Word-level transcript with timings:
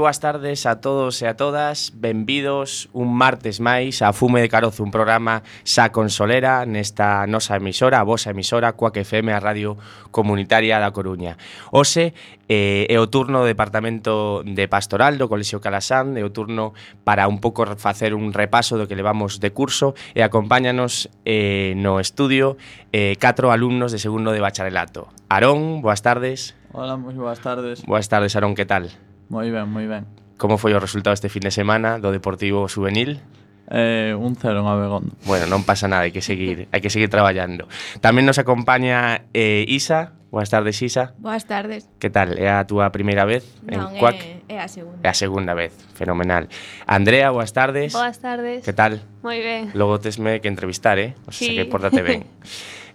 boas 0.00 0.18
tardes 0.18 0.64
a 0.64 0.80
todos 0.80 1.20
e 1.20 1.28
a 1.28 1.36
todas. 1.36 1.92
Benvidos 1.92 2.88
un 2.96 3.12
martes 3.12 3.60
máis 3.60 4.00
a 4.00 4.16
Fume 4.16 4.40
de 4.40 4.48
Carozo 4.48 4.80
Un 4.80 4.88
programa 4.88 5.44
xa 5.68 5.92
consolera 5.92 6.64
nesta 6.64 7.28
nosa 7.28 7.60
emisora 7.60 8.00
A 8.00 8.08
vosa 8.08 8.32
emisora 8.32 8.72
Coac 8.72 8.96
FM 8.96 9.28
a 9.36 9.44
Radio 9.44 9.76
Comunitaria 10.08 10.80
da 10.80 10.96
Coruña. 10.96 11.36
Ose 11.68 12.16
eh, 12.48 12.88
é 12.88 12.96
o 12.96 13.12
turno 13.12 13.44
do 13.44 13.50
Departamento 13.52 14.40
de 14.40 14.64
Pastoral 14.72 15.20
do 15.20 15.28
Colexio 15.28 15.60
Calasán 15.60 16.16
É 16.16 16.24
o 16.24 16.32
turno 16.32 16.72
para 17.04 17.28
un 17.28 17.36
pouco 17.36 17.68
facer 17.76 18.16
un 18.16 18.32
repaso 18.32 18.80
do 18.80 18.88
que 18.88 18.96
levamos 18.96 19.36
de 19.36 19.52
curso 19.52 19.92
E 20.16 20.24
acompáñanos 20.24 21.12
eh, 21.28 21.76
no 21.76 22.00
estudio 22.00 22.56
eh, 22.96 23.20
catro 23.20 23.52
alumnos 23.52 23.92
de 23.92 24.00
segundo 24.00 24.32
de 24.32 24.40
bacharelato. 24.40 25.12
Arón, 25.28 25.84
boas 25.84 26.00
tardes. 26.00 26.56
Hola, 26.72 26.96
moi 26.96 27.12
boas 27.12 27.44
tardes. 27.44 27.84
Boas 27.84 28.08
tardes, 28.08 28.32
Arón, 28.32 28.56
que 28.56 28.64
tal? 28.64 28.88
Moi 29.30 29.46
ben, 29.54 29.70
moi 29.70 29.86
ben. 29.86 30.10
Como 30.42 30.58
foi 30.58 30.74
o 30.74 30.82
resultado 30.82 31.14
este 31.14 31.30
fin 31.30 31.46
de 31.46 31.54
semana 31.54 32.02
do 32.02 32.10
Deportivo 32.10 32.66
Juvenil? 32.66 33.22
Eh, 33.70 34.10
un 34.18 34.34
cero 34.34 34.58
en 34.58 34.66
Abegondo. 34.66 35.14
Bueno, 35.22 35.46
non 35.46 35.62
pasa 35.62 35.86
nada, 35.86 36.02
hai 36.02 36.10
que 36.10 36.18
seguir, 36.18 36.66
hai 36.74 36.82
que 36.82 36.90
seguir 36.90 37.06
traballando. 37.06 37.70
Tamén 38.02 38.26
nos 38.26 38.42
acompaña 38.42 39.22
eh, 39.30 39.62
Isa. 39.70 40.18
Boas 40.34 40.50
tardes, 40.50 40.82
Isa. 40.82 41.14
Boas 41.22 41.46
tardes. 41.46 41.86
Que 42.02 42.10
tal? 42.10 42.34
É 42.42 42.50
a 42.50 42.66
túa 42.66 42.90
primeira 42.90 43.22
vez 43.22 43.46
non, 43.62 43.94
en 43.94 44.02
Cuac? 44.02 44.18
É, 44.50 44.58
é 44.58 44.58
a 44.58 44.66
segunda. 44.66 44.98
É 45.06 45.08
a 45.10 45.14
segunda 45.14 45.54
vez, 45.54 45.78
fenomenal. 45.94 46.50
Andrea, 46.90 47.30
boas 47.30 47.54
tardes. 47.54 47.94
Boas 47.94 48.18
tardes. 48.18 48.66
Que 48.66 48.74
tal? 48.74 48.98
Moi 49.22 49.38
ben. 49.38 49.70
Logo 49.78 50.02
tesme 50.02 50.42
que 50.42 50.50
entrevistar, 50.50 50.98
eh? 50.98 51.14
O 51.26 51.30
sea, 51.30 51.46
sí. 51.46 51.54
que 51.54 51.70
pórtate 51.70 52.02
ben. 52.02 52.26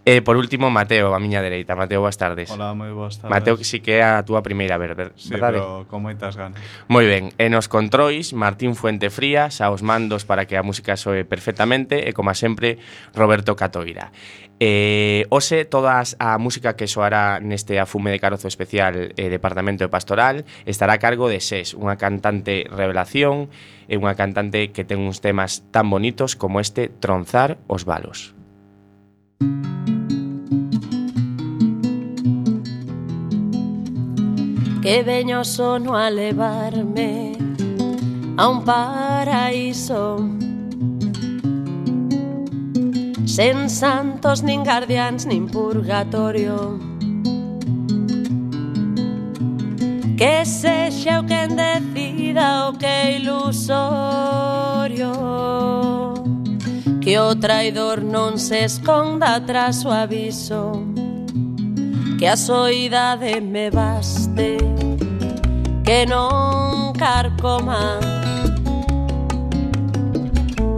E 0.06 0.22
por 0.22 0.38
último, 0.38 0.70
Mateo, 0.70 1.18
a 1.18 1.20
miña 1.20 1.42
dereita. 1.42 1.74
Mateo, 1.74 2.06
boas 2.06 2.14
tardes. 2.14 2.54
Hola, 2.54 2.78
moi 2.78 2.94
boas 2.94 3.18
tardes. 3.18 3.34
Mateo, 3.34 3.58
que 3.58 3.66
si 3.66 3.82
que 3.82 3.98
é 3.98 4.06
a 4.06 4.22
túa 4.22 4.46
primeira 4.46 4.78
vez, 4.78 4.94
verdade? 4.94 5.18
Sí, 5.18 5.34
pero 5.34 5.90
con 5.90 6.06
moitas 6.06 6.38
ganas. 6.38 6.62
Moi 6.86 7.10
ben. 7.10 7.34
E 7.42 7.50
nos 7.50 7.66
controis, 7.66 8.38
Martín 8.38 8.78
Fuente 8.78 9.10
Frías, 9.10 9.66
aos 9.66 9.82
mandos 9.82 10.22
para 10.22 10.46
que 10.46 10.62
a 10.62 10.64
música 10.64 10.94
soe 10.94 11.26
perfectamente, 11.26 12.06
e 12.06 12.14
como 12.14 12.30
sempre, 12.38 12.78
Roberto 13.18 13.58
Catoira. 13.58 14.14
Eh, 14.62 15.26
ose 15.34 15.66
todas 15.66 16.14
a 16.22 16.38
música 16.38 16.78
que 16.78 16.86
soará 16.86 17.42
neste 17.42 17.82
afume 17.82 18.14
de 18.14 18.22
carozo 18.22 18.46
especial 18.46 19.10
eh, 19.18 19.34
Departamento 19.34 19.84
de 19.84 19.90
Pastoral 19.90 20.46
estará 20.70 20.96
a 20.96 21.02
cargo 21.02 21.34
de 21.34 21.42
SES, 21.42 21.74
unha 21.74 21.98
cantante 21.98 22.70
revelación 22.70 23.50
e 23.90 23.98
unha 23.98 24.14
cantante 24.14 24.70
que 24.70 24.86
ten 24.86 25.02
uns 25.02 25.18
temas 25.18 25.66
tan 25.74 25.90
bonitos 25.90 26.38
como 26.38 26.62
este 26.62 26.94
Tronzar 26.94 27.58
os 27.66 27.90
balos. 27.90 28.38
que 34.86 35.02
veño 35.02 35.44
sono 35.44 35.98
a 35.98 36.12
levarme 36.12 37.36
a 38.38 38.48
un 38.48 38.64
paraíso. 38.64 40.30
Sen 43.26 43.68
santos 43.68 44.44
nin 44.44 44.64
guardians 44.64 45.26
nin 45.26 45.48
purgatorio. 45.50 46.78
Que 50.20 50.46
sexa 50.46 51.22
o 51.22 51.26
quen 51.26 51.56
decida 51.58 52.70
o 52.70 52.78
que 52.78 53.18
ilusorio. 53.18 53.74
Que 57.02 57.18
o 57.18 57.34
traidor 57.34 58.04
non 58.06 58.38
se 58.38 58.66
esconda 58.70 59.42
tras 59.42 59.84
o 59.84 59.90
aviso 59.90 60.86
que 62.18 62.28
a 62.28 62.38
soidade 62.38 63.42
me 63.42 63.70
baste 63.70 64.58
que 65.84 66.06
non 66.06 66.94
carcoma 66.94 68.00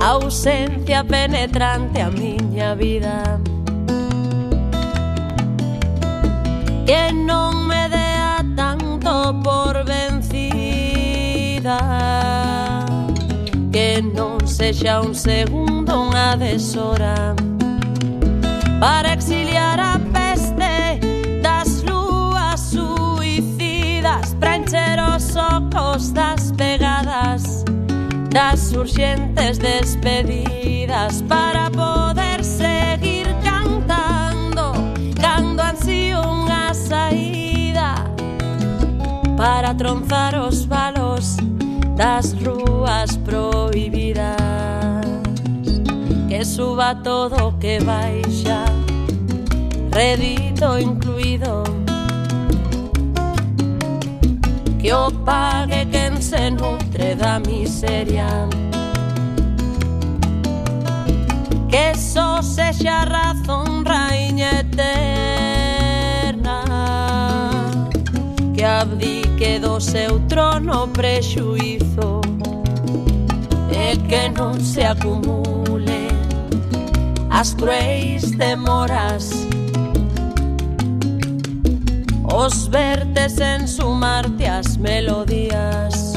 a 0.01 0.07
ausencia 0.17 1.03
penetrante 1.03 2.01
a 2.01 2.09
miña 2.09 2.73
vida 2.75 3.39
que 6.85 7.13
non 7.13 7.67
me 7.67 7.87
dea 7.89 8.41
tanto 8.55 9.35
por 9.43 9.85
vencida 9.85 11.77
que 13.71 14.01
non 14.01 14.41
sexa 14.47 15.01
un 15.01 15.13
segundo 15.13 16.09
unha 16.09 16.33
deshora 16.33 17.35
para 18.79 19.13
exiliar 19.13 19.79
a 19.79 19.96
somos 25.97 26.11
das 26.11 26.51
pegadas, 26.51 27.65
das 28.29 28.71
urxentes 28.73 29.57
despedidas 29.57 31.23
para 31.23 31.71
poder 31.71 32.43
seguir 32.43 33.25
cantando, 33.43 34.73
cando 35.19 35.61
ansío 35.61 36.21
unha 36.21 36.71
saída 36.73 37.95
para 39.35 39.73
tronzar 39.73 40.35
os 40.35 40.65
balos 40.65 41.37
das 41.95 42.33
rúas 42.43 43.17
prohibidas. 43.17 44.37
Que 46.29 46.45
suba 46.45 46.93
todo 46.93 47.57
que 47.59 47.79
baixa, 47.79 48.65
redito 49.91 50.77
incluído 50.77 51.86
que 54.87 54.93
o 54.93 55.11
pague 55.25 55.85
quen 55.91 56.21
se 56.21 56.49
nutre 56.49 57.13
da 57.15 57.39
miseria. 57.39 58.47
Que 61.69 61.93
só 61.93 62.41
sexa 62.41 63.03
razón 63.03 63.83
raíña 63.83 64.61
eterna. 64.61 65.43
Que 68.55 68.63
abdique 68.63 69.59
do 69.59 69.81
seu 69.81 70.21
trono 70.29 70.87
prexuizo 70.87 72.21
e 73.69 73.97
que 74.07 74.29
non 74.29 74.57
se 74.57 74.85
acumule. 74.85 76.07
As 77.29 77.53
cruéis 77.53 78.31
demoras. 78.31 79.46
Os 82.33 82.67
vertes 82.67 83.39
en 83.39 83.67
sumarte 83.67 84.45
as 84.45 84.77
melodías. 84.77 86.13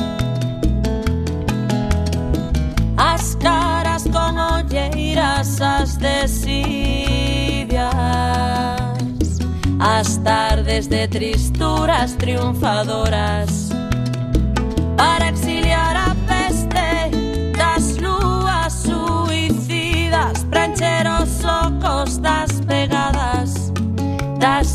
As 2.96 3.34
caras 3.36 4.04
con 4.12 4.36
olleiras 4.38 5.60
as 5.60 5.96
desidias. 5.96 6.50
As 9.78 10.18
tardes 10.18 10.88
de 10.88 11.08
tristuras 11.08 12.14
triunfadoras 12.16 13.59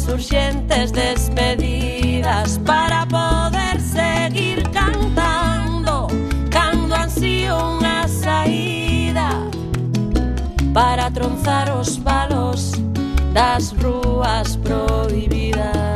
urxentes 0.07 0.91
despedidas 0.91 2.59
para 2.65 3.05
poder 3.05 3.79
seguir 3.81 4.63
cantando 4.71 6.07
cando 6.49 6.95
ansío 6.95 7.55
unha 7.55 8.07
saída 8.07 9.29
para 10.73 11.09
tronzar 11.11 11.71
os 11.71 11.97
palos 11.97 12.71
das 13.33 13.71
rúas 13.81 14.55
prohibidas. 14.57 15.94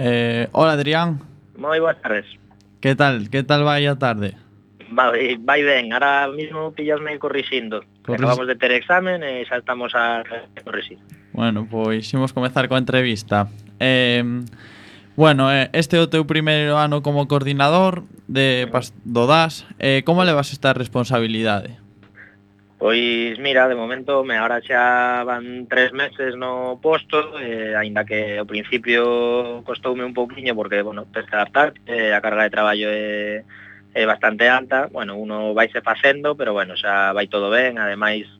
Eh, 0.00 0.48
hola 0.52 0.78
Adrián. 0.78 1.18
Moi 1.58 1.82
boas 1.82 1.98
tardes. 1.98 2.24
Que 2.78 2.94
tal? 2.94 3.26
Que 3.26 3.42
tal 3.42 3.66
vai 3.66 3.82
a 3.90 3.98
tarde? 3.98 4.38
Vai, 4.94 5.34
eh, 5.34 5.38
vai 5.42 5.66
ben, 5.66 5.90
ahora 5.90 6.30
mismo 6.30 6.70
pillasme 6.70 7.18
corrixindo. 7.18 7.82
Corris... 8.06 8.22
Acabamos 8.22 8.46
de 8.46 8.54
ter 8.54 8.70
examen 8.70 9.26
eh, 9.26 9.42
e 9.42 9.46
xa 9.50 9.58
estamos 9.58 9.90
a 9.98 10.22
corrixir. 10.62 11.02
Bueno, 11.34 11.66
pois 11.66 12.06
imos 12.14 12.30
comezar 12.30 12.70
coa 12.70 12.78
entrevista. 12.78 13.50
Eh, 13.82 14.22
bueno, 15.18 15.50
eh, 15.50 15.66
este 15.74 15.98
é 15.98 16.00
o 16.00 16.06
teu 16.06 16.22
primeiro 16.30 16.78
ano 16.78 17.02
como 17.02 17.26
coordinador 17.26 18.06
de 18.30 18.70
do 19.02 19.26
DAS. 19.26 19.66
Eh, 19.82 20.06
como 20.06 20.22
levas 20.22 20.54
esta 20.54 20.70
responsabilidade? 20.78 21.74
Pois 22.78 23.36
mira, 23.40 23.66
de 23.66 23.74
momento 23.74 24.22
me 24.22 24.38
ahora 24.38 24.62
xa 24.62 25.26
van 25.26 25.66
tres 25.66 25.90
meses 25.90 26.38
no 26.38 26.78
posto, 26.78 27.34
eh, 27.42 27.74
aínda 27.74 28.06
que 28.06 28.38
ao 28.38 28.46
principio 28.46 29.66
costoume 29.66 30.06
un 30.06 30.14
pouquiño 30.14 30.54
porque, 30.54 30.86
bueno, 30.86 31.10
tens 31.10 31.26
que 31.26 31.34
adaptar, 31.34 31.74
eh, 31.90 32.14
a 32.14 32.22
carga 32.22 32.46
de 32.46 32.54
traballo 32.54 32.86
é, 32.86 33.42
é 33.98 34.06
bastante 34.06 34.46
alta, 34.46 34.86
bueno, 34.94 35.18
uno 35.18 35.58
vai 35.58 35.66
se 35.74 35.82
facendo, 35.82 36.38
pero 36.38 36.54
bueno, 36.54 36.78
xa 36.78 37.10
vai 37.10 37.26
todo 37.26 37.50
ben, 37.50 37.82
ademais 37.82 38.30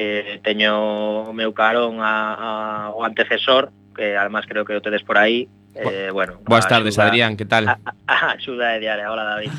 eh, 0.00 0.40
teño 0.40 1.28
o 1.28 1.36
meu 1.36 1.52
carón 1.52 2.00
a, 2.00 2.88
a, 2.88 2.90
o 2.96 3.04
antecesor, 3.04 3.68
que 3.92 4.16
además 4.16 4.48
creo 4.48 4.64
que 4.64 4.72
o 4.72 4.80
tedes 4.80 5.04
por 5.04 5.20
aí, 5.20 5.44
eh, 5.76 6.08
bueno. 6.08 6.40
Boas 6.48 6.64
tardes, 6.64 6.96
axuda, 6.96 7.12
Adrián, 7.12 7.36
que 7.36 7.44
tal? 7.44 7.68
A, 7.68 7.76
a, 7.84 7.92
a 8.08 8.32
axuda 8.32 8.80
de 8.80 8.80
diaria, 8.80 9.12
hola 9.12 9.36
David. 9.36 9.52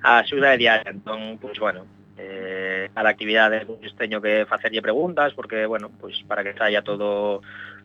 A 0.00 0.24
axuda 0.24 0.56
de 0.56 0.64
diaria, 0.64 0.88
entón, 0.96 1.36
pois 1.36 1.60
pues, 1.60 1.60
bueno, 1.60 1.99
eh, 2.20 2.90
a 2.94 3.02
la 3.02 3.10
actividade 3.10 3.64
pois, 3.64 3.96
teño 3.96 4.20
que 4.20 4.44
facerlle 4.44 4.82
preguntas 4.82 5.32
porque, 5.32 5.64
bueno, 5.64 5.90
pois 6.00 6.20
para 6.28 6.44
que 6.44 6.52
saia 6.52 6.82
todo 6.82 7.40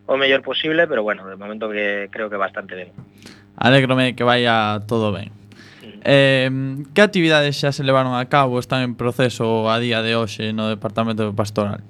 o 0.05 0.17
mellor 0.17 0.43
posible, 0.43 0.87
pero 0.87 1.03
bueno, 1.03 1.25
de 1.27 1.35
momento 1.35 1.69
que 1.69 2.09
creo 2.11 2.29
que 2.29 2.37
bastante 2.37 2.75
ben. 2.75 2.91
Alégrome 3.57 4.15
que 4.15 4.23
vaya 4.23 4.81
todo 4.87 5.11
ben. 5.11 5.31
Eh, 6.03 6.51
que 6.93 7.01
actividades 7.01 7.57
xa 7.57 7.71
se 7.71 7.81
levaron 7.81 8.13
a 8.13 8.29
cabo 8.29 8.59
están 8.59 8.83
en 8.83 8.93
proceso 8.93 9.71
a 9.71 9.79
día 9.79 10.05
de 10.05 10.13
hoxe 10.13 10.53
no 10.53 10.69
Departamento 10.69 11.33
Pastoral? 11.33 11.81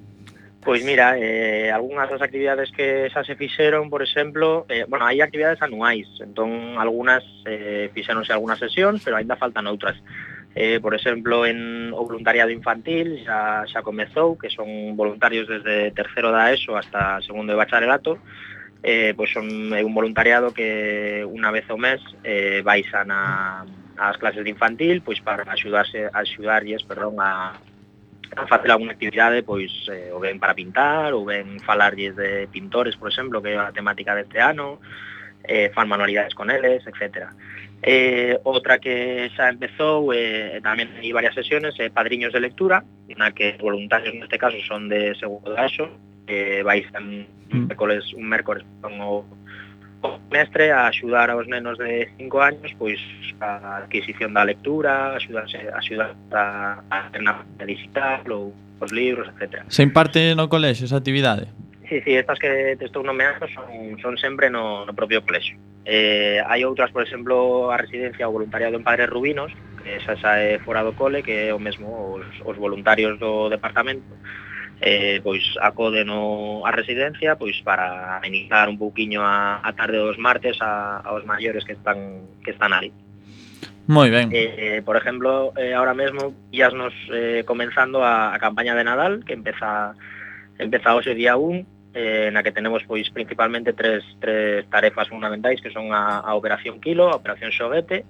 Pois 0.65 0.81
mira, 0.81 1.13
eh, 1.19 1.69
algunhas 1.69 2.09
das 2.09 2.25
actividades 2.25 2.71
que 2.71 3.05
xa 3.13 3.21
se 3.21 3.37
fixeron, 3.37 3.91
por 3.91 4.01
exemplo, 4.01 4.65
eh, 4.65 4.81
bueno, 4.89 5.05
hai 5.05 5.21
actividades 5.21 5.61
anuais, 5.61 6.09
entón 6.17 6.81
algunhas 6.81 7.21
eh, 7.45 7.93
fixeronse 7.93 8.33
algunhas 8.33 8.57
sesións, 8.57 9.03
pero 9.05 9.19
aínda 9.19 9.37
faltan 9.37 9.69
outras. 9.69 9.93
Eh, 10.55 10.79
por 10.79 10.95
exemplo, 10.95 11.45
en 11.45 11.91
o 11.91 12.07
voluntariado 12.07 12.50
infantil 12.50 13.19
xa, 13.27 13.67
xa 13.67 13.83
comezou, 13.83 14.39
que 14.39 14.47
son 14.47 14.95
voluntarios 14.95 15.51
desde 15.51 15.91
terceiro 15.91 16.31
da 16.31 16.55
ESO 16.55 16.79
hasta 16.79 17.19
segundo 17.27 17.51
de 17.51 17.59
bacharelato, 17.59 18.24
eh, 18.79 19.12
pois 19.19 19.35
son 19.35 19.75
é 19.75 19.83
un 19.83 19.91
voluntariado 19.91 20.55
que 20.55 21.27
unha 21.27 21.51
vez 21.51 21.67
ao 21.67 21.75
mes 21.75 22.00
eh, 22.24 22.63
vais 22.63 22.88
a 22.95 23.03
na, 23.03 23.21
ás 24.00 24.15
clases 24.15 24.47
de 24.47 24.51
infantil 24.55 25.03
pois 25.03 25.19
para 25.19 25.43
axudarse, 25.43 26.07
axudarlles 26.13 26.88
perdón, 26.88 27.19
a, 27.19 27.59
a 28.35 28.43
facer 28.47 28.71
alguna 28.71 28.95
actividade 28.95 29.43
pois 29.43 29.71
eh, 29.91 30.15
ou 30.15 30.24
ben 30.24 30.39
para 30.39 30.55
pintar 30.55 31.12
ou 31.12 31.27
ben 31.27 31.59
falarlles 31.67 32.15
de 32.15 32.47
pintores, 32.47 32.95
por 32.95 33.12
exemplo, 33.12 33.43
que 33.43 33.51
é 33.51 33.59
a 33.59 33.75
temática 33.75 34.15
deste 34.15 34.39
ano, 34.39 34.79
eh, 35.43 35.67
fan 35.75 35.88
manualidades 35.88 36.31
con 36.31 36.47
eles, 36.47 36.85
etcétera. 36.88 37.35
Eh, 37.84 38.39
outra 38.44 38.79
que 38.79 39.29
xa 39.36 39.50
empezou, 39.50 40.10
eh, 40.13 40.58
tamén 40.63 40.89
hai 40.98 41.12
varias 41.13 41.36
sesiones, 41.38 41.77
eh, 41.77 41.94
padriños 41.94 42.34
de 42.34 42.41
lectura, 42.41 42.82
na 43.13 43.29
que 43.36 43.60
voluntarios 43.62 44.15
neste 44.15 44.39
caso 44.41 44.58
son 44.65 44.89
de 44.89 45.13
segundo 45.20 45.53
daxo, 45.53 45.91
eh, 46.25 46.63
vais 46.65 46.88
en 46.98 47.27
mm. 47.51 47.67
mércoles, 47.70 48.03
un 48.17 48.25
mércoles 48.25 48.65
con 48.82 48.98
o, 49.01 49.22
o 50.01 50.10
mestre 50.32 50.72
a 50.72 50.88
axudar 50.88 51.29
aos 51.29 51.46
nenos 51.46 51.77
de 51.77 52.10
5 52.17 52.41
años 52.41 52.72
pois 52.77 52.98
a 53.39 53.86
adquisición 53.86 54.34
da 54.34 54.46
lectura, 54.46 55.13
axudarse, 55.13 55.58
axudar 55.70 56.15
a, 56.34 56.82
a, 56.89 56.98
a 57.13 57.65
digital 57.65 58.25
ou 58.32 58.53
os 58.79 58.91
libros, 58.91 59.29
etc. 59.29 59.63
Se 59.70 59.84
imparte 59.84 60.36
no 60.36 60.50
colexo 60.50 60.86
esa 60.86 60.98
actividade? 60.98 61.48
Sí, 61.87 62.01
sí, 62.01 62.15
estas 62.15 62.39
que 62.39 62.75
te 62.79 62.85
estou 62.85 63.03
nomeando 63.03 63.45
son, 63.53 63.99
son 64.01 64.17
sempre 64.17 64.49
no, 64.49 64.85
no 64.85 64.93
propio 64.93 65.21
colexo. 65.21 65.53
Eh, 65.85 66.41
hai 66.41 66.65
outras, 66.65 66.89
por 66.89 67.05
exemplo, 67.05 67.69
a 67.69 67.77
residencia 67.77 68.25
ou 68.25 68.33
voluntariado 68.33 68.73
en 68.73 68.81
Padres 68.81 69.05
Rubinos, 69.05 69.53
que 69.85 70.01
esa 70.01 70.17
eh, 70.17 70.21
sae 70.21 70.45
fora 70.65 70.81
do 70.81 70.97
cole, 70.97 71.21
que 71.21 71.49
é 71.49 71.53
o 71.53 71.61
mesmo 71.61 72.17
os, 72.17 72.25
os 72.41 72.57
voluntarios 72.57 73.21
do 73.21 73.53
departamento, 73.53 74.09
eh, 74.81 75.21
pois 75.21 75.45
acoden 75.61 76.09
no, 76.09 76.65
a 76.65 76.71
residencia 76.73 77.37
pois 77.37 77.61
para 77.61 78.17
amenizar 78.17 78.65
un 78.65 78.81
pouquiño 78.81 79.21
a, 79.21 79.61
a 79.61 79.71
tarde 79.77 80.01
dos 80.01 80.17
martes 80.17 80.57
a, 80.65 81.05
aos 81.05 81.21
maiores 81.25 81.63
que 81.69 81.77
están 81.77 82.25
que 82.41 82.49
están 82.49 82.73
ali. 82.73 82.89
Moi 83.85 84.09
ben. 84.09 84.33
Eh, 84.33 84.57
eh 84.57 84.81
por 84.81 84.97
exemplo, 84.97 85.53
eh, 85.53 85.77
ahora 85.77 85.93
mesmo 85.93 86.33
ya 86.49 86.73
nos 86.73 86.97
eh, 87.13 87.45
comenzando 87.45 88.01
a, 88.01 88.33
a 88.33 88.41
campaña 88.41 88.73
de 88.73 88.83
Nadal, 88.83 89.21
que 89.21 89.37
empeza 89.37 89.93
empeza 90.57 90.97
hoxe 90.97 91.13
día 91.13 91.37
1 91.37 91.75
eh, 91.95 92.27
na 92.29 92.43
que 92.43 92.51
tenemos 92.51 92.83
pois 92.83 93.07
principalmente 93.09 93.71
tres, 93.71 94.03
tres 94.19 94.67
tarefas 94.67 95.07
fundamentais 95.07 95.63
que 95.63 95.71
son 95.71 95.95
a, 95.95 96.19
a 96.19 96.35
operación 96.35 96.83
Kilo, 96.83 97.07
a 97.07 97.15
operación 97.15 97.55
Xoguete, 97.55 98.03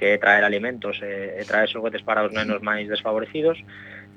que 0.00 0.16
é 0.16 0.18
traer 0.18 0.42
alimentos 0.42 0.96
e, 1.04 1.36
eh, 1.36 1.40
e 1.40 1.42
traer 1.44 1.68
xoguetes 1.68 2.00
para 2.00 2.24
os 2.24 2.32
nenos 2.32 2.64
máis 2.64 2.88
desfavorecidos, 2.88 3.60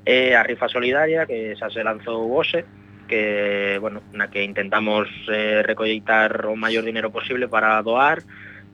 e 0.07 0.31
a 0.31 0.41
rifa 0.47 0.71
solidaria 0.71 1.27
que 1.27 1.55
xa 1.59 1.67
se 1.67 1.83
lanzou 1.83 2.31
hoxe, 2.31 2.63
que, 3.11 3.75
bueno, 3.83 3.99
na 4.15 4.31
que 4.31 4.47
intentamos 4.47 5.11
eh, 5.27 5.67
recolleitar 5.67 6.47
o 6.47 6.55
maior 6.55 6.87
dinero 6.87 7.11
posible 7.11 7.51
para 7.51 7.81
doar, 7.83 8.23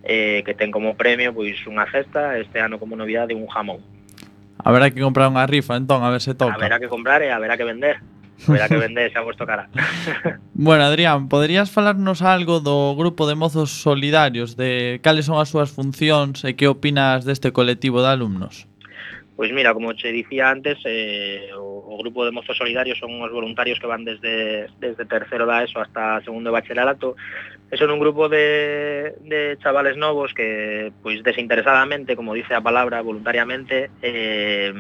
eh, 0.05 0.45
que 0.45 0.53
ten 0.53 0.69
como 0.69 0.93
premio 0.93 1.33
pois 1.33 1.57
unha 1.65 1.89
cesta, 1.89 2.37
este 2.37 2.61
ano 2.61 2.77
como 2.77 2.93
novidade 2.93 3.33
un 3.33 3.49
jamón. 3.49 3.81
Haberá 4.61 4.93
que 4.93 5.01
comprar 5.01 5.29
unha 5.29 5.49
rifa 5.49 5.73
entón, 5.73 6.05
a 6.05 6.13
ver 6.13 6.21
se 6.21 6.37
toca. 6.37 6.53
Haberá 6.53 6.77
que 6.77 6.89
comprar 6.89 7.25
e 7.25 7.33
haberá 7.33 7.57
que 7.57 7.65
vender. 7.65 8.01
Verá 8.47 8.67
que 8.67 8.77
vende 8.77 9.07
xa 9.09 9.23
vuestro 9.23 9.47
cara. 9.47 9.71
bueno, 10.53 10.83
Adrián, 10.83 11.29
poderías 11.29 11.71
falarnos 11.71 12.21
algo 12.21 12.59
do 12.59 12.93
Grupo 12.95 13.27
de 13.27 13.35
Mozos 13.35 13.71
Solidarios, 13.71 14.59
de 14.59 14.99
cales 15.01 15.25
son 15.25 15.39
as 15.39 15.49
súas 15.49 15.71
funcións 15.71 16.43
e 16.43 16.53
que 16.59 16.67
opinas 16.67 17.23
deste 17.23 17.55
colectivo 17.55 18.03
de 18.03 18.11
alumnos? 18.11 18.67
Pois 19.35 19.51
mira, 19.51 19.73
como 19.75 19.91
che 19.95 20.15
dicía 20.15 20.47
antes, 20.47 20.79
eh, 20.85 21.51
o, 21.55 21.83
o 21.91 21.97
Grupo 21.99 22.23
de 22.23 22.31
Mozos 22.31 22.55
Solidarios 22.55 22.99
son 22.99 23.19
os 23.19 23.31
voluntarios 23.31 23.79
que 23.79 23.87
van 23.87 24.07
desde, 24.07 24.71
desde 24.79 25.03
tercero 25.03 25.43
da 25.43 25.63
ESO 25.63 25.79
hasta 25.79 26.23
segundo 26.23 26.51
de 26.51 26.55
bacharelato. 26.55 27.15
E 27.67 27.75
son 27.75 27.91
un 27.91 27.99
grupo 27.99 28.29
de, 28.29 29.17
de 29.25 29.57
chavales 29.59 29.97
novos 29.97 30.31
que, 30.31 30.93
pois 31.03 31.19
desinteresadamente, 31.19 32.15
como 32.15 32.31
dice 32.31 32.55
a 32.55 32.63
palabra, 32.63 33.03
voluntariamente, 33.03 33.91
eh, 33.99 34.71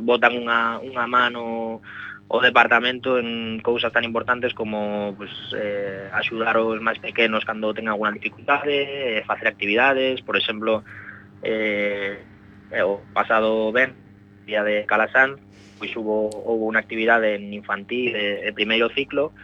botan 0.00 0.36
unha, 0.36 0.80
unha 0.80 1.04
mano 1.08 1.80
o 2.32 2.40
departamento 2.40 3.20
en 3.20 3.60
cousas 3.60 3.92
tan 3.92 4.08
importantes 4.08 4.56
como 4.56 5.12
pues, 5.20 5.28
eh, 5.52 6.08
axudar 6.16 6.56
os 6.56 6.80
máis 6.80 6.96
pequenos 6.96 7.44
cando 7.44 7.76
ten 7.76 7.92
alguna 7.92 8.16
dificultade, 8.16 9.20
eh, 9.20 9.20
facer 9.28 9.52
actividades, 9.52 10.24
por 10.24 10.40
exemplo, 10.40 10.80
eh, 11.44 12.24
eh 12.72 12.84
o 12.88 13.04
pasado 13.12 13.68
ben, 13.68 13.92
día 14.48 14.64
de 14.64 14.88
Calasán, 14.88 15.44
pois 15.76 15.92
hubo, 15.92 16.32
hubo 16.32 16.72
unha 16.72 16.80
actividade 16.80 17.36
en 17.36 17.52
infantil 17.52 18.16
de, 18.16 18.48
de 18.48 18.52
primeiro 18.56 18.88
ciclo 18.88 19.36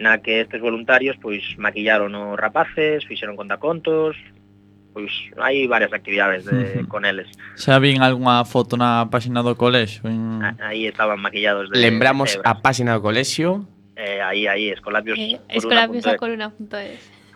na 0.00 0.24
que 0.24 0.40
estes 0.40 0.64
voluntarios 0.64 1.20
pois 1.20 1.44
maquillaron 1.60 2.16
os 2.16 2.40
rapaces, 2.40 3.04
fixeron 3.04 3.36
contacontos, 3.36 4.16
pois 4.92 5.12
hai 5.40 5.66
varias 5.66 5.92
actividades 5.92 6.44
de, 6.44 6.84
Ujú. 6.84 6.88
con 6.88 7.04
eles. 7.04 7.28
Xa 7.56 7.80
vin 7.80 8.04
algunha 8.04 8.44
foto 8.44 8.76
na 8.76 9.08
páxina 9.08 9.42
do 9.42 9.56
colexo 9.56 10.04
en... 10.06 10.44
Aí 10.60 10.86
estaban 10.86 11.18
maquillados 11.20 11.72
de 11.72 11.80
Lembramos 11.80 12.36
de 12.36 12.44
a 12.44 12.60
página 12.60 12.94
do 12.94 13.02
colexio 13.02 13.66
eh, 13.96 14.20
aí 14.22 14.48
aí 14.48 14.68
escolapios 14.70 15.18
Eh, 15.18 15.40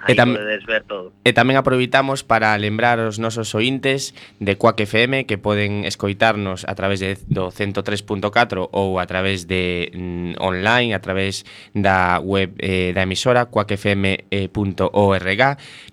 Aí 0.03 0.13
e, 0.13 0.17
tam 0.17 0.35
ver 0.37 0.85
todo. 0.85 1.13
e 1.25 1.33
tamén 1.33 1.57
aproveitamos 1.57 2.21
para 2.21 2.53
lembrar 2.61 3.01
os 3.01 3.17
nosos 3.17 3.55
ointes 3.57 4.13
de 4.39 4.61
Quack 4.61 4.85
FM 4.85 5.25
que 5.25 5.41
poden 5.41 5.89
escoitarnos 5.89 6.69
a 6.69 6.75
través 6.77 7.01
de, 7.01 7.17
do 7.33 7.49
103.4 7.49 8.69
ou 8.77 9.01
a 9.01 9.07
través 9.09 9.49
de 9.49 9.89
mm, 9.97 10.37
online, 10.37 10.93
a 10.93 11.01
través 11.01 11.49
da 11.73 12.21
web 12.21 12.53
eh, 12.61 12.93
da 12.93 13.09
emisora 13.09 13.49
quackfm.org 13.49 15.43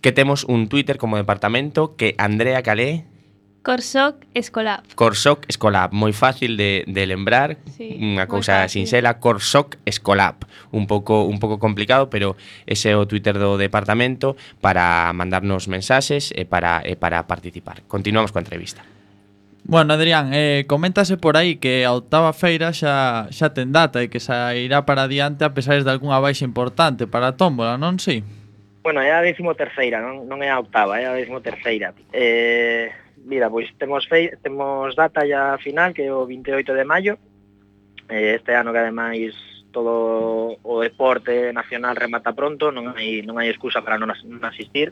que 0.03 0.11
temos 0.11 0.43
un 0.43 0.67
Twitter 0.67 0.97
como 0.99 1.15
departamento 1.15 1.95
que 1.95 2.15
Andrea 2.19 2.61
Calé 2.61 3.12
Corsoc 3.63 4.17
Escolab. 4.33 4.83
Corsoc 4.93 5.45
Escolab, 5.47 5.95
moi 5.95 6.11
fácil 6.11 6.59
de, 6.59 6.83
de 6.83 7.03
lembrar, 7.07 7.55
sí, 7.71 7.95
unha 7.95 8.27
cousa 8.27 8.67
sinxela, 8.67 9.23
Corsoc 9.23 9.79
Escolab. 9.87 10.43
Un 10.75 10.83
pouco 10.83 11.23
un 11.23 11.39
pouco 11.39 11.63
complicado, 11.63 12.11
pero 12.11 12.35
ese 12.67 12.91
é 12.91 12.99
o 12.99 13.07
Twitter 13.07 13.39
do 13.39 13.55
departamento 13.55 14.35
para 14.59 15.07
mandarnos 15.15 15.71
mensaxes 15.71 16.35
e 16.35 16.43
para 16.43 16.83
e 16.83 16.99
para 16.99 17.23
participar. 17.23 17.87
Continuamos 17.87 18.35
coa 18.35 18.43
entrevista. 18.43 18.83
Bueno, 19.63 19.95
Adrián, 19.95 20.35
eh, 20.35 20.67
coméntase 20.67 21.15
por 21.15 21.39
aí 21.39 21.55
que 21.55 21.87
a 21.87 21.95
octava 21.95 22.35
feira 22.35 22.75
xa, 22.75 23.31
xa 23.31 23.55
ten 23.55 23.71
data 23.71 24.03
e 24.03 24.11
que 24.11 24.19
xa 24.19 24.51
irá 24.59 24.83
para 24.83 25.07
adiante 25.07 25.47
a 25.47 25.55
pesar 25.55 25.79
de 25.79 25.87
algunha 25.87 26.19
baixa 26.19 26.43
importante 26.43 27.07
para 27.07 27.31
a 27.31 27.35
tómbola, 27.39 27.79
non 27.79 27.95
si? 27.95 28.27
Sí? 28.27 28.43
Bueno, 28.83 28.99
é 28.99 29.15
a 29.15 29.23
décimo 29.23 29.55
terceira, 29.55 30.03
non, 30.03 30.27
non 30.27 30.43
é 30.43 30.51
a 30.51 30.59
octava, 30.59 30.99
é 30.99 31.07
a 31.07 31.15
décimo 31.15 31.39
terceira. 31.39 31.95
Eh, 32.11 32.91
Mira, 33.23 33.49
pois 33.49 33.71
temos 33.79 34.05
fei, 34.07 34.35
temos 34.41 34.95
data 34.95 35.25
ya 35.25 35.57
final 35.57 35.93
que 35.93 36.03
é 36.03 36.13
o 36.13 36.27
28 36.27 36.73
de 36.73 36.85
maio. 36.85 37.17
Este 38.09 38.55
ano 38.55 38.71
que 38.71 38.79
ademais 38.79 39.33
todo 39.71 40.59
o 40.61 40.81
deporte 40.81 41.51
nacional 41.51 41.95
remata 41.95 42.35
pronto, 42.35 42.69
non 42.69 42.93
hai 42.93 43.23
non 43.25 43.39
hai 43.39 43.49
excusa 43.49 43.81
para 43.81 43.97
non, 43.97 44.11
non 44.11 44.43
asistir. 44.43 44.91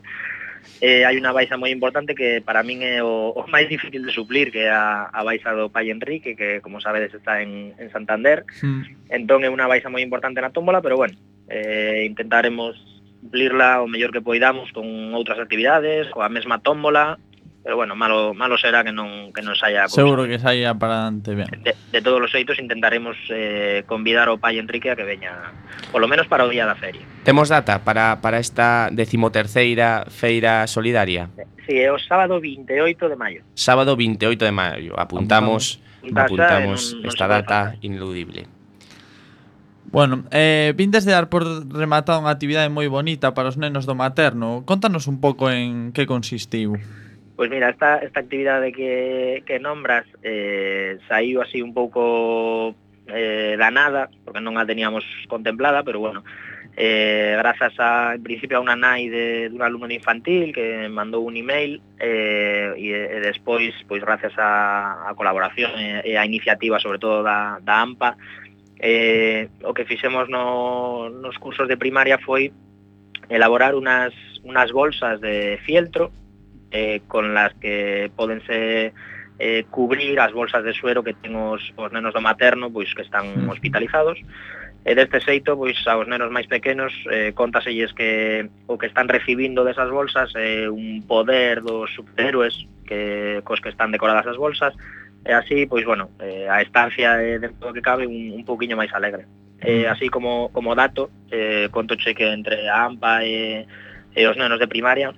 Eh, 0.78 1.02
hai 1.02 1.18
unha 1.18 1.34
baixa 1.34 1.58
moi 1.58 1.74
importante 1.74 2.14
que 2.14 2.38
para 2.42 2.62
min 2.62 2.86
é 2.86 3.02
o, 3.02 3.34
o 3.34 3.42
máis 3.50 3.66
difícil 3.66 4.02
de 4.02 4.14
suplir 4.14 4.54
que 4.54 4.66
é 4.66 4.70
a, 4.70 5.10
a 5.10 5.20
baixa 5.26 5.50
do 5.54 5.70
pai 5.74 5.90
Enrique 5.90 6.38
que 6.38 6.62
como 6.62 6.78
sabedes 6.78 7.10
está 7.14 7.42
en, 7.42 7.74
en 7.82 7.90
Santander 7.90 8.46
sí. 8.54 8.94
entón 9.10 9.42
é 9.42 9.50
unha 9.50 9.66
baixa 9.66 9.90
moi 9.90 10.06
importante 10.06 10.38
na 10.38 10.54
tómbola 10.54 10.78
pero 10.78 10.94
bueno, 10.94 11.18
eh, 11.50 12.06
intentaremos 12.06 12.78
cumplirla 13.22 13.82
o 13.82 13.86
mellor 13.86 14.10
que 14.10 14.22
poidamos 14.22 14.70
con 14.74 14.86
outras 15.14 15.38
actividades, 15.38 16.10
coa 16.10 16.26
mesma 16.26 16.58
tómbola, 16.58 17.22
pero 17.62 17.76
bueno, 17.76 17.94
malo 17.94 18.34
malo 18.34 18.58
será 18.58 18.82
que 18.82 18.90
non 18.90 19.30
que 19.30 19.38
non 19.38 19.54
saia. 19.54 19.86
Seguro 19.86 20.26
que 20.26 20.42
saia 20.42 20.74
para 20.74 21.06
ante 21.06 21.38
ben. 21.38 21.46
De, 21.62 21.78
de 21.78 22.00
todos 22.02 22.18
os 22.18 22.30
xeitos 22.34 22.58
intentaremos 22.58 23.14
eh, 23.30 23.86
convidar 23.86 24.26
ao 24.26 24.42
pai 24.42 24.58
Enrique 24.58 24.90
a 24.90 24.98
que 24.98 25.06
veña, 25.06 25.54
polo 25.94 26.10
menos 26.10 26.26
para 26.26 26.42
o 26.42 26.50
día 26.50 26.66
da 26.66 26.74
feria. 26.74 27.06
Temos 27.22 27.54
data 27.54 27.86
para, 27.86 28.18
para 28.18 28.42
esta 28.42 28.90
decimoterceira 28.90 30.10
feira 30.10 30.66
solidaria. 30.66 31.30
Si, 31.62 31.70
sí, 31.70 31.74
é 31.78 31.94
o 31.94 32.02
sábado 32.02 32.42
28 32.42 33.06
de 33.06 33.16
maio. 33.16 33.40
Sábado 33.54 33.94
28 33.94 34.42
de 34.42 34.54
maio, 34.54 34.98
apuntamos 34.98 35.78
apuntamos, 36.02 36.18
apuntamos 36.18 36.80
non, 36.98 37.06
esta 37.06 37.26
non 37.30 37.34
data 37.38 37.58
ineludible. 37.78 38.50
Bueno, 39.92 40.24
eh, 40.32 40.72
vindes 40.74 41.04
de 41.04 41.12
dar 41.12 41.28
por 41.28 41.44
rematada 41.68 42.18
unha 42.18 42.32
actividade 42.32 42.72
moi 42.72 42.88
bonita 42.88 43.36
para 43.36 43.52
os 43.52 43.60
nenos 43.60 43.84
do 43.84 43.94
materno. 43.94 44.64
Contanos 44.64 45.06
un 45.06 45.20
pouco 45.20 45.52
en 45.52 45.92
que 45.92 46.08
consistiu. 46.08 46.80
Pois 47.42 47.50
mira, 47.50 47.70
esta, 47.70 47.98
esta 47.98 48.20
actividade 48.20 48.70
que, 48.70 49.42
que 49.44 49.58
nombras 49.58 50.06
eh, 50.22 50.96
saiu 51.08 51.42
así 51.42 51.60
un 51.60 51.74
pouco 51.74 52.76
eh, 53.08 53.56
da 53.58 53.66
nada, 53.74 54.06
porque 54.22 54.38
non 54.38 54.54
a 54.54 54.62
teníamos 54.62 55.02
contemplada, 55.26 55.82
pero 55.82 55.98
bueno, 55.98 56.22
eh, 56.78 57.34
grazas 57.34 57.74
a, 57.82 58.14
en 58.14 58.22
principio 58.22 58.62
a 58.62 58.62
unha 58.62 58.78
nai 58.78 59.10
de, 59.10 59.50
dun 59.50 59.58
alumno 59.66 59.90
de 59.90 59.98
infantil 59.98 60.54
que 60.54 60.86
mandou 60.86 61.26
un 61.26 61.34
email 61.34 61.82
eh, 61.98 62.78
e, 62.78 62.94
e 62.94 63.18
despois, 63.18 63.74
pois 63.90 64.06
grazas 64.06 64.38
a, 64.38 65.10
a 65.10 65.18
colaboración 65.18 65.74
e, 65.82 65.98
e 66.06 66.12
a 66.14 66.22
iniciativa 66.22 66.78
sobre 66.78 67.02
todo 67.02 67.26
da, 67.26 67.58
da 67.58 67.82
AMPA 67.82 68.14
eh, 68.78 69.50
o 69.66 69.74
que 69.74 69.82
fixemos 69.82 70.30
no, 70.30 71.10
nos 71.10 71.42
cursos 71.42 71.66
de 71.66 71.74
primaria 71.74 72.22
foi 72.22 72.54
elaborar 73.26 73.74
unas, 73.74 74.14
unas 74.46 74.70
bolsas 74.70 75.18
de 75.18 75.58
fieltro 75.66 76.21
eh, 76.72 77.02
con 77.06 77.34
las 77.34 77.54
que 77.60 78.10
pódense 78.16 78.92
eh, 79.38 79.64
cubrir 79.70 80.18
as 80.20 80.32
bolsas 80.32 80.64
de 80.64 80.72
suero 80.72 81.02
que 81.02 81.14
ten 81.14 81.36
os, 81.36 81.60
os 81.76 81.90
nenos 81.92 82.14
do 82.14 82.24
materno 82.24 82.72
pois 82.72 82.94
que 82.94 83.02
están 83.02 83.46
mm. 83.46 83.50
hospitalizados. 83.50 84.18
E 84.82 84.98
deste 84.98 85.22
xeito 85.22 85.54
pois 85.54 85.78
aos 85.86 86.10
nenos 86.10 86.34
máis 86.34 86.50
pequenos 86.50 86.90
eh, 87.06 87.30
contaselles 87.34 87.94
que 87.94 88.50
o 88.66 88.74
que 88.78 88.90
están 88.90 89.06
recibindo 89.06 89.62
desas 89.62 89.90
bolsas 89.90 90.34
é 90.34 90.66
eh, 90.66 90.70
un 90.70 91.06
poder 91.06 91.62
dos 91.62 91.90
superhéroes 91.94 92.66
que 92.82 93.42
cos 93.46 93.62
que 93.62 93.70
están 93.70 93.94
decoradas 93.94 94.26
as 94.26 94.38
bolsas. 94.38 94.74
E 95.22 95.30
así 95.30 95.66
pois 95.70 95.86
bueno 95.86 96.10
eh, 96.18 96.50
a 96.50 96.62
estancia 96.62 97.18
é 97.22 97.38
dentro 97.38 97.70
do 97.70 97.74
que 97.74 97.82
cabe 97.82 98.10
un, 98.10 98.34
un 98.34 98.42
poquinho 98.42 98.74
máis 98.74 98.90
alegre. 98.90 99.26
Eh, 99.62 99.86
así 99.86 100.10
como 100.10 100.50
como 100.50 100.74
dato 100.74 101.10
eh, 101.30 101.70
contoche 101.70 102.14
que 102.14 102.26
entre 102.30 102.66
a 102.66 102.90
AMPA 102.90 103.22
e, 103.22 103.66
e 104.18 104.22
os 104.26 104.34
nenos 104.34 104.58
de 104.58 104.66
primaria 104.66 105.14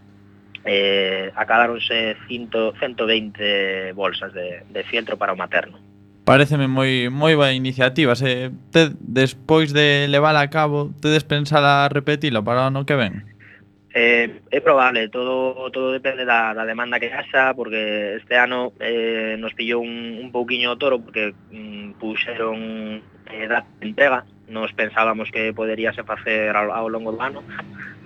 eh, 0.65 1.31
acadáronse 1.37 2.17
100, 2.29 2.51
120 2.79 3.93
bolsas 3.93 4.33
de, 4.33 4.63
de 4.71 4.85
fieltro 4.85 5.17
para 5.17 5.33
o 5.33 5.37
materno. 5.37 5.79
Pareceme 6.25 6.65
moi 6.65 7.13
moi 7.13 7.37
boa 7.37 7.53
iniciativa. 7.53 8.17
Se 8.17 8.49
te, 8.73 8.97
despois 8.97 9.77
de 9.77 10.09
levala 10.09 10.41
a 10.41 10.49
cabo, 10.49 10.89
tedes 11.05 11.25
pensala 11.29 11.93
repetilo 11.93 12.41
para 12.41 12.65
o 12.65 12.67
ano 12.73 12.89
que 12.89 12.97
ven? 12.97 13.29
Eh, 13.93 14.41
é 14.51 14.61
probable, 14.61 15.07
todo 15.13 15.71
todo 15.71 15.93
depende 15.93 16.25
da, 16.25 16.51
da 16.57 16.65
demanda 16.65 16.99
que 16.99 17.13
haxa, 17.13 17.55
porque 17.55 18.17
este 18.17 18.35
ano 18.41 18.73
eh, 18.81 19.37
nos 19.39 19.53
pillou 19.55 19.85
un, 19.85 20.19
un 20.19 20.33
pouquiño 20.33 20.73
o 20.73 20.81
toro, 20.81 20.99
porque 20.99 21.37
mm, 21.53 22.01
puxeron 22.01 23.05
eh, 23.31 23.47
da 23.47 23.63
entrega, 23.85 24.25
nos 24.49 24.73
pensábamos 24.73 25.31
que 25.31 25.53
poderíase 25.53 26.03
facer 26.03 26.55
ao, 26.57 26.73
ao 26.73 26.89
longo 26.89 27.13
do 27.13 27.21
ano 27.21 27.43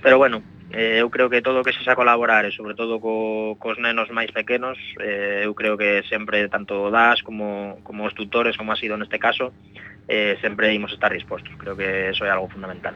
pero 0.03 0.19
bueno, 0.19 0.43
eh, 0.71 0.99
eu 1.01 1.11
creo 1.11 1.31
que 1.31 1.43
todo 1.43 1.61
o 1.61 1.65
que 1.65 1.73
se 1.73 1.83
xa 1.83 1.97
colaborar 1.97 2.45
e 2.45 2.53
sobre 2.53 2.77
todo 2.77 3.01
co, 3.01 3.57
cos 3.57 3.81
nenos 3.81 4.13
máis 4.13 4.31
pequenos 4.31 4.77
eh, 5.01 5.43
eu 5.49 5.57
creo 5.57 5.81
que 5.81 6.05
sempre 6.07 6.47
tanto 6.49 6.93
das 6.93 7.25
como, 7.25 7.81
como 7.83 8.05
os 8.05 8.15
tutores 8.15 8.57
como 8.57 8.73
ha 8.73 8.79
sido 8.79 8.97
neste 9.01 9.19
caso 9.19 9.51
eh, 10.07 10.37
sempre 10.41 10.73
imos 10.77 10.93
estar 10.93 11.13
dispostos 11.13 11.53
creo 11.57 11.75
que 11.75 12.13
eso 12.13 12.25
é 12.25 12.31
algo 12.31 12.49
fundamental 12.49 12.95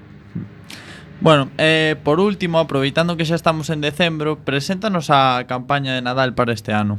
Bueno, 1.22 1.52
eh, 1.56 1.94
por 2.02 2.18
último, 2.18 2.58
aproveitando 2.58 3.14
que 3.14 3.22
xa 3.22 3.38
estamos 3.38 3.70
en 3.70 3.78
decembro, 3.78 4.42
preséntanos 4.42 5.06
a 5.06 5.46
campaña 5.46 5.94
de 5.94 6.02
Nadal 6.02 6.34
para 6.34 6.50
este 6.50 6.74
ano. 6.74 6.98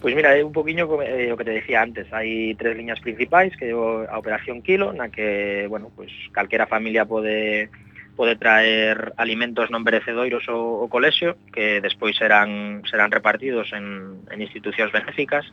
Pois 0.00 0.14
mira, 0.14 0.38
é 0.38 0.44
un 0.44 0.54
poquinho 0.54 0.86
eh, 1.02 1.32
o 1.32 1.36
que 1.36 1.44
te 1.44 1.58
decía 1.58 1.82
antes, 1.82 2.06
hai 2.14 2.54
tres 2.54 2.78
liñas 2.78 3.02
principais, 3.02 3.50
que 3.58 3.70
é 3.70 3.74
a 3.74 4.14
Operación 4.14 4.62
Kilo, 4.62 4.94
na 4.94 5.10
que, 5.10 5.66
bueno, 5.66 5.90
pois 5.90 6.14
calquera 6.30 6.70
familia 6.70 7.02
pode 7.02 7.66
pode 8.14 8.34
traer 8.34 9.14
alimentos 9.14 9.70
non 9.70 9.82
perecedoiros 9.82 10.46
ao, 10.46 10.82
ao 10.82 10.90
colexio, 10.90 11.34
que 11.50 11.82
despois 11.82 12.14
serán 12.14 12.82
serán 12.86 13.10
repartidos 13.10 13.74
en, 13.74 14.22
en 14.30 14.38
institucións 14.38 14.94
benéficas. 14.94 15.46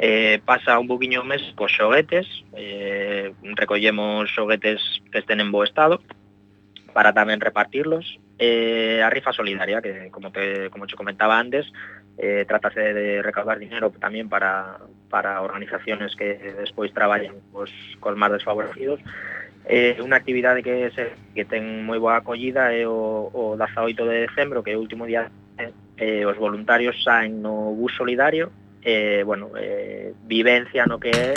Eh, 0.00 0.40
pasa 0.48 0.80
un 0.80 0.88
poquinho 0.88 1.20
mes 1.24 1.44
cos 1.52 1.72
xoguetes, 1.72 2.24
eh, 2.56 3.36
recollemos 3.52 4.32
xoguetes 4.32 4.80
que 5.12 5.20
estén 5.20 5.44
en 5.44 5.52
bo 5.52 5.60
estado, 5.60 6.00
para 6.94 7.10
tamén 7.10 7.42
repartirlos. 7.42 8.22
Eh, 8.38 9.02
a 9.02 9.10
rifa 9.10 9.34
solidaria, 9.34 9.82
que 9.82 10.08
como 10.14 10.30
te 10.30 10.70
como 10.70 10.86
te 10.86 10.94
comentaba 10.94 11.36
antes, 11.36 11.66
eh, 12.16 12.46
trátase 12.46 12.94
de 12.94 13.20
recaudar 13.20 13.58
dinero 13.58 13.90
tamén 13.98 14.30
para, 14.30 14.78
para 15.10 15.42
organizaciones 15.42 16.14
que 16.14 16.38
despois 16.54 16.94
traballan 16.94 17.42
cos, 17.50 17.74
cos 17.98 18.14
máis 18.14 18.38
desfavorecidos. 18.38 19.02
Eh, 19.66 19.98
unha 19.98 20.14
actividade 20.14 20.62
que, 20.62 20.94
se, 20.94 21.10
que 21.34 21.42
ten 21.42 21.82
moi 21.82 21.98
boa 21.98 22.22
acollida 22.22 22.70
é 22.70 22.86
o, 22.86 23.28
o 23.34 23.58
18 23.58 24.06
de 24.06 24.30
decembro, 24.30 24.62
que 24.62 24.72
é 24.72 24.78
o 24.78 24.84
último 24.84 25.04
día 25.04 25.26
eh, 25.98 26.22
os 26.26 26.38
voluntarios 26.38 26.94
saen 27.02 27.42
no 27.42 27.74
bus 27.74 27.90
solidario, 27.98 28.54
eh, 28.82 29.22
bueno, 29.26 29.50
eh, 29.56 30.14
vivencia 30.26 30.86
no 30.86 31.00
que 31.00 31.10
é 31.10 31.34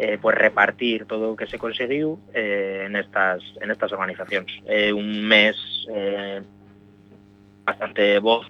eh, 0.00 0.16
pues 0.20 0.34
repartir 0.34 1.04
todo 1.04 1.32
o 1.32 1.36
que 1.36 1.46
se 1.46 1.58
conseguiu 1.58 2.18
eh, 2.32 2.88
en, 2.88 2.96
estas, 2.96 3.44
en 3.60 3.68
estas 3.70 3.92
organizacións. 3.92 4.48
É 4.64 4.88
eh, 4.88 4.92
un 4.96 5.20
mes 5.28 5.60
eh, 5.92 6.40
bastante 7.68 8.16
voz, 8.16 8.48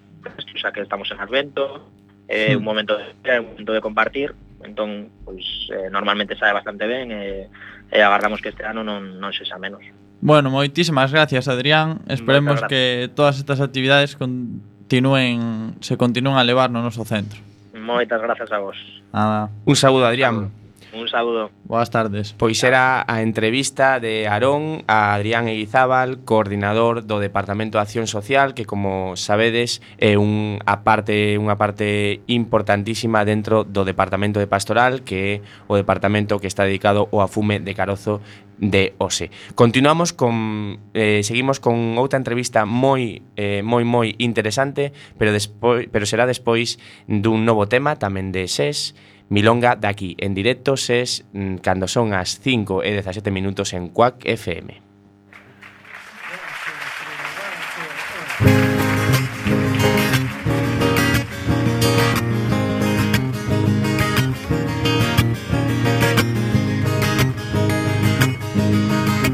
xa 0.55 0.71
que 0.71 0.79
estamos 0.79 1.11
en 1.11 1.19
Advento, 1.19 1.91
é 2.31 2.55
eh, 2.55 2.55
un 2.55 2.63
momento 2.63 2.95
de, 2.95 3.11
un 3.43 3.51
momento 3.51 3.75
de 3.75 3.81
compartir, 3.83 4.31
entón, 4.63 5.11
pois, 5.27 5.43
eh, 5.75 5.91
normalmente 5.91 6.39
sabe 6.39 6.55
bastante 6.55 6.87
ben 6.87 7.11
e, 7.11 7.19
eh, 7.19 7.43
eh 7.91 7.99
e 7.99 8.07
agardamos 8.07 8.39
que 8.39 8.55
este 8.55 8.63
ano 8.63 8.87
non, 8.87 9.19
non 9.19 9.35
sexa 9.35 9.59
menos. 9.59 9.83
Bueno, 10.23 10.47
moitísimas 10.47 11.11
gracias, 11.11 11.51
Adrián. 11.51 11.99
Esperemos 12.07 12.63
gracias. 12.63 12.71
que 12.71 13.11
todas 13.11 13.35
estas 13.35 13.59
actividades 13.59 14.15
continúen, 14.15 15.75
se 15.83 15.99
continúen 15.99 16.39
a 16.39 16.47
levar 16.47 16.71
no 16.71 16.79
noso 16.79 17.03
centro. 17.03 17.43
Moitas 17.75 18.23
grazas 18.23 18.47
a 18.55 18.59
vos. 18.63 18.79
Nada. 19.11 19.51
Un 19.67 19.75
saúdo, 19.75 20.07
Adrián. 20.07 20.60
Un 20.93 21.07
saúdo. 21.07 21.51
Boas 21.63 21.89
tardes. 21.89 22.35
Pois 22.35 22.59
era 22.63 23.05
a 23.07 23.21
entrevista 23.23 23.99
de 23.99 24.27
Arón 24.27 24.83
a 24.87 25.15
Adrián 25.15 25.47
Eguizábal, 25.47 26.27
coordinador 26.27 27.07
do 27.07 27.23
Departamento 27.23 27.77
de 27.77 27.83
Acción 27.83 28.07
Social, 28.07 28.53
que 28.53 28.65
como 28.65 29.15
sabedes 29.15 29.79
é 30.03 30.19
un 30.19 30.59
a 30.67 30.83
parte 30.83 31.39
unha 31.39 31.55
parte 31.55 32.19
importantísima 32.27 33.23
dentro 33.23 33.63
do 33.63 33.87
Departamento 33.87 34.43
de 34.43 34.51
Pastoral, 34.51 35.07
que 35.07 35.19
é 35.19 35.35
o 35.71 35.79
departamento 35.79 36.43
que 36.43 36.51
está 36.51 36.67
dedicado 36.67 37.07
ao 37.07 37.23
afume 37.23 37.63
de 37.63 37.71
carozo 37.71 38.19
de 38.61 38.93
OSE. 38.99 39.31
Continuamos 39.55 40.11
con 40.13 40.77
eh, 40.93 41.23
seguimos 41.23 41.63
con 41.63 41.97
outra 41.97 42.19
entrevista 42.19 42.67
moi 42.67 43.23
eh, 43.39 43.63
moi 43.63 43.87
moi 43.87 44.13
interesante, 44.19 44.91
pero 45.15 45.31
despois 45.31 45.87
pero 45.87 46.03
será 46.03 46.27
despois 46.27 46.77
dun 47.07 47.47
novo 47.47 47.71
tema 47.71 47.95
tamén 47.95 48.35
de 48.35 48.51
SES 48.51 48.93
Milonga 49.31 49.77
de 49.77 49.87
aquí 49.87 50.17
en 50.19 50.33
directo 50.33 50.75
ses 50.75 51.23
mm, 51.31 51.63
cando 51.63 51.87
son 51.87 52.11
as 52.11 52.35
5 52.43 52.83
e 52.83 52.91
17 52.99 53.31
minutos 53.31 53.71
en 53.71 53.87
Quack 53.87 54.27
FM. 54.27 54.83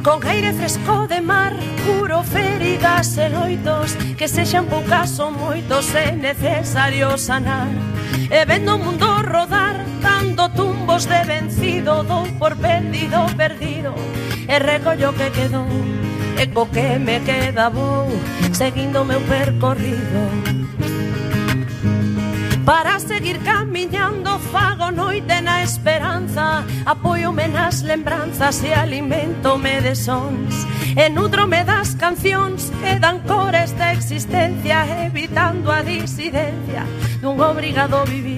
Con 0.05 0.21
aire 0.29 0.53
fresco 0.53 1.09
de 1.09 1.25
mar, 1.25 1.57
curo 1.89 2.21
feridas 2.21 3.17
e 3.17 3.33
loitos 3.33 3.97
Que 4.13 4.29
sexan 4.29 4.69
poucas 4.69 5.17
ou 5.17 5.33
moitos 5.33 5.89
é 5.97 6.13
necesario 6.13 7.17
sanar 7.17 7.73
E 8.29 8.45
vendo 8.45 8.75
o 8.75 8.77
mundo 8.77 9.09
rodar 9.25 9.66
dando 10.37 10.49
tumbos 10.49 11.05
de 11.05 11.23
vencido 11.23 12.03
Dou 12.03 12.25
por 12.39 12.55
perdido, 12.55 13.25
perdido 13.35 13.93
E 14.47 14.59
recollo 14.59 15.13
que 15.13 15.29
quedou 15.31 15.67
E 16.37 16.47
co 16.53 16.67
que 16.67 16.99
me 16.99 17.19
queda 17.21 17.69
vou 17.69 18.07
Seguindo 18.53 19.03
meu 19.03 19.21
percorrido. 19.21 20.21
Para 22.63 22.99
seguir 22.99 23.39
camiñando 23.39 24.39
fago 24.51 24.91
noite 24.91 25.41
na 25.41 25.63
esperanza 25.63 26.63
Apoiome 26.85 27.47
nas 27.47 27.81
lembranzas 27.81 28.63
e 28.63 28.73
alimentome 28.73 29.81
de 29.81 29.95
sons. 29.95 30.67
E 30.95 31.09
nutrome 31.09 31.63
das 31.63 31.95
cancións 31.95 32.71
que 32.81 32.99
dan 32.99 33.19
cor 33.25 33.55
esta 33.55 33.93
existencia 33.93 34.85
Evitando 35.05 35.71
a 35.71 35.81
disidencia 35.81 36.85
dun 37.21 37.41
obrigado 37.41 38.05
vivir 38.05 38.36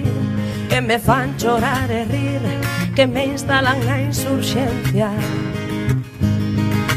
que 0.70 0.80
me 0.80 0.98
fan 1.00 1.36
chorar 1.36 1.90
e 1.90 2.04
rir, 2.04 2.40
que 2.94 3.06
me 3.06 3.26
instalan 3.26 3.84
na 3.84 4.00
insurxencia. 4.00 5.10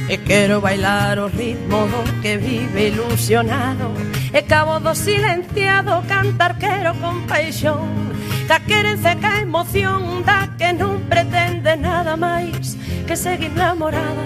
E 0.08 0.18
quero 0.18 0.62
bailar 0.62 1.18
o 1.18 1.28
ritmo 1.28 1.90
do 1.90 2.22
que 2.22 2.38
vive 2.38 2.94
ilusionado. 2.94 3.90
E 4.32 4.44
cabo 4.44 4.80
do 4.80 4.94
silenciado 4.94 6.06
cantar 6.08 6.60
quero 6.62 6.94
con 7.02 7.26
paixón. 7.26 8.14
Da 8.48 8.60
queren 8.60 9.02
ca 9.20 9.42
emoción 9.42 10.22
da 10.22 10.54
que 10.56 10.70
non 10.74 11.08
pretende 11.10 11.80
nada 11.80 12.14
máis 12.20 12.76
Que 13.08 13.16
seguir 13.16 13.56
namorada 13.56 14.26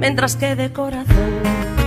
mentras 0.00 0.36
que 0.36 0.56
de 0.56 0.72
corazón. 0.72 1.85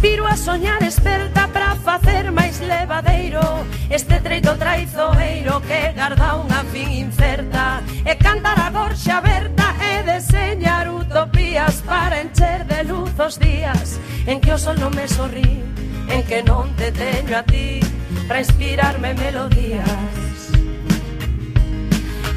aspiro 0.00 0.26
a 0.26 0.34
soñar 0.34 0.82
esperta 0.82 1.46
para 1.48 1.76
facer 1.76 2.32
máis 2.32 2.58
levadeiro. 2.60 3.44
Este 3.90 4.16
treito 4.20 4.56
traizoeiro 4.56 5.60
que 5.68 5.92
garda 5.92 6.40
unha 6.40 6.64
fin 6.72 6.88
incerta. 6.88 7.84
E 8.08 8.16
cantar 8.16 8.56
a 8.64 8.72
gorxa 8.72 9.20
aberta 9.20 9.76
e 9.76 10.00
deseñar 10.08 10.88
utopías 10.88 11.84
Para 11.84 12.24
encher 12.24 12.64
de 12.64 12.80
luz 12.88 13.12
os 13.20 13.36
días 13.36 14.00
en 14.24 14.40
que 14.40 14.56
o 14.56 14.58
sol 14.58 14.80
non 14.80 14.96
me 14.96 15.04
sorrí 15.04 15.60
En 16.08 16.24
que 16.24 16.40
non 16.48 16.72
te 16.80 16.88
teño 16.96 17.36
a 17.36 17.44
ti 17.44 17.84
para 18.24 18.40
inspirarme 18.40 19.12
melodías. 19.12 20.32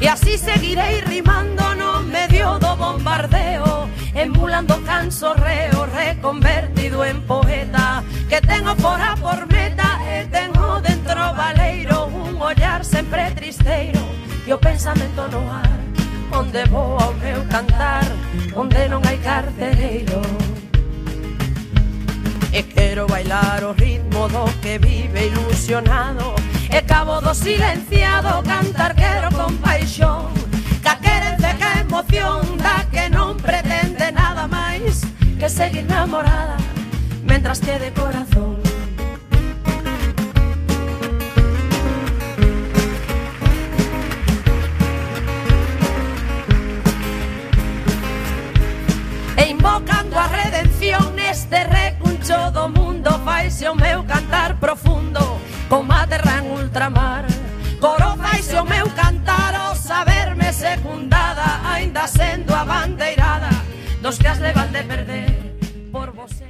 E 0.04 0.06
así 0.06 0.36
seguirei 0.36 1.00
rimando 1.00 1.64
no 1.80 1.83
medio 2.14 2.58
do 2.60 2.76
bombardeo, 2.76 3.88
emulando 4.14 4.80
cansorreo, 4.84 5.86
reconvertido 5.86 7.04
en 7.04 7.20
poeta, 7.22 8.04
que 8.28 8.40
tengo 8.40 8.72
fora 8.76 9.16
por 9.16 9.40
meta 9.52 9.98
e 10.06 10.24
tengo 10.30 10.80
dentro 10.80 11.34
valeiro, 11.34 12.06
un 12.06 12.40
ollar 12.40 12.84
sempre 12.84 13.32
tristeiro. 13.32 14.00
E 14.46 14.52
o 14.52 14.58
pensamento 14.58 15.26
no 15.32 15.42
ar, 15.50 15.80
onde 16.30 16.62
vou 16.70 16.96
ao 17.02 17.12
meu 17.14 17.42
cantar, 17.50 18.06
onde 18.54 18.86
non 18.88 19.02
hai 19.02 19.18
carcereiro. 19.18 20.22
E 22.54 22.62
quero 22.62 23.10
bailar 23.10 23.64
o 23.64 23.74
ritmo 23.74 24.28
do 24.30 24.46
que 24.62 24.78
vive 24.78 25.34
ilusionado. 25.34 26.38
E 26.70 26.78
cabo 26.86 27.18
do 27.18 27.34
silenciado 27.34 28.38
cantar 28.46 28.94
quero 28.94 29.34
con 29.34 29.58
paixón 29.58 30.43
emoción 31.94 32.58
da 32.58 32.82
que 32.90 33.08
non 33.08 33.38
pretende 33.38 34.10
nada 34.10 34.50
máis 34.50 35.06
que 35.38 35.46
seguir 35.46 35.86
namorada 35.86 36.58
mentras 37.22 37.62
que 37.62 37.78
de 37.78 37.94
corazón. 37.94 38.58
E 49.38 49.54
invocando 49.54 50.18
a 50.18 50.26
redención 50.26 51.14
neste 51.14 51.62
recuncho 51.62 52.50
do 52.50 52.66
mundo 52.74 53.22
faise 53.22 53.70
o 53.70 53.78
meu 53.78 54.02
cantar 54.02 54.58
profundo 54.58 55.22
como 55.70 55.94
a 55.94 56.02
terra 56.10 56.42
en 56.42 56.50
ultramar. 56.50 57.43
está 62.04 62.24
sendo 62.24 62.54
a 62.54 62.64
bandeirada 62.64 63.48
dos 64.02 64.18
que 64.18 64.28
as 64.28 64.40
levan 64.40 64.70
de 64.72 64.82
perder 64.82 65.32
por 65.90 66.12
vosé 66.12 66.44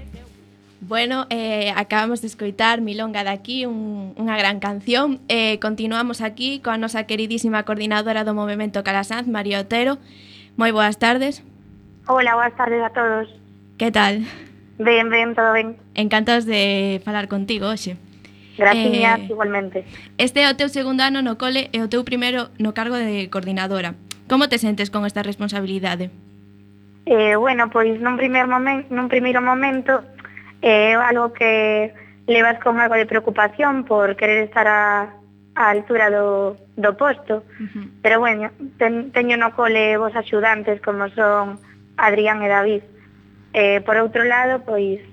Bueno, 0.81 1.27
eh, 1.31 1.73
acabamos 1.77 2.21
de 2.21 2.27
escoitar 2.27 2.83
Milonga 2.83 3.25
de 3.25 3.31
aquí, 3.31 3.65
un, 3.65 4.13
unha 4.21 4.37
gran 4.37 4.61
canción. 4.61 5.25
Eh, 5.33 5.57
continuamos 5.57 6.21
aquí 6.21 6.61
coa 6.61 6.77
nosa 6.77 7.09
queridísima 7.09 7.65
coordinadora 7.65 8.21
do 8.21 8.37
Movimento 8.37 8.85
Calasanz, 8.85 9.25
María 9.25 9.65
Otero. 9.65 9.97
Moi 10.61 10.77
boas 10.77 11.01
tardes. 11.01 11.41
Hola, 12.05 12.37
boas 12.37 12.53
tardes 12.53 12.85
a 12.85 12.93
todos. 12.93 13.33
Que 13.81 13.89
tal? 13.89 14.29
Ben, 14.77 15.09
ben, 15.09 15.33
todo 15.33 15.57
ben. 15.57 15.81
Encantados 15.97 16.45
de 16.45 17.01
falar 17.01 17.33
contigo 17.33 17.73
hoxe. 17.73 17.97
Gracias, 18.61 18.93
eh, 18.93 19.33
igualmente. 19.33 19.89
Este 20.21 20.45
é 20.45 20.53
o 20.53 20.59
teu 20.59 20.69
segundo 20.69 21.01
ano 21.01 21.25
no 21.25 21.41
cole 21.41 21.73
e 21.73 21.81
o 21.81 21.89
teu 21.89 22.05
primeiro 22.05 22.53
no 22.61 22.77
cargo 22.77 23.01
de 23.01 23.33
coordinadora. 23.33 23.97
Como 24.29 24.49
te 24.49 24.59
sentes 24.59 24.91
con 24.91 25.05
esta 25.05 25.23
responsabilidade? 25.23 26.11
Eh, 27.07 27.37
bueno, 27.37 27.69
pois 27.69 28.01
nun 28.01 28.17
primeiro 28.17 28.49
momento, 28.49 28.89
nun 28.89 29.13
primeiro 29.13 29.45
momento 29.45 30.01
eh, 30.65 30.97
é 30.97 30.97
eh, 30.97 30.97
algo 30.97 31.37
que 31.37 31.93
levas 32.25 32.57
con 32.65 32.81
algo 32.81 32.97
de 32.97 33.05
preocupación 33.05 33.85
por 33.85 34.17
querer 34.17 34.49
estar 34.49 34.65
a, 34.65 35.13
a 35.55 35.65
altura 35.69 36.09
do, 36.09 36.57
do 36.81 36.97
posto. 36.97 37.45
Uh 37.61 37.69
-huh. 37.69 37.85
Pero 38.01 38.25
bueno, 38.25 38.49
ten, 38.81 39.13
teño 39.13 39.37
no 39.37 39.53
cole 39.53 40.01
vos 40.01 40.17
axudantes 40.17 40.81
como 40.81 41.13
son 41.13 41.61
Adrián 42.01 42.41
e 42.41 42.49
David. 42.49 42.83
Eh, 43.53 43.85
por 43.85 44.01
outro 44.01 44.25
lado, 44.25 44.65
pois 44.65 45.05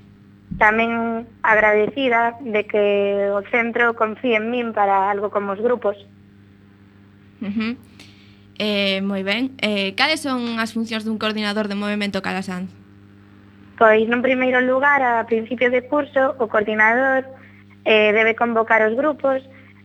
tamén 0.56 1.28
agradecida 1.44 2.40
de 2.40 2.64
que 2.64 2.84
o 3.36 3.44
centro 3.52 4.00
confíe 4.00 4.40
en 4.40 4.48
min 4.48 4.72
para 4.72 5.12
algo 5.12 5.28
como 5.28 5.52
os 5.52 5.60
grupos. 5.60 6.00
Uh 7.44 7.52
-huh. 7.52 7.72
Eh, 8.60 9.00
moi 9.06 9.24
ben. 9.24 9.56
Eh, 9.62 9.94
cales 9.96 10.20
son 10.20 10.60
as 10.60 10.74
funcións 10.76 11.06
dun 11.06 11.22
coordinador 11.22 11.70
de 11.70 11.80
movimento 11.80 12.20
Calasanz? 12.26 12.72
Pois, 13.82 14.06
nun 14.06 14.22
primeiro 14.22 14.62
lugar, 14.62 15.02
a 15.02 15.26
principio 15.26 15.74
de 15.74 15.82
curso, 15.90 16.38
o 16.38 16.46
coordinador 16.46 17.26
eh, 17.86 18.14
debe 18.14 18.38
convocar 18.38 18.86
os 18.86 18.94
grupos 18.94 19.42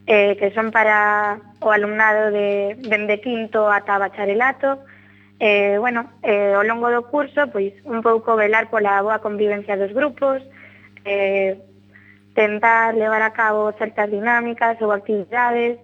eh, 0.07 0.37
que 0.37 0.53
son 0.53 0.71
para 0.71 1.41
o 1.61 1.73
alumnado 1.73 2.31
de 2.31 2.77
dende 2.87 3.21
quinto 3.21 3.71
ata 3.71 3.99
bacharelato. 3.99 4.85
Eh, 5.41 5.77
bueno, 5.79 6.13
eh, 6.23 6.55
ao 6.55 6.65
longo 6.65 6.89
do 6.89 7.09
curso, 7.09 7.49
pois, 7.53 7.73
un 7.85 8.01
pouco 8.01 8.37
velar 8.37 8.69
pola 8.69 9.03
boa 9.03 9.21
convivencia 9.21 9.77
dos 9.77 9.93
grupos, 9.93 10.41
eh, 11.05 11.61
tentar 12.35 12.95
levar 12.95 13.23
a 13.23 13.33
cabo 13.33 13.73
certas 13.81 14.11
dinámicas 14.11 14.81
ou 14.81 14.93
actividades, 14.93 15.81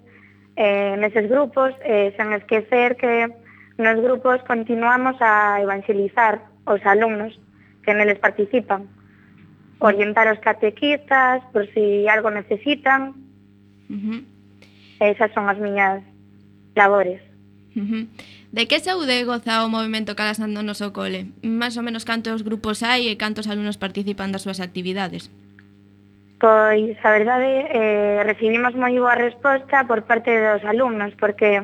eh, 0.56 0.96
neses 0.98 1.28
grupos, 1.28 1.72
eh, 1.84 2.12
sen 2.16 2.32
esquecer 2.32 2.96
que 2.96 3.28
nos 3.78 3.96
grupos 4.00 4.42
continuamos 4.44 5.16
a 5.20 5.60
evangelizar 5.60 6.44
os 6.64 6.80
alumnos 6.84 7.38
que 7.82 7.94
neles 7.94 8.18
participan, 8.18 8.86
orientar 9.80 10.28
os 10.28 10.38
catequistas 10.38 11.42
por 11.52 11.66
si 11.74 12.06
algo 12.06 12.30
necesitan. 12.30 13.16
Uh 13.88 13.96
-huh. 13.96 14.20
Esas 15.00 15.32
son 15.34 15.48
as 15.48 15.58
miñas 15.58 16.04
labores. 16.76 17.20
Uh 17.74 17.82
-huh. 17.82 18.04
De 18.52 18.68
que 18.68 18.78
saúde 18.78 19.24
goza 19.24 19.64
o 19.64 19.72
movimento 19.72 20.14
Calasando 20.14 20.62
no 20.62 20.76
seu 20.76 20.92
cole? 20.92 21.32
Más 21.40 21.74
ou 21.80 21.82
menos 21.82 22.04
cantos 22.04 22.44
grupos 22.44 22.84
hai 22.84 23.08
e 23.08 23.16
cantos 23.16 23.48
alumnos 23.48 23.80
participan 23.80 24.30
das 24.30 24.44
súas 24.44 24.60
actividades? 24.60 25.32
Pois, 26.42 26.98
a 27.04 27.10
verdade, 27.12 27.70
eh, 27.70 28.20
recibimos 28.26 28.74
moi 28.74 28.90
boa 28.98 29.14
resposta 29.14 29.86
por 29.86 30.02
parte 30.10 30.34
dos 30.34 30.58
alumnos, 30.66 31.14
porque 31.14 31.62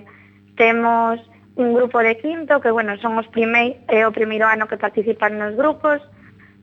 temos 0.54 1.18
un 1.58 1.74
grupo 1.74 1.98
de 1.98 2.14
quinto, 2.22 2.62
que, 2.62 2.70
bueno, 2.70 2.94
son 3.02 3.18
os 3.18 3.26
primei, 3.34 3.82
é 3.90 3.98
eh, 3.98 4.06
o 4.06 4.14
primeiro 4.14 4.46
ano 4.46 4.70
que 4.70 4.78
participan 4.78 5.34
nos 5.34 5.58
grupos, 5.58 5.98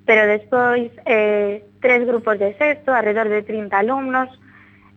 pero 0.07 0.31
despois 0.31 0.95
eh, 1.03 1.67
tres 1.83 2.07
grupos 2.07 2.39
de 2.39 2.55
sexto, 2.55 2.95
alrededor 2.95 3.27
de 3.27 3.43
30 3.43 3.83
alumnos, 3.83 4.31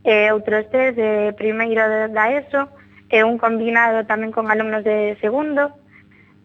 e 0.07 0.31
eh, 0.31 0.31
outros 0.31 0.71
tres 0.71 0.95
de 0.95 1.35
primeiro 1.35 1.83
da 2.15 2.25
ESO, 2.31 2.71
e 3.11 3.19
eh, 3.19 3.27
un 3.27 3.35
combinado 3.35 4.07
tamén 4.07 4.31
con 4.31 4.47
alumnos 4.47 4.87
de 4.87 5.19
segundo, 5.19 5.75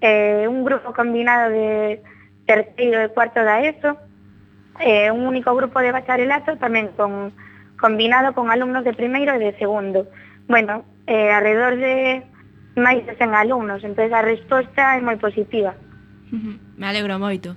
eh, 0.02 0.50
un 0.50 0.66
grupo 0.66 0.90
combinado 0.98 1.54
de 1.54 2.02
terceiro 2.50 2.98
e 2.98 3.14
cuarto 3.14 3.46
da 3.46 3.62
ESO, 3.62 3.94
eh, 4.80 5.12
un 5.12 5.28
único 5.28 5.54
grupo 5.56 5.80
de 5.80 5.92
bacharelato 5.92 6.58
tamén 6.58 6.90
con, 6.98 7.36
combinado 7.78 8.34
con 8.34 8.50
alumnos 8.50 8.88
de 8.88 8.98
primeiro 8.98 9.36
e 9.36 9.44
de 9.44 9.52
segundo. 9.60 10.08
Bueno, 10.48 10.86
eh, 11.06 11.30
alrededor 11.30 11.78
de 11.78 12.24
máis 12.74 13.06
de 13.06 13.14
100 13.14 13.38
alumnos, 13.38 13.86
entón 13.86 14.10
a 14.14 14.26
resposta 14.26 14.98
é 14.98 15.02
moi 15.02 15.18
positiva. 15.22 15.78
Me 16.34 16.90
alegro 16.90 17.22
moito. 17.22 17.54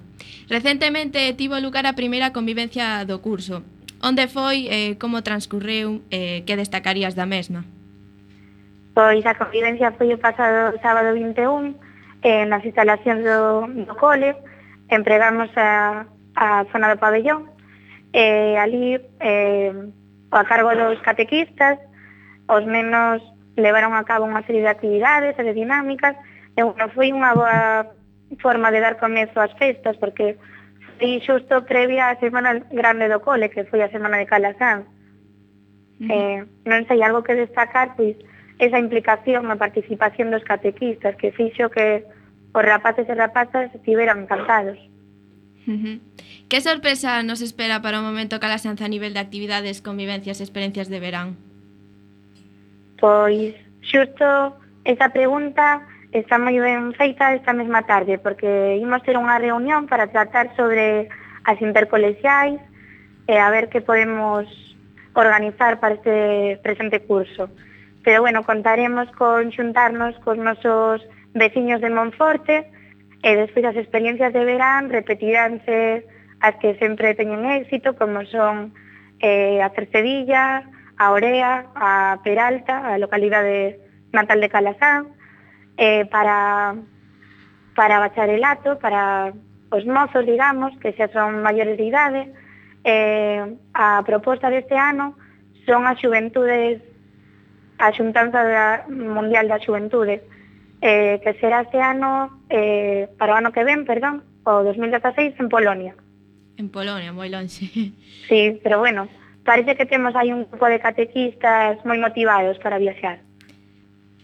Recentemente 0.52 1.32
tivo 1.32 1.56
lugar 1.56 1.88
a 1.88 1.96
primeira 1.96 2.36
convivencia 2.36 3.08
do 3.08 3.24
curso. 3.24 3.64
Onde 4.04 4.28
foi, 4.28 4.68
eh, 4.68 5.00
como 5.00 5.24
transcurreu, 5.24 6.04
eh, 6.12 6.44
que 6.44 6.60
destacarías 6.60 7.16
da 7.16 7.24
mesma? 7.24 7.64
Pois 8.92 9.24
a 9.24 9.34
convivencia 9.34 9.92
foi 9.96 10.12
o 10.12 10.20
pasado 10.20 10.76
sábado 10.84 11.16
21 11.16 11.72
eh, 12.20 12.44
nas 12.44 12.60
instalacións 12.64 13.24
do, 13.24 13.64
do 13.88 13.94
cole. 13.96 14.36
Empregamos 14.92 15.48
a, 15.56 16.04
a 16.36 16.68
zona 16.70 16.92
do 16.92 17.00
pabellón, 17.00 17.50
e 18.12 18.56
ali 18.60 19.00
eh, 19.20 19.72
a 20.30 20.44
cargo 20.44 20.70
dos 20.76 21.00
catequistas, 21.00 21.80
os 22.46 22.62
nenos 22.68 23.24
levaron 23.56 23.96
a 23.96 24.04
cabo 24.04 24.28
unha 24.28 24.44
serie 24.44 24.62
de 24.62 24.70
actividades 24.70 25.34
e 25.34 25.42
de 25.42 25.56
dinámicas, 25.56 26.14
e 26.54 26.60
bueno, 26.60 26.92
foi 26.92 27.10
unha 27.10 27.32
boa 27.32 27.88
forma 28.38 28.68
de 28.68 28.84
dar 28.84 29.00
comezo 29.00 29.40
ás 29.40 29.52
festas, 29.56 29.96
porque 29.96 30.36
foi 31.00 31.18
xusto 31.24 31.64
previa 31.64 32.12
á 32.12 32.20
Semana 32.20 32.60
Grande 32.68 33.08
do 33.08 33.24
Cole, 33.24 33.48
que 33.48 33.64
foi 33.66 33.80
a 33.80 33.90
Semana 33.90 34.20
de 34.20 34.28
Calasán 34.28 34.96
Uh 35.96 36.04
-huh. 36.04 36.12
eh, 36.12 36.46
non 36.68 36.84
sei, 36.88 37.00
algo 37.00 37.24
que 37.24 37.32
destacar, 37.32 37.96
pois, 37.96 38.16
esa 38.60 38.78
implicación 38.78 39.48
na 39.48 39.56
participación 39.56 40.28
dos 40.28 40.44
catequistas, 40.44 41.16
que 41.16 41.32
fixo 41.32 41.72
que 41.72 42.04
os 42.52 42.64
rapaces 42.64 43.08
e 43.08 43.14
rapazas 43.16 43.72
estiveran 43.72 44.24
encantados. 44.24 44.76
Uh 45.66 45.72
-huh. 45.72 46.00
Que 46.48 46.60
sorpresa 46.60 47.22
nos 47.22 47.42
espera 47.42 47.82
para 47.82 47.98
o 47.98 48.02
momento 48.02 48.38
calasanza 48.38 48.84
a 48.86 48.88
nivel 48.88 49.12
de 49.14 49.20
actividades, 49.20 49.82
convivencias 49.82 50.38
e 50.38 50.44
experiencias 50.46 50.88
de 50.88 51.00
verán? 51.00 51.36
Pois, 53.02 53.54
xusto, 53.82 54.54
esa 54.84 55.10
pregunta 55.10 55.82
está 56.12 56.38
moi 56.38 56.56
ben 56.56 56.94
feita 56.94 57.34
esta 57.34 57.52
mesma 57.52 57.82
tarde, 57.82 58.16
porque 58.16 58.78
imos 58.78 59.02
ter 59.02 59.18
unha 59.18 59.36
reunión 59.42 59.90
para 59.90 60.06
tratar 60.06 60.54
sobre 60.54 61.10
as 61.44 61.58
intercolexiais 61.60 62.62
e 63.26 63.34
a 63.36 63.50
ver 63.50 63.68
que 63.68 63.82
podemos 63.82 64.46
organizar 65.14 65.80
para 65.80 65.98
este 65.98 66.58
presente 66.62 67.02
curso. 67.02 67.50
Pero, 68.04 68.22
bueno, 68.22 68.46
contaremos 68.46 69.10
con 69.18 69.50
xuntarnos 69.50 70.14
cos 70.22 70.38
nosos 70.38 71.02
veciños 71.34 71.82
de 71.82 71.90
Monforte, 71.90 72.70
E 73.26 73.34
despois 73.34 73.66
as 73.66 73.74
experiencias 73.74 74.30
de 74.30 74.42
verán 74.46 74.86
repetiránse 74.86 76.06
as 76.38 76.54
que 76.62 76.78
sempre 76.78 77.18
teñen 77.18 77.42
éxito, 77.58 77.98
como 77.98 78.22
son 78.30 78.70
eh, 79.18 79.58
a 79.58 79.68
Cercedilla, 79.74 80.62
a 80.94 81.10
Orea, 81.10 81.66
a 81.74 82.22
Peralta, 82.22 82.94
a 82.94 82.94
localidade 83.02 83.82
natal 84.14 84.38
de 84.38 84.48
Calasán, 84.48 85.10
eh, 85.74 86.06
para, 86.06 86.78
para 87.74 87.98
bacharelato, 87.98 88.78
para 88.78 89.34
os 89.74 89.84
mozos, 89.90 90.22
digamos, 90.22 90.70
que 90.78 90.94
xa 90.94 91.10
son 91.10 91.42
maiores 91.42 91.74
de 91.74 91.82
idade, 91.82 92.22
eh, 92.86 93.42
a 93.74 94.06
proposta 94.06 94.54
deste 94.54 94.78
ano 94.78 95.18
son 95.66 95.82
as 95.90 95.98
xuventudes, 95.98 96.78
a 97.82 97.90
xuntanza 97.90 98.38
da, 98.46 98.86
mundial 98.86 99.50
das 99.50 99.66
xuventudes, 99.66 100.22
eh, 100.80 101.20
que 101.22 101.34
será 101.40 101.62
este 101.62 101.80
ano, 101.80 102.42
eh, 102.50 103.08
para 103.18 103.34
o 103.34 103.36
ano 103.36 103.52
que 103.52 103.64
ven, 103.64 103.84
perdón, 103.84 104.24
o 104.44 104.62
2016 104.62 105.34
en 105.40 105.48
Polonia. 105.48 105.94
En 106.56 106.68
Polonia, 106.68 107.12
moi 107.12 107.28
longe. 107.28 107.68
Sí, 108.28 108.58
pero 108.62 108.78
bueno, 108.80 109.08
parece 109.44 109.76
que 109.76 109.86
temos 109.86 110.16
aí 110.16 110.32
un 110.32 110.50
grupo 110.50 110.66
de 110.66 110.80
catequistas 110.80 111.78
moi 111.84 111.98
motivados 112.00 112.58
para 112.58 112.78
viaxar. 112.78 113.22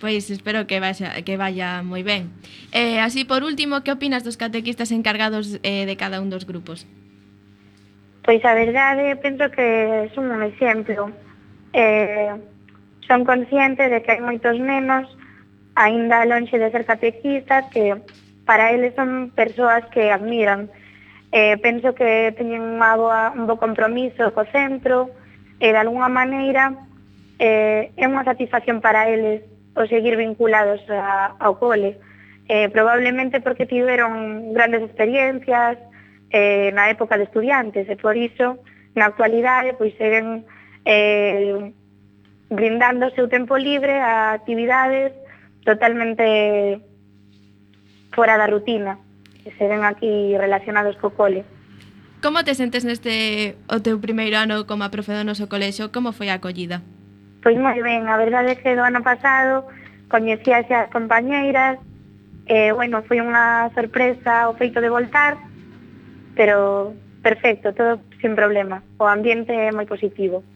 Pois 0.02 0.30
espero 0.34 0.66
que 0.66 0.82
vaya, 0.82 1.14
que 1.22 1.38
vaya 1.38 1.86
moi 1.86 2.02
ben. 2.02 2.34
Eh, 2.74 2.98
así 2.98 3.22
por 3.22 3.46
último, 3.46 3.86
que 3.86 3.94
opinas 3.94 4.26
dos 4.26 4.34
catequistas 4.34 4.90
encargados 4.90 5.62
eh, 5.62 5.86
de 5.86 5.94
cada 5.94 6.18
un 6.18 6.26
dos 6.26 6.42
grupos? 6.42 6.90
Pois 8.26 8.42
a 8.42 8.54
verdade, 8.54 9.14
penso 9.22 9.50
que 9.54 10.10
son 10.14 10.30
un 10.30 10.42
exemplo. 10.42 11.14
Eh, 11.72 12.34
son 13.06 13.24
conscientes 13.24 13.90
de 13.90 14.02
que 14.02 14.10
hai 14.10 14.20
moitos 14.22 14.58
nenos 14.58 15.06
aínda 15.74 16.24
lonxe 16.24 16.58
de 16.58 16.70
ser 16.70 16.84
catequistas, 16.84 17.66
que 17.72 17.96
para 18.44 18.72
eles 18.72 18.94
son 18.94 19.30
persoas 19.34 19.84
que 19.92 20.10
admiran. 20.10 20.70
Eh, 21.32 21.56
penso 21.64 21.94
que 21.96 22.34
teñen 22.36 22.76
unha 22.76 22.92
boa, 22.96 23.32
un 23.32 23.48
bo 23.48 23.56
compromiso 23.56 24.32
co 24.36 24.44
centro, 24.52 25.08
e 25.62 25.72
de 25.72 25.78
alguna 25.80 26.12
maneira 26.12 26.76
eh, 27.38 27.94
é 27.96 28.04
unha 28.04 28.26
satisfacción 28.26 28.84
para 28.84 29.08
eles 29.08 29.40
eh, 29.40 29.52
o 29.74 29.86
seguir 29.88 30.16
vinculados 30.16 30.84
a, 30.90 31.32
ao 31.40 31.56
cole, 31.56 31.96
eh, 32.48 32.68
probablemente 32.68 33.40
porque 33.40 33.64
tiveron 33.64 34.52
grandes 34.52 34.82
experiencias 34.82 35.78
eh, 36.30 36.68
na 36.76 36.92
época 36.92 37.16
de 37.16 37.24
estudiantes, 37.24 37.88
e 37.88 37.96
por 37.96 38.16
iso, 38.16 38.60
na 38.92 39.08
actualidade, 39.08 39.72
pois 39.80 39.96
seguen 39.96 40.44
eh, 40.84 41.72
brindando 42.52 43.08
o 43.08 43.14
seu 43.16 43.28
tempo 43.32 43.56
libre 43.56 43.96
a 43.96 44.36
actividades 44.36 45.16
totalmente 45.64 46.80
fora 48.12 48.36
da 48.36 48.46
rutina 48.46 48.98
que 49.42 49.50
se 49.52 49.66
ven 49.66 49.84
aquí 49.84 50.36
relacionados 50.38 50.96
co 50.96 51.10
cole. 51.10 51.44
Como 52.22 52.44
te 52.44 52.54
sentes 52.54 52.86
neste 52.86 53.58
o 53.66 53.82
teu 53.82 53.98
primeiro 53.98 54.38
ano 54.38 54.62
como 54.70 54.86
a 54.86 54.94
profe 54.94 55.10
do 55.10 55.26
noso 55.26 55.50
colexo? 55.50 55.90
Como 55.90 56.14
foi 56.14 56.30
a 56.30 56.38
acollida? 56.38 56.78
Pois 57.42 57.58
moi 57.58 57.74
ben, 57.82 58.06
a 58.06 58.14
verdade 58.14 58.54
é 58.54 58.60
que 58.60 58.78
do 58.78 58.86
ano 58.86 59.02
pasado 59.02 59.66
coñecía 60.06 60.62
xa 60.68 60.86
as 60.86 60.90
compañeiras, 60.94 61.82
eh, 62.46 62.70
bueno, 62.70 63.02
foi 63.02 63.18
unha 63.18 63.66
sorpresa 63.74 64.46
o 64.46 64.54
feito 64.54 64.78
de 64.78 64.92
voltar, 64.92 65.34
pero 66.38 66.94
perfecto, 67.26 67.74
todo 67.74 67.98
sin 68.22 68.38
problema. 68.38 68.86
O 69.02 69.10
ambiente 69.10 69.50
é 69.50 69.74
moi 69.74 69.90
positivo. 69.90 70.46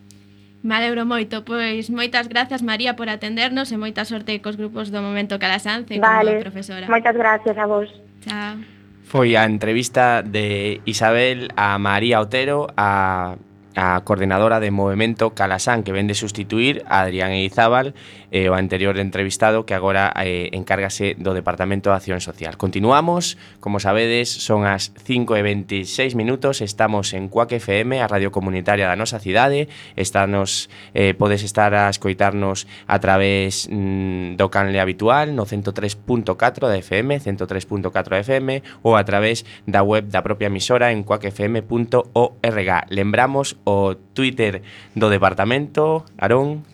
Me 0.67 0.75
alegro 0.75 1.07
moito, 1.07 1.47
pois 1.47 1.87
moitas 1.95 2.27
grazas 2.27 2.59
María 2.67 2.99
por 2.99 3.07
atendernos 3.07 3.71
e 3.71 3.79
moita 3.79 4.03
sorte 4.03 4.35
cos 4.43 4.59
grupos 4.59 4.91
do 4.91 4.99
Momento 4.99 5.39
Calasance 5.39 5.95
vale. 6.03 6.43
como 6.43 6.51
profesora. 6.51 6.91
Moitas 6.91 7.15
gracias 7.15 7.55
a 7.55 7.71
vos. 7.71 7.87
Chao. 8.27 8.59
Foi 9.07 9.39
a 9.39 9.47
entrevista 9.47 10.27
de 10.27 10.83
Isabel 10.83 11.55
a 11.55 11.79
María 11.79 12.19
Otero, 12.19 12.67
a 12.75 13.39
a 13.77 14.01
coordinadora 14.03 14.59
de 14.59 14.73
Movimento 14.73 15.37
Calasán, 15.37 15.85
que 15.85 15.93
vende 15.93 16.15
sustituir 16.15 16.83
a 16.89 17.03
Adrián 17.03 17.31
Eizábal 17.31 17.93
eh, 18.31 18.49
o 18.49 18.55
anterior 18.55 18.99
entrevistado 18.99 19.67
que 19.67 19.75
agora 19.75 20.13
eh, 20.23 20.51
encárgase 20.53 21.15
do 21.19 21.35
Departamento 21.35 21.91
de 21.91 21.97
Acción 21.97 22.21
Social. 22.21 22.57
Continuamos, 22.57 23.39
como 23.61 23.81
sabedes, 23.81 24.29
son 24.29 24.67
as 24.67 24.93
5 24.95 25.37
e 25.37 25.43
26 25.43 26.15
minutos, 26.15 26.61
estamos 26.61 27.15
en 27.15 27.29
Cuac 27.29 27.53
FM, 27.53 28.01
a 28.01 28.09
radio 28.09 28.31
comunitaria 28.31 28.89
da 28.89 28.99
nosa 28.99 29.19
cidade, 29.19 29.69
estános, 29.95 30.69
eh, 30.95 31.15
podes 31.15 31.43
estar 31.43 31.75
a 31.75 31.89
escoitarnos 31.89 32.67
a 32.87 32.99
través 32.99 33.69
mm, 33.71 34.37
do 34.37 34.51
canle 34.51 34.81
habitual, 34.81 35.35
no 35.35 35.47
103.4 35.47 36.69
da 36.69 36.77
FM, 36.77 37.21
103.4 37.21 37.91
FM, 38.23 38.63
ou 38.83 38.97
a 38.97 39.05
través 39.05 39.45
da 39.67 39.83
web 39.83 40.09
da 40.11 40.23
propia 40.23 40.51
emisora 40.51 40.93
en 40.93 41.03
cuacfm.org. 41.03 42.71
Lembramos 42.91 43.57
o 43.65 43.97
Twitter 44.15 44.63
do 44.95 45.09
departamento, 45.09 46.05
Arón, 46.19 46.65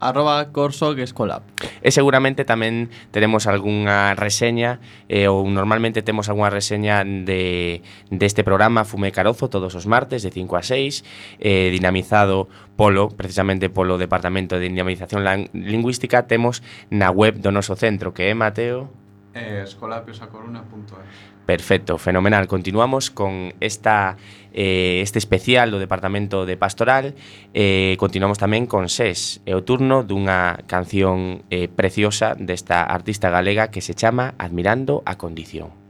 arroba 0.00 0.52
corso 0.52 0.94
Gescolab. 0.94 1.42
E 1.80 1.90
seguramente 1.90 2.44
tamén 2.44 2.92
teremos 3.10 3.48
algunha 3.48 4.12
reseña 4.14 4.78
eh, 5.08 5.26
ou 5.26 5.42
normalmente 5.48 6.04
temos 6.04 6.28
algunha 6.28 6.52
reseña 6.52 7.02
de 7.02 7.80
deste 8.12 8.36
de 8.36 8.44
programa 8.44 8.84
Fume 8.84 9.10
Carozo 9.10 9.48
todos 9.48 9.72
os 9.72 9.88
martes 9.88 10.20
de 10.20 10.30
5 10.30 10.56
a 10.56 10.62
6 10.62 11.40
eh, 11.40 11.72
dinamizado 11.72 12.48
polo, 12.76 13.08
precisamente 13.08 13.72
polo 13.72 13.96
Departamento 13.96 14.60
de 14.60 14.68
Dinamización 14.68 15.24
Lingüística 15.56 16.28
temos 16.28 16.60
na 16.92 17.08
web 17.08 17.40
do 17.40 17.48
noso 17.48 17.72
centro 17.80 18.12
que 18.12 18.28
é 18.28 18.34
Mateo 18.36 19.05
eh, 19.36 19.62
escolapiosacoruna.es. 19.62 21.36
Perfecto, 21.46 21.98
fenomenal. 21.98 22.48
Continuamos 22.48 23.10
con 23.10 23.54
esta, 23.60 24.16
eh, 24.52 25.00
este 25.02 25.20
especial 25.20 25.70
do 25.70 25.78
Departamento 25.78 26.42
de 26.42 26.58
Pastoral. 26.58 27.14
Eh, 27.54 27.94
continuamos 28.02 28.42
tamén 28.42 28.66
con 28.66 28.90
SES, 28.90 29.46
e 29.46 29.54
o 29.54 29.62
turno 29.62 30.02
dunha 30.02 30.58
canción 30.66 31.46
eh, 31.54 31.70
preciosa 31.70 32.34
desta 32.34 32.82
artista 32.82 33.30
galega 33.30 33.70
que 33.70 33.78
se 33.78 33.94
chama 33.94 34.34
Admirando 34.42 35.06
a 35.06 35.14
Condición. 35.14 35.85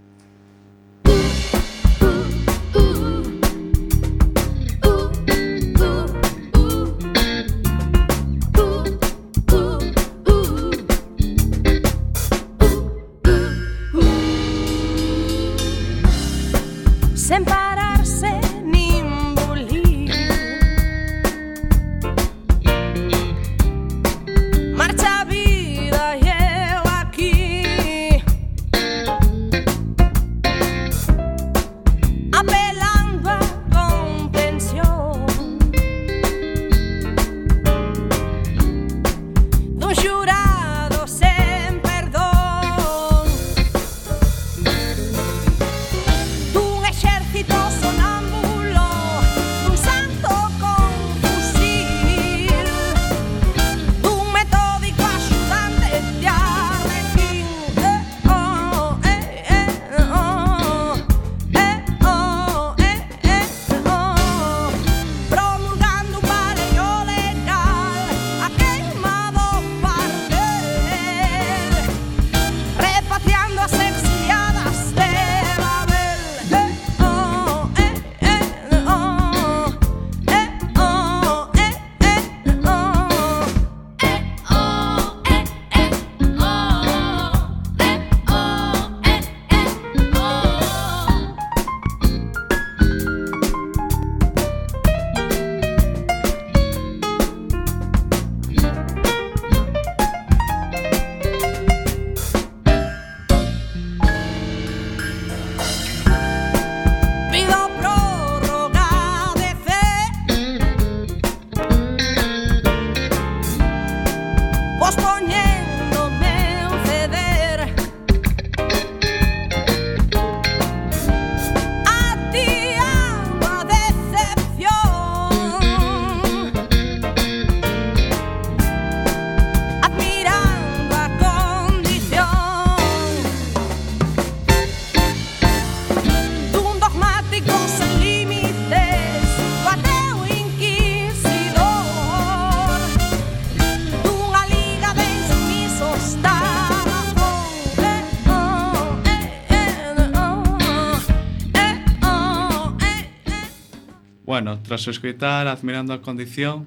Tras 154.76 154.88
escoitar 154.88 155.48
Admirando 155.48 155.94
a 155.94 156.02
Condición, 156.02 156.66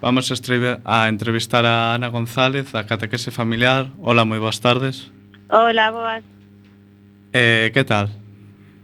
vamos 0.00 0.32
a, 0.32 0.34
a 0.84 1.08
entrevistar 1.08 1.64
a 1.64 1.94
Ana 1.94 2.08
González, 2.08 2.72
da 2.72 2.82
Catequese 2.82 3.30
Familiar. 3.30 3.94
Hola, 4.02 4.26
moi 4.26 4.42
boas 4.42 4.58
tardes. 4.58 5.14
Hola, 5.46 5.94
boas. 5.94 6.26
Eh, 7.30 7.70
que 7.70 7.86
tal? 7.86 8.10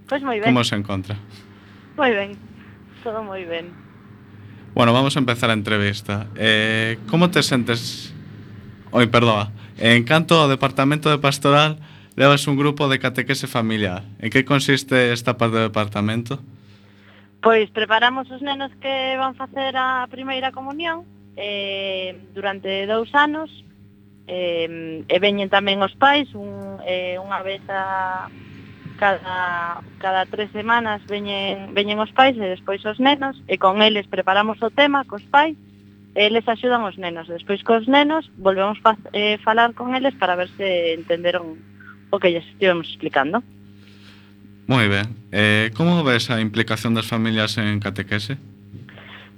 Pois 0.06 0.22
moi 0.22 0.38
ben, 0.38 0.54
Como 0.54 0.62
se 0.62 0.78
encontra? 0.78 1.18
moi 1.98 2.14
ben. 2.14 2.38
Todo 3.02 3.26
moi 3.26 3.42
ben. 3.42 3.74
Bueno, 4.70 4.94
vamos 4.94 5.18
a 5.18 5.18
empezar 5.18 5.50
a 5.50 5.58
entrevista. 5.58 6.30
Eh, 6.38 6.94
como 7.10 7.34
te 7.34 7.42
sentes... 7.42 8.14
Oi, 8.94 9.10
perdoa. 9.10 9.50
En 9.82 10.06
canto 10.06 10.38
ao 10.38 10.46
Departamento 10.46 11.10
de 11.10 11.18
Pastoral, 11.18 11.82
levas 12.14 12.46
un 12.46 12.54
grupo 12.54 12.86
de 12.86 13.02
catequese 13.02 13.50
familiar. 13.50 14.06
En 14.22 14.30
que 14.30 14.46
consiste 14.46 15.10
esta 15.10 15.34
parte 15.34 15.58
do 15.58 15.66
departamento? 15.66 16.38
Pois 16.38 16.57
Pois 17.40 17.70
preparamos 17.70 18.30
os 18.30 18.42
nenos 18.42 18.74
que 18.82 19.14
van 19.14 19.38
facer 19.38 19.76
a 19.78 20.06
primeira 20.10 20.50
comunión 20.50 21.06
eh, 21.38 22.18
durante 22.34 22.86
dous 22.90 23.14
anos 23.14 23.46
eh, 24.26 25.06
e 25.06 25.16
veñen 25.22 25.46
tamén 25.46 25.78
os 25.78 25.94
pais 25.94 26.26
un, 26.34 26.82
eh, 26.82 27.14
unha 27.22 27.38
vez 27.46 27.62
a, 27.70 28.26
cada, 28.98 29.80
cada 30.02 30.26
tres 30.26 30.50
semanas 30.50 31.00
veñen, 31.06 31.72
veñen 31.72 32.02
os 32.02 32.10
pais 32.10 32.34
e 32.34 32.42
despois 32.42 32.82
os 32.82 32.98
nenos 32.98 33.38
e 33.46 33.54
con 33.54 33.80
eles 33.86 34.10
preparamos 34.10 34.58
o 34.58 34.74
tema 34.74 35.06
cos 35.06 35.22
pais 35.30 35.54
e 36.18 36.20
eles 36.26 36.42
axudan 36.50 36.82
os 36.82 36.98
nenos 36.98 37.30
despois 37.30 37.62
cos 37.62 37.86
nenos 37.86 38.26
volvemos 38.34 38.82
fa, 38.82 38.98
eh, 39.14 39.38
falar 39.46 39.78
con 39.78 39.94
eles 39.94 40.12
para 40.18 40.34
ver 40.34 40.50
se 40.58 40.98
entenderon 40.98 41.54
o 42.10 42.18
que 42.18 42.34
lles 42.34 42.46
estivemos 42.50 42.90
explicando. 42.90 43.46
Moi 44.68 44.86
ben. 44.86 45.08
Eh, 45.32 45.72
como 45.72 46.04
ves 46.04 46.28
a 46.28 46.44
implicación 46.44 46.92
das 46.92 47.08
familias 47.08 47.56
en 47.56 47.80
catequese? 47.80 48.36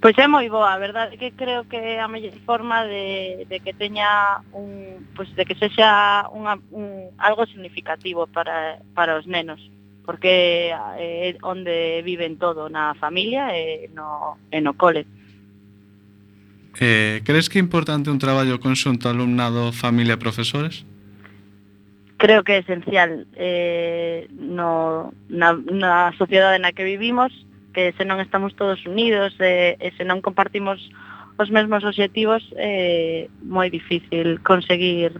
Pois 0.02 0.16
é 0.18 0.26
moi 0.26 0.50
boa, 0.50 0.74
a 0.74 0.82
verdade 0.82 1.16
que 1.16 1.30
creo 1.32 1.70
que 1.70 1.78
é 1.78 2.02
a 2.02 2.08
mellor 2.10 2.34
forma 2.42 2.82
de, 2.82 3.46
de 3.46 3.56
que 3.62 3.70
teña 3.70 4.42
un, 4.50 5.06
pois 5.14 5.30
de 5.38 5.46
que 5.46 5.54
sexa 5.54 6.26
unha, 6.34 6.58
un, 6.74 7.14
algo 7.16 7.46
significativo 7.46 8.26
para, 8.26 8.82
para 8.92 9.14
os 9.14 9.24
nenos 9.30 9.62
porque 10.10 10.74
eh, 10.98 11.30
é 11.30 11.38
onde 11.46 12.02
viven 12.02 12.34
todo, 12.34 12.66
na 12.66 12.98
familia 12.98 13.54
e 13.54 13.86
no, 13.94 14.42
e 14.50 14.58
no 14.58 14.74
cole. 14.74 15.06
Eh, 16.82 17.22
crees 17.22 17.46
que 17.46 17.58
é 17.58 17.62
importante 17.62 18.10
un 18.10 18.18
traballo 18.18 18.58
conxunto 18.58 19.06
alumnado, 19.06 19.70
familia 19.70 20.18
e 20.18 20.22
profesores? 20.22 20.82
creo 22.20 22.44
que 22.44 22.52
é 22.52 22.58
esencial 22.58 23.24
eh, 23.34 24.28
no, 24.36 25.14
na, 25.32 25.56
na 25.56 26.12
sociedade 26.20 26.60
na 26.60 26.76
que 26.76 26.84
vivimos, 26.84 27.32
que 27.72 27.96
se 27.96 28.04
non 28.04 28.20
estamos 28.20 28.52
todos 28.52 28.84
unidos 28.84 29.32
eh, 29.40 29.80
e 29.80 29.88
se 29.96 30.04
non 30.04 30.20
compartimos 30.20 30.84
os 31.40 31.48
mesmos 31.48 31.80
obxectivos, 31.80 32.44
é 32.60 33.24
eh, 33.24 33.32
moi 33.40 33.72
difícil 33.72 34.44
conseguir 34.44 35.16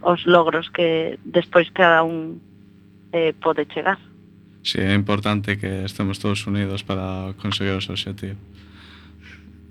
os 0.00 0.24
logros 0.24 0.72
que 0.72 1.20
despois 1.28 1.68
cada 1.76 2.00
un 2.08 2.40
eh, 3.12 3.36
pode 3.36 3.68
chegar. 3.68 4.00
Sí, 4.64 4.80
é 4.80 4.96
importante 4.96 5.60
que 5.60 5.84
estemos 5.84 6.16
todos 6.16 6.40
unidos 6.48 6.80
para 6.80 7.36
conseguir 7.36 7.76
os 7.76 7.84
obxectivos. 7.84 8.40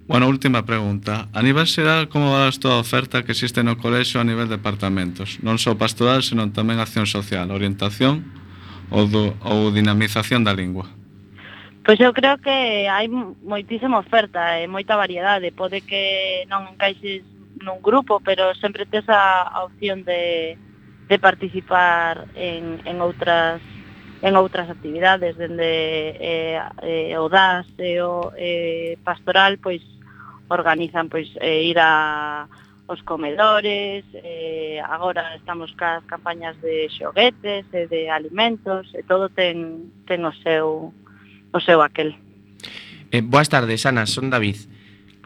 Bueno, 0.09 0.27
última 0.27 0.65
pregunta. 0.65 1.29
A 1.33 1.43
nivel 1.45 1.69
xeral, 1.69 2.09
como 2.09 2.33
vas 2.33 2.57
toda 2.57 2.81
a 2.81 2.81
oferta 2.81 3.21
que 3.21 3.29
existe 3.37 3.61
no 3.61 3.77
colexo 3.77 4.17
a 4.17 4.25
nivel 4.25 4.49
de 4.49 4.57
departamentos? 4.57 5.37
Non 5.45 5.61
só 5.61 5.77
pastoral, 5.77 6.25
senón 6.25 6.49
tamén 6.49 6.81
acción 6.81 7.05
social, 7.05 7.53
orientación 7.53 8.25
ou, 8.89 9.05
do, 9.05 9.37
ou 9.45 9.69
dinamización 9.69 10.41
da 10.41 10.57
lingua? 10.57 10.89
Pois 11.85 12.01
eu 12.01 12.09
creo 12.09 12.41
que 12.41 12.89
hai 12.89 13.05
moitísima 13.45 14.01
oferta 14.01 14.57
e 14.57 14.65
moita 14.65 14.97
variedade. 14.97 15.53
Pode 15.53 15.85
que 15.85 16.41
non 16.49 16.65
encaixes 16.73 17.21
nun 17.61 17.77
grupo, 17.77 18.17
pero 18.17 18.57
sempre 18.57 18.89
tes 18.89 19.05
a, 19.13 19.45
a 19.45 19.61
opción 19.69 20.01
de, 20.09 20.57
de 21.05 21.17
participar 21.21 22.25
en, 22.33 22.81
en 22.81 22.97
outras 22.97 23.61
en 24.25 24.33
outras 24.35 24.73
actividades 24.73 25.37
dende 25.37 26.17
eh, 26.17 26.57
eh, 26.81 27.13
o 27.15 27.29
DAS 27.29 27.69
e 27.77 28.01
o 28.01 28.33
eh, 28.35 28.97
pastoral 29.05 29.61
pois 29.61 29.79
organizan 30.49 31.07
pois 31.09 31.29
eh, 31.39 31.63
ir 31.63 31.79
a 31.79 32.49
os 32.89 33.03
comedores, 33.03 34.03
eh, 34.13 34.81
agora 34.81 35.35
estamos 35.35 35.71
cas 35.77 36.01
campañas 36.09 36.57
de 36.59 36.89
xoguetes 36.89 37.69
e 37.69 37.85
de 37.85 38.09
alimentos, 38.09 38.89
e 38.97 39.05
todo 39.05 39.29
ten, 39.29 39.93
ten 40.09 40.25
o 40.25 40.33
seu 40.41 40.89
o 41.53 41.59
seu 41.61 41.85
aquel. 41.85 42.17
Eh, 43.13 43.21
boas 43.21 43.45
tardes, 43.45 43.85
Ana, 43.85 44.09
son 44.09 44.33
David. 44.33 44.68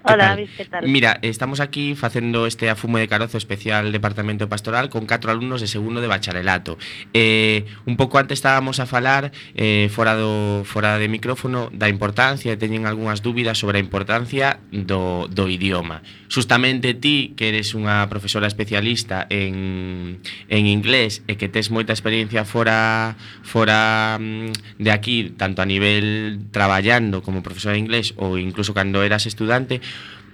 Hola, 0.06 0.38
¿qué 0.58 0.66
tal? 0.66 0.88
Mira, 0.88 1.18
estamos 1.22 1.62
aquí 1.62 1.96
facendo 1.96 2.46
este 2.46 2.70
afumo 2.70 2.98
de 2.98 3.08
carozo 3.08 3.38
especial 3.38 3.92
Departamento 3.92 4.50
Pastoral 4.50 4.90
con 4.90 5.06
catro 5.06 5.32
alumnos 5.32 5.62
de 5.62 5.68
segundo 5.68 6.02
de 6.02 6.08
bacharelato. 6.08 6.78
Eh, 7.14 7.66
un 7.86 7.96
pouco 7.96 8.20
antes 8.20 8.40
estábamos 8.40 8.82
a 8.82 8.86
falar 8.86 9.32
eh, 9.56 9.90
fora, 9.92 10.16
do, 10.16 10.64
fora 10.66 11.00
de 11.00 11.08
micrófono 11.08 11.72
da 11.72 11.88
importancia 11.88 12.52
e 12.52 12.60
teñen 12.60 12.84
algunhas 12.84 13.24
dúbidas 13.24 13.56
sobre 13.56 13.80
a 13.80 13.84
importancia 13.84 14.60
do, 14.76 15.32
do 15.32 15.48
idioma. 15.48 16.04
Justamente 16.28 16.94
ti, 16.94 17.32
que 17.40 17.56
eres 17.56 17.72
unha 17.72 18.04
profesora 18.12 18.52
especialista 18.52 19.24
en, 19.32 20.20
en 20.52 20.64
inglés 20.68 21.24
e 21.32 21.40
que 21.40 21.48
tes 21.48 21.72
moita 21.72 21.96
experiencia 21.96 22.44
fora, 22.44 23.16
fora 23.40 24.20
mm, 24.20 24.84
de 24.84 24.92
aquí, 24.92 25.32
tanto 25.32 25.64
a 25.64 25.68
nivel 25.70 26.44
traballando 26.52 27.24
como 27.24 27.40
profesora 27.40 27.80
de 27.80 27.88
inglés 27.88 28.12
ou 28.20 28.36
incluso 28.36 28.76
cando 28.76 29.00
eras 29.00 29.24
estudante, 29.32 29.80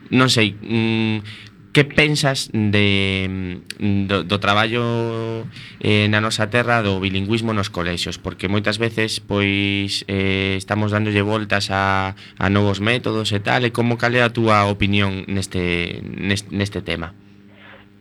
non 0.09 0.29
sei, 0.29 0.57
mm, 0.57 1.49
que 1.71 1.85
pensas 1.85 2.49
de, 2.51 3.29
mm, 3.77 4.07
do, 4.09 4.23
do 4.25 4.37
traballo 4.41 5.45
eh, 5.79 6.09
na 6.09 6.17
nosa 6.17 6.49
terra 6.49 6.81
do 6.81 6.97
bilingüismo 6.97 7.53
nos 7.53 7.69
colexios? 7.69 8.17
Porque 8.17 8.49
moitas 8.49 8.81
veces 8.81 9.21
pois 9.21 10.03
eh, 10.09 10.57
estamos 10.57 10.89
dándolle 10.89 11.21
voltas 11.21 11.69
a, 11.69 12.17
a 12.41 12.45
novos 12.49 12.81
métodos 12.81 13.29
e 13.29 13.39
tal, 13.39 13.61
e 13.63 13.69
como 13.69 14.01
cal 14.01 14.17
é 14.17 14.25
a 14.25 14.33
túa 14.33 14.65
opinión 14.65 15.29
neste, 15.29 16.01
neste, 16.03 16.49
neste 16.49 16.81
tema? 16.81 17.13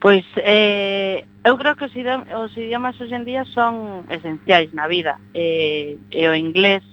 Pois 0.01 0.25
eh, 0.41 1.29
eu 1.45 1.59
creo 1.61 1.77
que 1.77 1.85
os 1.85 1.95
idiomas, 1.95 2.29
os 2.33 2.57
idiomas 2.57 2.97
hoxe 2.97 3.13
en 3.13 3.29
día 3.29 3.45
son 3.53 4.09
esenciais 4.09 4.73
na 4.73 4.89
vida 4.89 5.21
eh, 5.37 6.01
e 6.09 6.23
o 6.25 6.33
inglés 6.33 6.87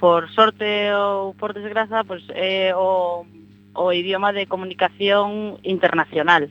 por 0.00 0.32
sorte 0.32 0.88
ou 0.96 1.36
por 1.36 1.52
desgraza 1.52 2.08
pois, 2.08 2.24
é 2.32 2.70
eh, 2.70 2.74
o 2.74 3.28
o 3.80 3.92
idioma 3.92 4.32
de 4.32 4.46
comunicación 4.46 5.56
internacional. 5.62 6.50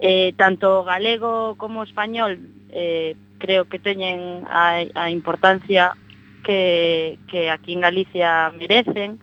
Eh, 0.00 0.34
tanto 0.36 0.84
galego 0.84 1.56
como 1.56 1.82
español 1.82 2.40
eh, 2.68 3.16
creo 3.38 3.64
que 3.64 3.78
teñen 3.78 4.44
a, 4.44 4.84
a 4.94 5.10
importancia 5.10 5.96
que, 6.44 7.18
que 7.28 7.50
aquí 7.50 7.72
en 7.72 7.80
Galicia 7.80 8.52
merecen, 8.52 9.18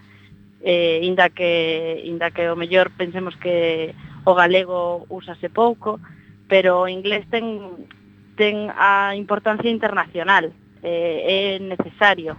eh, 0.66 1.00
inda 1.04 1.30
que 1.30 2.02
inda 2.06 2.32
que 2.32 2.50
o 2.50 2.58
mellor 2.58 2.90
pensemos 2.98 3.38
que 3.38 3.94
o 4.26 4.34
galego 4.34 5.06
úsase 5.10 5.50
pouco, 5.50 6.02
pero 6.50 6.82
o 6.82 6.90
inglés 6.90 7.30
ten 7.30 7.86
ten 8.34 8.74
a 8.74 9.14
importancia 9.14 9.70
internacional, 9.70 10.50
eh, 10.82 11.58
é 11.58 11.62
necesario. 11.62 12.38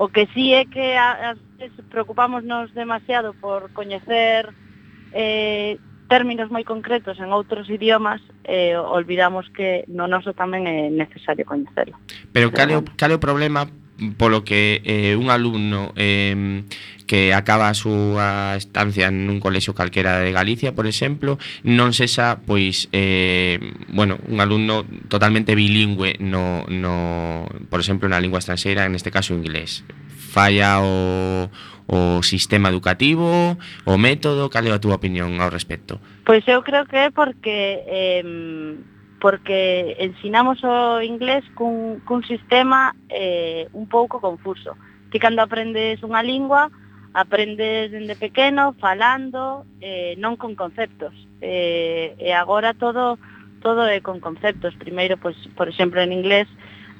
O 0.00 0.08
que 0.08 0.28
sí 0.32 0.56
é 0.56 0.64
que 0.64 0.96
as 0.96 1.36
veces 1.60 1.84
preocupámonos 1.90 2.72
demasiado 2.74 3.34
por 3.34 3.72
coñecer 3.72 4.48
eh, 5.12 5.78
términos 6.08 6.50
moi 6.50 6.66
concretos 6.66 7.20
en 7.22 7.30
outros 7.30 7.70
idiomas 7.70 8.18
eh, 8.42 8.74
olvidamos 8.74 9.46
que 9.54 9.86
no 9.86 10.10
noso 10.10 10.34
tamén 10.34 10.66
é 10.66 10.90
necesario 10.90 11.46
coñecelo. 11.46 11.94
Pero 12.34 12.50
cal 12.50 12.66
é 12.72 12.76
o, 12.80 12.82
cal 12.82 13.14
é 13.14 13.16
o 13.16 13.22
problema 13.22 13.70
polo 14.16 14.42
que 14.42 14.80
eh, 14.82 15.14
un 15.14 15.30
alumno 15.30 15.92
eh, 15.94 16.64
que 17.06 17.34
acaba 17.34 17.68
a 17.68 17.78
súa 17.78 18.56
estancia 18.56 19.12
nun 19.14 19.38
colexio 19.38 19.76
calquera 19.76 20.18
de 20.18 20.34
Galicia, 20.34 20.74
por 20.74 20.90
exemplo, 20.90 21.38
non 21.62 21.94
sexa, 21.94 22.42
pois, 22.42 22.90
eh, 22.90 23.60
bueno, 23.92 24.18
un 24.26 24.42
alumno 24.42 24.82
totalmente 25.06 25.54
bilingüe 25.54 26.16
no, 26.18 26.64
no, 26.66 27.46
por 27.70 27.78
exemplo, 27.78 28.10
na 28.10 28.22
lingua 28.22 28.42
estranxeira, 28.42 28.86
en 28.88 28.98
este 28.98 29.12
caso 29.14 29.30
inglés 29.36 29.84
falla 30.30 30.78
o, 30.78 31.50
o 31.90 32.22
sistema 32.22 32.70
educativo, 32.70 33.58
o 33.82 33.94
método, 33.98 34.46
cal 34.46 34.62
é 34.62 34.70
a 34.70 34.78
túa 34.78 35.02
opinión 35.02 35.42
ao 35.42 35.50
respecto? 35.50 35.98
Pois 36.22 36.46
eu 36.46 36.62
creo 36.62 36.86
que 36.86 36.96
é 36.96 37.10
porque 37.10 37.82
eh, 37.90 38.22
porque 39.18 39.98
ensinamos 39.98 40.62
o 40.62 41.02
inglés 41.02 41.44
cun, 41.58 42.00
cun 42.06 42.22
sistema 42.22 42.94
eh, 43.10 43.66
un 43.74 43.90
pouco 43.90 44.22
confuso. 44.22 44.78
Ti 45.10 45.18
cando 45.18 45.42
aprendes 45.42 46.00
unha 46.06 46.22
lingua, 46.22 46.70
aprendes 47.12 47.90
dende 47.90 48.14
pequeno, 48.16 48.72
falando, 48.78 49.66
eh, 49.82 50.14
non 50.16 50.38
con 50.38 50.54
conceptos. 50.54 51.12
Eh, 51.42 52.16
e 52.16 52.30
agora 52.32 52.72
todo 52.72 53.18
todo 53.60 53.84
é 53.84 54.00
con 54.00 54.24
conceptos. 54.24 54.72
Primeiro, 54.80 55.20
pois, 55.20 55.36
por 55.52 55.68
exemplo, 55.68 56.00
en 56.00 56.16
inglés, 56.16 56.48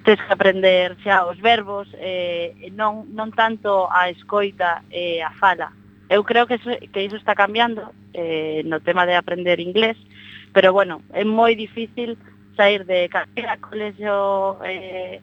tens 0.05 0.21
que 0.21 0.33
aprender 0.33 0.97
xa 1.05 1.27
os 1.27 1.39
verbos, 1.41 1.89
eh, 1.99 2.73
non, 2.73 3.09
non 3.13 3.31
tanto 3.33 3.89
a 3.91 4.09
escoita 4.09 4.83
e 4.91 5.21
eh, 5.21 5.23
a 5.23 5.31
fala. 5.37 5.73
Eu 6.09 6.25
creo 6.25 6.47
que 6.47 6.57
iso, 6.57 6.71
que 6.93 7.05
iso 7.05 7.17
está 7.17 7.35
cambiando 7.35 7.93
eh, 8.15 8.63
no 8.65 8.81
tema 8.81 9.07
de 9.07 9.15
aprender 9.15 9.61
inglés, 9.61 9.97
pero 10.53 10.73
bueno, 10.73 11.03
é 11.13 11.23
moi 11.23 11.55
difícil 11.55 12.17
sair 12.57 12.85
de 12.85 13.09
calquera 13.09 13.61
colexo 13.61 14.59
eh, 14.65 15.21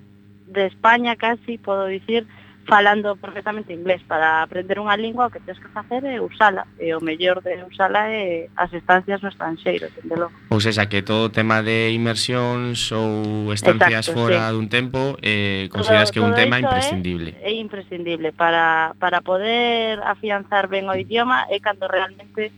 de 0.48 0.64
España 0.66 1.18
casi, 1.18 1.58
podo 1.58 1.88
dicir, 1.88 2.26
falando 2.68 3.16
perfectamente 3.16 3.74
inglés 3.74 4.04
para 4.04 4.44
aprender 4.44 4.78
unha 4.78 5.00
lingua 5.00 5.32
o 5.32 5.32
que 5.32 5.40
tens 5.40 5.56
que 5.58 5.72
facer 5.72 6.04
é 6.04 6.20
usala 6.20 6.68
e 6.76 6.92
o 6.92 7.00
mellor 7.00 7.40
de 7.40 7.64
usala 7.64 8.12
é 8.12 8.52
as 8.60 8.70
estancias 8.76 9.24
no 9.24 9.32
estranxeiro 9.32 9.88
dende. 10.04 10.28
Ou 10.52 10.60
seja, 10.60 10.86
que 10.92 11.02
todo 11.02 11.32
o 11.32 11.34
tema 11.34 11.64
de 11.64 11.96
inmersións 11.96 12.92
ou 12.92 13.56
estancias 13.56 14.12
Exacto, 14.12 14.20
fora 14.20 14.52
sí. 14.52 14.54
dun 14.54 14.68
tempo 14.68 15.16
eh, 15.24 15.72
consideras 15.72 16.12
todo, 16.12 16.14
que 16.14 16.20
é 16.20 16.28
un 16.28 16.36
tema 16.36 16.60
imprescindible 16.60 17.40
é, 17.40 17.50
é 17.50 17.54
imprescindible 17.56 18.36
para, 18.36 18.92
para 19.00 19.24
poder 19.24 20.04
afianzar 20.04 20.68
ben 20.68 20.92
o 20.92 20.96
idioma 21.00 21.48
é 21.48 21.64
cando 21.64 21.88
realmente 21.88 22.52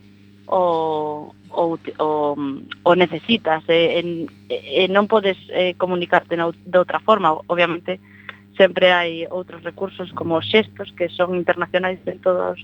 o, 0.50 1.30
o, 1.54 1.78
o, 1.78 2.10
o 2.82 2.90
necesitas 2.98 3.62
e, 3.70 4.02
en, 4.02 4.26
e 4.50 4.90
non 4.90 5.06
podes 5.06 5.38
eh, 5.54 5.78
comunicarte 5.78 6.34
no, 6.34 6.50
de 6.50 6.78
outra 6.82 6.98
forma 6.98 7.30
obviamente 7.46 8.02
sempre 8.56 8.92
hai 8.92 9.26
outros 9.30 9.62
recursos 9.62 10.10
como 10.12 10.38
os 10.38 10.46
xestos 10.46 10.92
que 10.96 11.08
son 11.12 11.34
internacionais 11.34 12.00
en 12.06 12.18
todos 12.20 12.58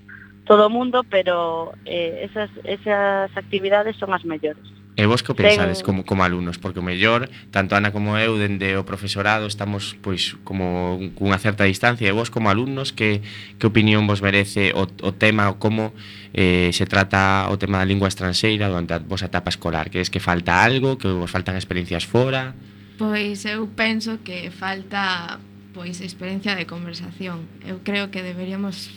todo 0.46 0.66
o 0.66 0.70
mundo, 0.70 1.02
pero 1.10 1.74
eh, 1.84 2.22
esas, 2.30 2.50
esas 2.64 3.36
actividades 3.36 3.96
son 3.98 4.14
as 4.14 4.24
mellores. 4.24 4.62
E 4.96 5.04
vos 5.04 5.20
que 5.20 5.36
pensades 5.36 5.84
como, 5.84 6.08
como 6.08 6.24
alumnos? 6.24 6.56
Porque 6.56 6.80
o 6.80 6.86
mellor, 6.86 7.28
tanto 7.52 7.76
Ana 7.76 7.92
como 7.92 8.16
eu, 8.16 8.40
dende 8.40 8.80
o 8.80 8.88
profesorado, 8.88 9.44
estamos 9.44 9.92
pois 10.00 10.40
como 10.40 10.96
cunha 11.12 11.36
certa 11.36 11.68
distancia. 11.68 12.08
E 12.08 12.16
vos 12.16 12.32
como 12.32 12.48
alumnos, 12.48 12.96
que, 12.96 13.20
que 13.60 13.68
opinión 13.68 14.08
vos 14.08 14.24
merece 14.24 14.72
o, 14.72 14.88
o 14.88 15.12
tema, 15.12 15.52
ou 15.52 15.60
como 15.60 15.92
eh, 16.32 16.72
se 16.72 16.88
trata 16.88 17.44
o 17.52 17.60
tema 17.60 17.76
da 17.76 17.84
lingua 17.84 18.08
estranxeira 18.08 18.72
durante 18.72 18.96
a 18.96 19.04
vosa 19.04 19.28
etapa 19.28 19.52
escolar? 19.52 19.92
Que 19.92 20.00
es 20.00 20.08
que 20.08 20.16
falta 20.16 20.64
algo, 20.64 20.96
que 20.96 21.12
vos 21.12 21.28
faltan 21.28 21.60
experiencias 21.60 22.08
fora? 22.08 22.56
Pois 22.96 23.44
eu 23.44 23.68
penso 23.68 24.24
que 24.24 24.48
falta 24.48 25.36
pois 25.76 26.00
experiencia 26.00 26.56
de 26.56 26.64
conversación. 26.64 27.44
Eu 27.60 27.84
creo 27.84 28.08
que 28.08 28.24
deberíamos 28.24 28.88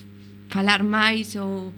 falar 0.47 0.79
máis 0.87 1.35
ou 1.35 1.75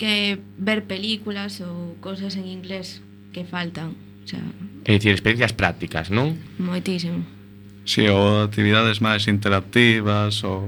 que 0.00 0.40
ver 0.56 0.88
películas 0.88 1.60
ou 1.60 2.00
cousas 2.00 2.40
en 2.40 2.48
inglés 2.48 3.04
que 3.36 3.44
faltan. 3.44 3.92
O 4.24 4.26
sea, 4.26 4.40
é 4.88 4.96
dicir, 4.96 5.12
experiencias 5.12 5.52
prácticas, 5.52 6.08
non? 6.08 6.40
Moitísimo. 6.56 7.22
Si, 7.84 8.02
sí, 8.02 8.08
ou 8.08 8.48
actividades 8.48 9.04
máis 9.04 9.28
interactivas 9.28 10.40
ou 10.48 10.64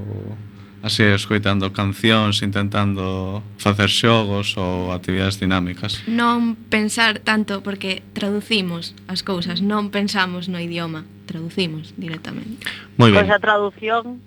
así 0.85 1.03
escoitando 1.03 1.73
cancións, 1.73 2.45
intentando 2.45 3.41
facer 3.57 3.89
xogos 3.89 4.53
ou 4.61 4.93
actividades 4.93 5.41
dinámicas. 5.41 6.05
Non 6.05 6.61
pensar 6.69 7.25
tanto 7.25 7.65
porque 7.65 8.05
traducimos 8.13 8.93
as 9.09 9.25
cousas, 9.25 9.65
non 9.65 9.89
pensamos 9.89 10.53
no 10.53 10.61
idioma, 10.61 11.09
traducimos 11.25 11.97
directamente. 11.97 12.61
Moi 13.01 13.09
ben. 13.09 13.25
Pois 13.25 13.33
a 13.33 13.41
traducción, 13.41 14.21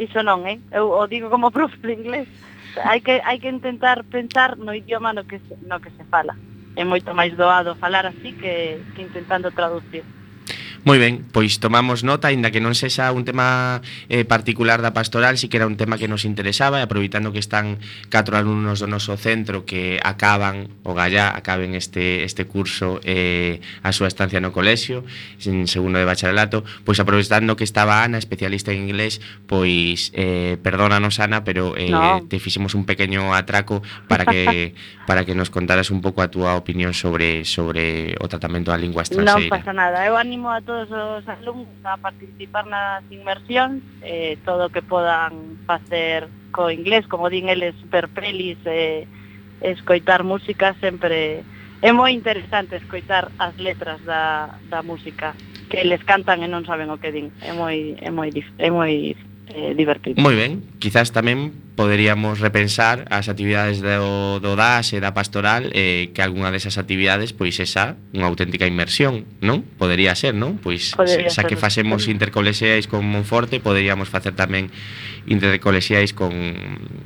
iso 0.00 0.24
non, 0.24 0.48
eh? 0.48 0.56
Eu 0.72 0.88
o 0.88 1.04
digo 1.04 1.28
como 1.28 1.52
prof 1.56 1.76
de 1.84 1.92
inglés. 1.92 2.28
Hai 2.80 3.04
que 3.04 3.20
hai 3.20 3.36
que 3.36 3.52
intentar 3.52 4.00
pensar 4.08 4.56
no 4.56 4.72
idioma 4.72 5.12
no 5.12 5.28
que 5.28 5.36
se, 5.44 5.52
no 5.68 5.84
que 5.84 5.92
se 5.92 6.08
fala. 6.08 6.32
É 6.80 6.84
moito 6.86 7.12
máis 7.12 7.36
doado 7.36 7.76
falar 7.76 8.08
así 8.08 8.32
que, 8.40 8.80
que 8.96 9.04
intentando 9.04 9.52
traducir. 9.52 10.00
Moi 10.80 10.96
ben, 10.96 11.28
pois 11.28 11.60
tomamos 11.60 12.00
nota, 12.08 12.32
aínda 12.32 12.48
que 12.48 12.64
non 12.64 12.72
sexa 12.72 13.12
un 13.12 13.28
tema 13.28 13.84
eh, 14.08 14.24
particular 14.24 14.80
da 14.80 14.96
pastoral, 14.96 15.36
si 15.36 15.52
que 15.52 15.60
era 15.60 15.68
un 15.68 15.76
tema 15.76 16.00
que 16.00 16.08
nos 16.08 16.24
interesaba 16.24 16.80
e 16.80 16.86
aproveitando 16.88 17.36
que 17.36 17.42
están 17.42 17.76
catro 18.08 18.40
alumnos 18.40 18.80
do 18.80 18.88
noso 18.88 19.20
centro 19.20 19.68
que 19.68 20.00
acaban 20.00 20.72
o 20.80 20.96
gallá, 20.96 21.36
acaben 21.36 21.76
este 21.76 22.24
este 22.24 22.48
curso 22.48 22.96
eh, 23.04 23.60
a 23.84 23.92
súa 23.92 24.08
estancia 24.08 24.40
no 24.40 24.56
colexio, 24.56 25.04
en 25.44 25.68
segundo 25.68 26.00
de 26.00 26.08
bacharelato, 26.08 26.64
pois 26.88 26.96
aproveitando 26.96 27.60
que 27.60 27.68
estaba 27.68 28.00
Ana, 28.00 28.16
especialista 28.16 28.72
en 28.72 28.88
inglés, 28.88 29.20
pois 29.44 30.16
eh, 30.16 30.56
perdónanos 30.64 31.20
Ana, 31.20 31.44
pero 31.44 31.76
eh, 31.76 31.92
no. 31.92 32.24
te 32.24 32.40
fixemos 32.40 32.72
un 32.72 32.88
pequeño 32.88 33.36
atraco 33.36 33.84
para 34.08 34.24
que 34.24 34.72
para 35.04 35.28
que 35.28 35.36
nos 35.36 35.52
contaras 35.52 35.92
un 35.92 36.00
pouco 36.00 36.24
a 36.24 36.32
túa 36.32 36.56
opinión 36.56 36.96
sobre 36.96 37.44
sobre 37.44 38.16
o 38.16 38.32
tratamento 38.32 38.72
da 38.72 38.80
lingua 38.80 39.04
estranxeira 39.04 39.44
Non 39.44 39.52
pasa 39.52 39.76
nada, 39.76 40.08
eu 40.08 40.16
animo 40.16 40.48
a 40.48 40.64
todos 40.70 40.90
os 41.18 41.28
alumnos 41.28 41.66
a 41.82 41.98
participar 41.98 42.64
nas 42.66 43.02
inmersións, 43.10 43.82
eh, 44.06 44.38
todo 44.46 44.66
o 44.66 44.70
que 44.70 44.86
podan 44.86 45.58
facer 45.66 46.30
co 46.54 46.70
inglés, 46.70 47.10
como 47.10 47.26
din 47.26 47.50
eles, 47.50 47.74
super 47.82 48.06
pelis, 48.06 48.54
eh, 48.70 49.02
escoitar 49.66 50.22
música 50.22 50.78
sempre... 50.78 51.42
É 51.82 51.90
moi 51.90 52.14
interesante 52.14 52.78
escoitar 52.78 53.34
as 53.42 53.56
letras 53.58 53.98
da, 54.06 54.54
da 54.70 54.84
música 54.86 55.34
que 55.66 55.80
eles 55.82 56.04
cantan 56.06 56.44
e 56.44 56.46
non 56.46 56.62
saben 56.62 56.92
o 56.92 57.00
que 57.02 57.10
din. 57.10 57.34
É 57.42 57.50
moi 57.50 57.98
é 57.98 58.12
moi 58.12 58.30
é 58.30 58.68
moi 58.70 59.16
eh, 59.50 59.72
divertido. 59.74 60.22
Moi 60.22 60.36
ben, 60.38 60.62
quizás 60.78 61.10
tamén 61.10 61.50
poderíamos 61.80 62.44
repensar 62.44 63.08
as 63.08 63.32
actividades 63.32 63.80
do, 63.80 64.36
do 64.36 64.52
DAS 64.52 64.92
e 64.92 65.00
da 65.00 65.16
Pastoral 65.16 65.72
eh, 65.72 66.12
que 66.12 66.20
algunha 66.20 66.52
desas 66.52 66.76
actividades, 66.76 67.32
pois 67.32 67.56
esa 67.56 67.96
unha 68.12 68.28
auténtica 68.28 68.68
inmersión, 68.68 69.24
non? 69.40 69.64
Podería 69.80 70.12
ser, 70.12 70.36
non? 70.36 70.60
Pois 70.60 70.92
Podería 70.92 71.32
xa 71.32 71.40
ser. 71.40 71.48
que 71.48 71.56
facemos 71.56 72.04
intercolexiais 72.04 72.84
con 72.84 73.08
Monforte, 73.08 73.64
poderíamos 73.64 74.12
facer 74.12 74.36
tamén 74.36 74.68
intercolexiais 75.24 76.12
con, 76.12 76.36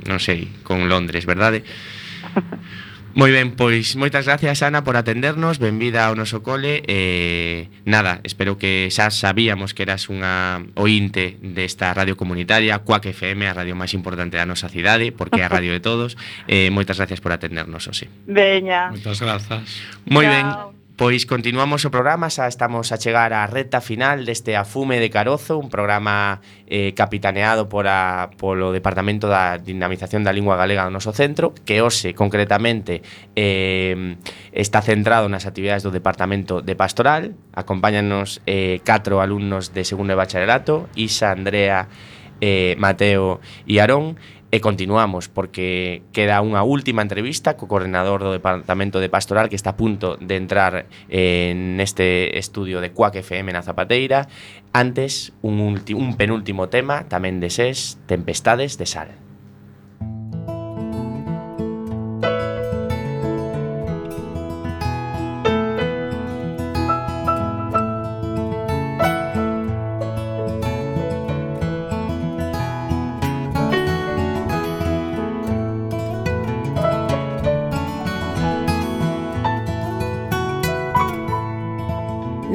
non 0.03 0.19
sei, 0.19 0.51
con 0.67 0.91
Londres, 0.91 1.23
verdade? 1.23 1.63
Moi 3.15 3.31
ben, 3.31 3.55
pois 3.55 3.95
moitas 3.95 4.27
gracias 4.27 4.59
Ana 4.59 4.83
por 4.83 4.99
atendernos, 4.99 5.55
benvida 5.55 6.03
ao 6.03 6.19
noso 6.19 6.43
cole 6.43 6.83
e 6.83 6.91
eh, 6.91 7.59
nada, 7.87 8.19
espero 8.27 8.59
que 8.59 8.91
xa 8.91 9.07
sabíamos 9.07 9.71
que 9.71 9.87
eras 9.87 10.11
unha 10.11 10.59
ointe 10.75 11.39
desta 11.39 11.95
radio 11.95 12.19
comunitaria, 12.19 12.83
Cuac 12.83 13.07
FM, 13.07 13.47
a 13.47 13.55
radio 13.55 13.71
máis 13.71 13.95
importante 13.95 14.35
da 14.35 14.43
nosa 14.43 14.67
cidade, 14.67 15.15
porque 15.15 15.39
é 15.39 15.47
a 15.47 15.53
radio 15.55 15.71
de 15.71 15.79
todos. 15.79 16.19
Eh, 16.51 16.67
moitas 16.75 16.99
gracias 16.99 17.23
por 17.23 17.31
atendernos, 17.31 17.87
Ose 17.87 18.11
Veña. 18.27 18.91
Moitas 18.91 19.23
grazas. 19.23 19.63
Moi 20.03 20.27
ben. 20.27 20.74
Pois 20.95 21.27
continuamos 21.27 21.83
o 21.83 21.91
programa, 21.91 22.31
xa 22.31 22.47
estamos 22.47 22.95
a 22.95 22.97
chegar 22.97 23.35
á 23.35 23.43
reta 23.51 23.83
final 23.83 24.23
deste 24.23 24.55
Afume 24.55 25.03
de 25.03 25.11
Carozo, 25.11 25.59
un 25.59 25.67
programa 25.67 26.39
eh, 26.71 26.95
capitaneado 26.95 27.67
por 27.67 27.83
a, 27.91 28.31
polo 28.39 28.71
Departamento 28.71 29.27
da 29.27 29.59
Dinamización 29.59 30.23
da 30.23 30.31
Lingua 30.31 30.55
Galega 30.55 30.87
do 30.87 30.95
noso 30.95 31.11
centro, 31.11 31.51
que 31.67 31.83
hoxe 31.83 32.15
concretamente 32.15 33.03
eh, 33.35 34.15
está 34.55 34.79
centrado 34.79 35.27
nas 35.27 35.43
actividades 35.43 35.83
do 35.83 35.91
Departamento 35.91 36.63
de 36.63 36.79
Pastoral. 36.79 37.35
Acompáñanos 37.51 38.39
eh, 38.47 38.79
catro 38.87 39.19
alumnos 39.19 39.75
de 39.75 39.83
segundo 39.83 40.15
de 40.15 40.23
bacharelato, 40.23 40.87
Isa, 40.95 41.35
Andrea, 41.35 41.91
eh, 42.39 42.75
Mateo 42.79 43.39
e 43.67 43.79
Arón, 43.79 44.15
E 44.55 44.63
continuamos, 44.63 45.27
porque 45.27 46.07
queda 46.15 46.39
unha 46.39 46.63
última 46.63 47.03
entrevista 47.03 47.59
co 47.59 47.67
coordenador 47.67 48.23
do 48.23 48.31
Departamento 48.31 49.03
de 49.03 49.11
Pastoral 49.11 49.51
que 49.51 49.59
está 49.59 49.75
a 49.75 49.79
punto 49.83 50.15
de 50.15 50.39
entrar 50.39 50.87
eh, 51.11 51.51
neste 51.51 52.31
estudio 52.39 52.79
de 52.79 52.95
Cuac 52.95 53.19
FM 53.19 53.51
na 53.51 53.67
Zapateira. 53.67 54.31
Antes, 54.71 55.35
un, 55.43 55.75
un 55.75 56.09
penúltimo 56.15 56.71
tema, 56.71 57.03
tamén 57.11 57.43
de 57.43 57.51
SES, 57.51 57.99
Tempestades 58.07 58.79
de 58.79 58.87
Sal. 58.87 59.24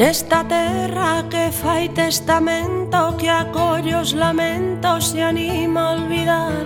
Nesta 0.00 0.42
terra 0.44 1.28
que 1.28 1.52
fai 1.52 1.90
testamento 1.90 3.14
Que 3.18 3.28
acolle 3.28 3.94
os 3.94 4.14
lamentos 4.14 5.12
e 5.12 5.20
anima 5.20 5.80
a 5.80 5.92
olvidar. 5.92 6.64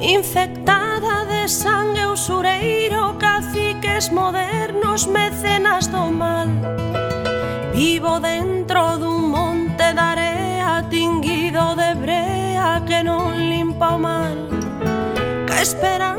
Infectada 0.00 1.26
de 1.26 1.46
sangue 1.46 2.06
usureiro 2.06 3.14
Caciques 3.18 4.08
modernos, 4.08 5.04
mecenas 5.04 5.86
do 5.88 6.10
mal. 6.10 6.48
Vivo 7.74 8.18
dentro 8.20 8.96
dun 8.96 9.28
monte 9.28 9.92
de 9.92 10.00
area 10.00 10.82
Tinguido 10.88 11.76
de 11.76 11.92
brea 11.94 12.80
que 12.86 13.04
non 13.04 13.36
limpa 13.36 13.96
o 13.96 13.98
mal 13.98 14.36
Que 15.44 15.60
esperanza 15.60 16.13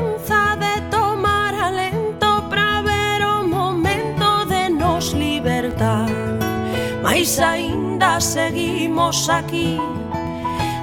Pois 7.26 7.40
aínda 7.40 8.20
seguimos 8.20 9.28
aquí. 9.28 9.80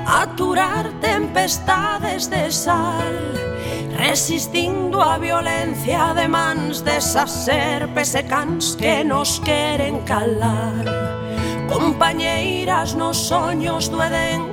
Aturar 0.06 0.92
tempestades 1.00 2.30
de 2.30 2.52
sal 2.52 3.16
Resistindo 3.98 5.02
a 5.02 5.18
violencia 5.18 6.14
de 6.14 6.28
mans 6.28 6.82
desas 6.84 7.32
serpes 7.32 8.14
e 8.14 8.24
cans 8.24 8.76
que 8.76 9.06
nos 9.06 9.40
queren 9.40 10.04
calar. 10.04 10.84
Compañeiras 11.72 12.94
nos 12.94 13.16
soños 13.32 13.88
do 13.88 14.04
Edén 14.04 14.44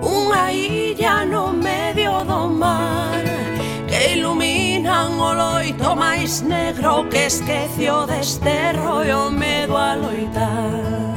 Unha 0.00 0.48
illa 0.56 1.28
no 1.28 1.52
medio 1.52 2.24
do 2.24 2.48
mar 2.48 3.28
Que 3.84 4.16
ilumina 4.16 4.77
eran 4.88 5.20
o 5.20 5.34
loito 5.34 5.94
máis 5.94 6.40
negro 6.40 7.04
que 7.10 7.26
esquecio 7.26 8.06
deste 8.06 8.72
rollo 8.72 9.30
medo 9.30 9.76
a 9.76 9.94
loitar 9.94 11.07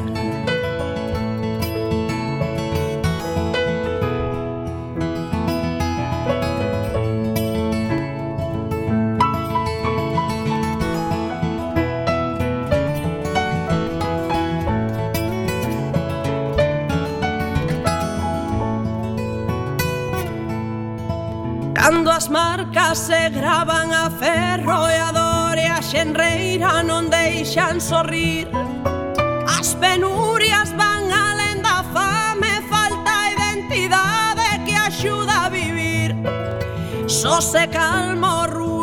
Cando 21.82 22.12
as 22.12 22.28
marcas 22.30 23.00
se 23.00 23.32
gravan 23.32 23.92
a 23.92 24.08
ferro 24.12 24.88
e 24.88 24.98
a 24.98 25.12
dor 25.12 25.58
e 25.58 25.66
a 25.66 25.82
xenreira 25.82 26.84
non 26.84 27.10
deixan 27.10 27.82
sorrir. 27.82 28.46
As 29.50 29.74
penurias 29.82 30.70
van 30.78 31.10
alén 31.10 31.58
da 31.66 31.82
fame, 31.90 32.62
falta 32.70 33.34
identidade 33.34 34.62
que 34.62 34.78
axuda 34.78 35.50
a 35.50 35.50
vivir. 35.50 36.14
Só 37.10 37.42
se 37.42 37.66
calma 37.66 38.44
o 38.44 38.46
ruido 38.46 38.81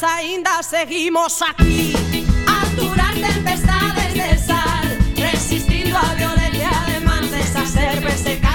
Pues 0.00 0.12
ainda 0.12 0.62
seguimos 0.62 1.42
aquí. 1.42 1.92
A 2.46 2.64
durar 2.74 3.12
tempestades 3.12 4.14
de 4.14 4.38
sal, 4.38 4.98
resistiendo 5.14 5.98
a 5.98 6.14
violencia 6.14 6.70
de 6.86 7.00
mantes, 7.00 7.54
a 7.54 7.66
ser. 7.66 8.49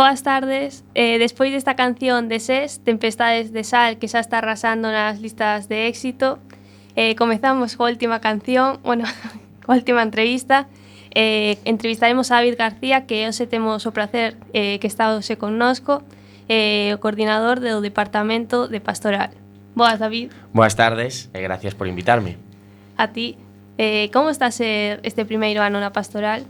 Boas 0.00 0.22
tardes. 0.22 0.82
Eh, 0.94 1.18
despois 1.18 1.52
desta 1.52 1.76
canción 1.76 2.32
de 2.32 2.40
SES, 2.40 2.80
Tempestades 2.80 3.52
de 3.52 3.64
Sal, 3.68 4.00
que 4.00 4.08
xa 4.08 4.24
está 4.24 4.40
arrasando 4.40 4.88
nas 4.88 5.20
listas 5.20 5.68
de 5.68 5.92
éxito, 5.92 6.40
eh, 6.96 7.12
comezamos 7.20 7.76
coa 7.76 7.92
última 7.92 8.16
canción, 8.24 8.80
bueno, 8.80 9.04
coa 9.68 9.76
última 9.76 10.00
entrevista. 10.00 10.72
Eh, 11.12 11.60
entrevistaremos 11.68 12.32
a 12.32 12.40
David 12.40 12.56
García, 12.56 13.04
que 13.04 13.28
hoxe 13.28 13.44
temos 13.44 13.84
o 13.84 13.92
placer 13.92 14.40
eh, 14.56 14.80
que 14.80 14.88
está 14.88 15.12
hoxe 15.12 15.36
connosco, 15.36 16.00
eh, 16.48 16.96
o 16.96 16.98
coordinador 17.04 17.60
do 17.60 17.84
Departamento 17.84 18.72
de 18.72 18.80
Pastoral. 18.80 19.36
Boas, 19.76 20.00
David. 20.00 20.32
Boas 20.56 20.80
tardes 20.80 21.28
e 21.36 21.44
gracias 21.44 21.76
por 21.76 21.84
invitarme. 21.84 22.40
A 22.96 23.12
ti. 23.12 23.36
Eh, 23.76 24.08
como 24.16 24.32
está 24.32 24.48
a 24.48 24.54
ser 24.56 25.04
este 25.04 25.28
primeiro 25.28 25.60
ano 25.60 25.76
na 25.76 25.92
Pastoral? 25.92 26.48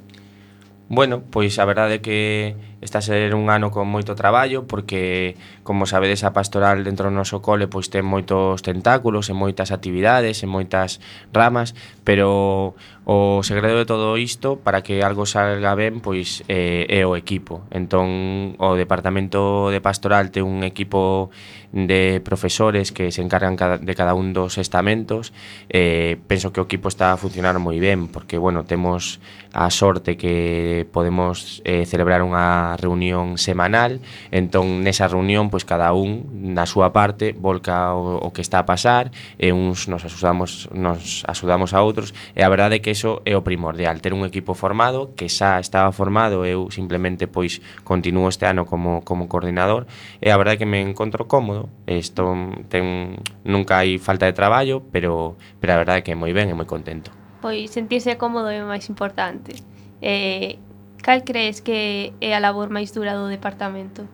Bueno, 0.87 1.27
pois 1.27 1.59
a 1.59 1.67
verdade 1.67 1.99
é 1.99 2.03
que 2.03 2.70
Está 2.81 2.99
a 2.99 3.03
ser 3.03 3.35
un 3.35 3.53
ano 3.53 3.69
con 3.69 3.85
moito 3.85 4.17
traballo 4.17 4.65
porque, 4.65 5.37
como 5.63 5.85
sabedes, 5.85 6.25
a 6.25 6.33
pastoral 6.33 6.81
dentro 6.81 7.13
do 7.13 7.15
noso 7.15 7.45
cole 7.45 7.69
pois 7.69 7.93
ten 7.93 8.09
moitos 8.09 8.65
tentáculos 8.65 9.29
e 9.29 9.37
moitas 9.37 9.69
actividades 9.69 10.41
e 10.41 10.49
moitas 10.49 10.97
ramas, 11.29 11.77
pero 12.09 12.73
o 13.05 13.43
segredo 13.43 13.77
de 13.77 13.85
todo 13.85 14.17
isto 14.17 14.63
para 14.63 14.81
que 14.81 15.03
algo 15.03 15.27
salga 15.27 15.75
ben 15.75 16.01
pois 16.01 16.47
eh, 16.49 16.87
é 16.89 17.05
o 17.05 17.21
equipo. 17.21 17.67
Entón, 17.69 18.57
o 18.57 18.79
departamento 18.79 19.69
de 19.69 19.85
pastoral 19.85 20.33
ten 20.33 20.49
un 20.49 20.65
equipo 20.65 21.29
de 21.73 22.21
profesores 22.25 22.93
que 22.93 23.11
se 23.11 23.23
encargan 23.23 23.57
cada, 23.57 23.79
de 23.79 23.95
cada 23.95 24.15
un 24.15 24.33
dos 24.33 24.59
estamentos. 24.59 25.33
Eh, 25.69 26.17
penso 26.27 26.53
que 26.53 26.61
o 26.61 26.67
equipo 26.71 26.89
está 26.89 27.13
a 27.13 27.21
funcionar 27.21 27.59
moi 27.59 27.77
ben 27.83 28.07
porque, 28.09 28.39
bueno, 28.39 28.65
temos 28.65 29.19
a 29.53 29.71
sorte 29.75 30.17
que 30.17 30.87
podemos 30.95 31.63
eh, 31.67 31.85
celebrar 31.85 32.23
unha 32.23 32.70
reunión 32.77 33.39
semanal, 33.39 34.03
entón 34.31 34.85
nesa 34.85 35.09
reunión 35.09 35.49
pois 35.49 35.65
cada 35.65 35.95
un 35.95 36.27
na 36.55 36.67
súa 36.67 36.93
parte 36.95 37.33
volca 37.35 37.95
o, 37.95 38.19
o 38.21 38.29
que 38.35 38.43
está 38.43 38.63
a 38.63 38.67
pasar 38.67 39.11
e 39.39 39.51
uns 39.55 39.89
nos 39.89 40.05
axudamos 40.05 40.69
nos 40.75 41.25
axudamos 41.27 41.73
a 41.73 41.83
outros 41.83 42.13
e 42.35 42.45
a 42.45 42.49
verdade 42.51 42.79
é 42.79 42.83
que 42.83 42.93
eso 42.93 43.23
é 43.27 43.35
o 43.35 43.43
primordial, 43.43 43.99
ter 44.05 44.15
un 44.15 44.23
equipo 44.23 44.55
formado 44.55 45.15
que 45.17 45.31
xa 45.31 45.59
estaba 45.59 45.91
formado, 45.91 46.45
eu 46.45 46.71
simplemente 46.71 47.27
pois 47.27 47.63
continuo 47.83 48.29
este 48.29 48.47
ano 48.47 48.67
como 48.67 49.03
como 49.03 49.27
coordinador 49.27 49.87
e 50.21 50.29
a 50.31 50.37
verdade 50.37 50.59
é 50.59 50.61
que 50.63 50.69
me 50.69 50.83
encontro 50.83 51.27
cómodo, 51.31 51.71
isto 51.87 52.35
ten 52.69 53.17
nunca 53.45 53.83
hai 53.83 53.99
falta 53.99 54.27
de 54.27 54.35
traballo, 54.35 54.83
pero 54.93 55.37
pero 55.59 55.75
a 55.75 55.81
verdade 55.81 56.01
é 56.01 56.05
que 56.05 56.15
moi 56.15 56.33
ben 56.35 56.51
e 56.51 56.55
moi 56.55 56.67
contento. 56.67 57.11
Pois 57.41 57.73
sentirse 57.73 58.17
cómodo 58.21 58.53
é 58.53 58.61
o 58.61 58.69
máis 58.69 58.85
importante. 58.93 59.57
Eh, 60.03 60.61
Cal 61.03 61.25
crees 61.25 61.61
que 61.65 62.13
é 62.21 62.37
a 62.37 62.41
labor 62.41 62.69
máis 62.69 62.93
dura 62.93 63.17
do 63.17 63.27
departamento? 63.33 64.05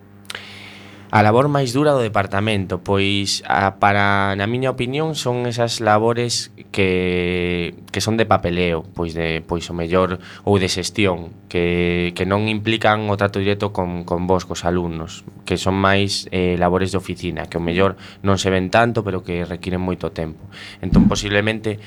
A 1.11 1.22
labor 1.22 1.47
máis 1.47 1.70
dura 1.70 1.95
do 1.95 2.03
departamento, 2.03 2.82
pois 2.82 3.43
a, 3.47 3.78
para 3.78 4.34
na 4.34 4.51
miña 4.51 4.74
opinión 4.74 5.14
son 5.14 5.47
esas 5.47 5.78
labores 5.78 6.51
que, 6.74 7.78
que 7.95 8.03
son 8.03 8.18
de 8.18 8.26
papeleo, 8.26 8.82
pois 8.91 9.14
de 9.14 9.39
pois 9.47 9.70
o 9.70 9.74
mellor 9.74 10.18
ou 10.43 10.59
de 10.59 10.66
xestión, 10.66 11.30
que, 11.47 12.11
que 12.18 12.26
non 12.26 12.51
implican 12.51 13.07
o 13.07 13.14
trato 13.14 13.39
directo 13.39 13.70
con, 13.70 14.03
con 14.03 14.26
vos, 14.26 14.43
cos 14.51 14.66
alumnos, 14.66 15.22
que 15.47 15.55
son 15.55 15.78
máis 15.78 16.26
eh, 16.34 16.59
labores 16.59 16.91
de 16.91 16.99
oficina, 16.99 17.47
que 17.47 17.59
o 17.59 17.62
mellor 17.62 17.95
non 18.26 18.34
se 18.34 18.51
ven 18.51 18.66
tanto, 18.66 19.07
pero 19.07 19.22
que 19.22 19.47
requiren 19.47 19.78
moito 19.78 20.11
tempo. 20.11 20.43
Entón, 20.82 21.07
posiblemente 21.07 21.78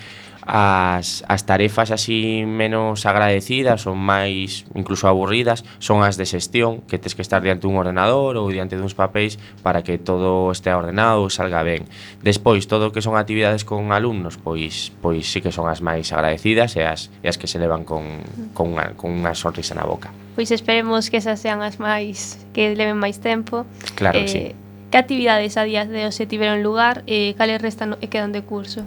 As, 0.50 1.22
as 1.30 1.46
tarefas 1.46 1.94
así 1.94 2.42
menos 2.42 3.06
agradecidas 3.06 3.86
ou 3.86 3.94
máis 3.94 4.66
incluso 4.74 5.06
aburridas 5.06 5.62
son 5.78 6.02
as 6.02 6.18
de 6.18 6.26
xestión, 6.26 6.82
que 6.90 6.98
tes 6.98 7.14
que 7.14 7.22
estar 7.22 7.46
diante 7.46 7.70
dun 7.70 7.78
ordenador 7.78 8.34
ou 8.34 8.50
diante 8.50 8.74
duns 8.74 8.98
papéis 8.98 9.38
para 9.62 9.86
que 9.86 10.02
todo 10.02 10.50
estea 10.50 10.74
ordenado 10.74 11.30
e 11.30 11.30
salga 11.30 11.62
ben. 11.62 11.86
Despois, 12.26 12.66
todo 12.66 12.90
o 12.90 12.92
que 12.92 13.06
son 13.06 13.14
actividades 13.14 13.62
con 13.62 13.94
alumnos, 13.94 14.42
pois 14.42 14.90
pois 15.06 15.30
sí 15.30 15.38
que 15.38 15.54
son 15.54 15.70
as 15.70 15.86
máis 15.86 16.10
agradecidas 16.10 16.74
e 16.74 16.82
as, 16.82 17.14
e 17.22 17.30
as 17.30 17.38
que 17.38 17.46
se 17.46 17.62
levan 17.62 17.86
con, 17.86 18.26
con, 18.58 18.74
unha, 18.74 18.98
con 18.98 19.14
unha 19.14 19.38
sonrisa 19.38 19.78
na 19.78 19.86
boca. 19.86 20.10
Pois 20.34 20.50
esperemos 20.50 21.14
que 21.14 21.22
esas 21.22 21.38
sean 21.38 21.62
as 21.62 21.78
máis 21.78 22.42
que 22.58 22.74
leven 22.74 22.98
máis 22.98 23.22
tempo. 23.22 23.70
Claro 23.94 24.18
eh, 24.18 24.26
que 24.26 24.34
sí. 24.34 24.44
Que 24.90 24.98
actividades 24.98 25.54
a 25.62 25.70
días 25.70 25.86
de 25.86 26.10
hoxe 26.10 26.26
tiveron 26.26 26.66
lugar 26.66 27.06
e 27.06 27.38
cales 27.38 27.62
restan 27.62 28.02
e 28.02 28.10
quedan 28.10 28.34
de 28.34 28.42
curso? 28.42 28.82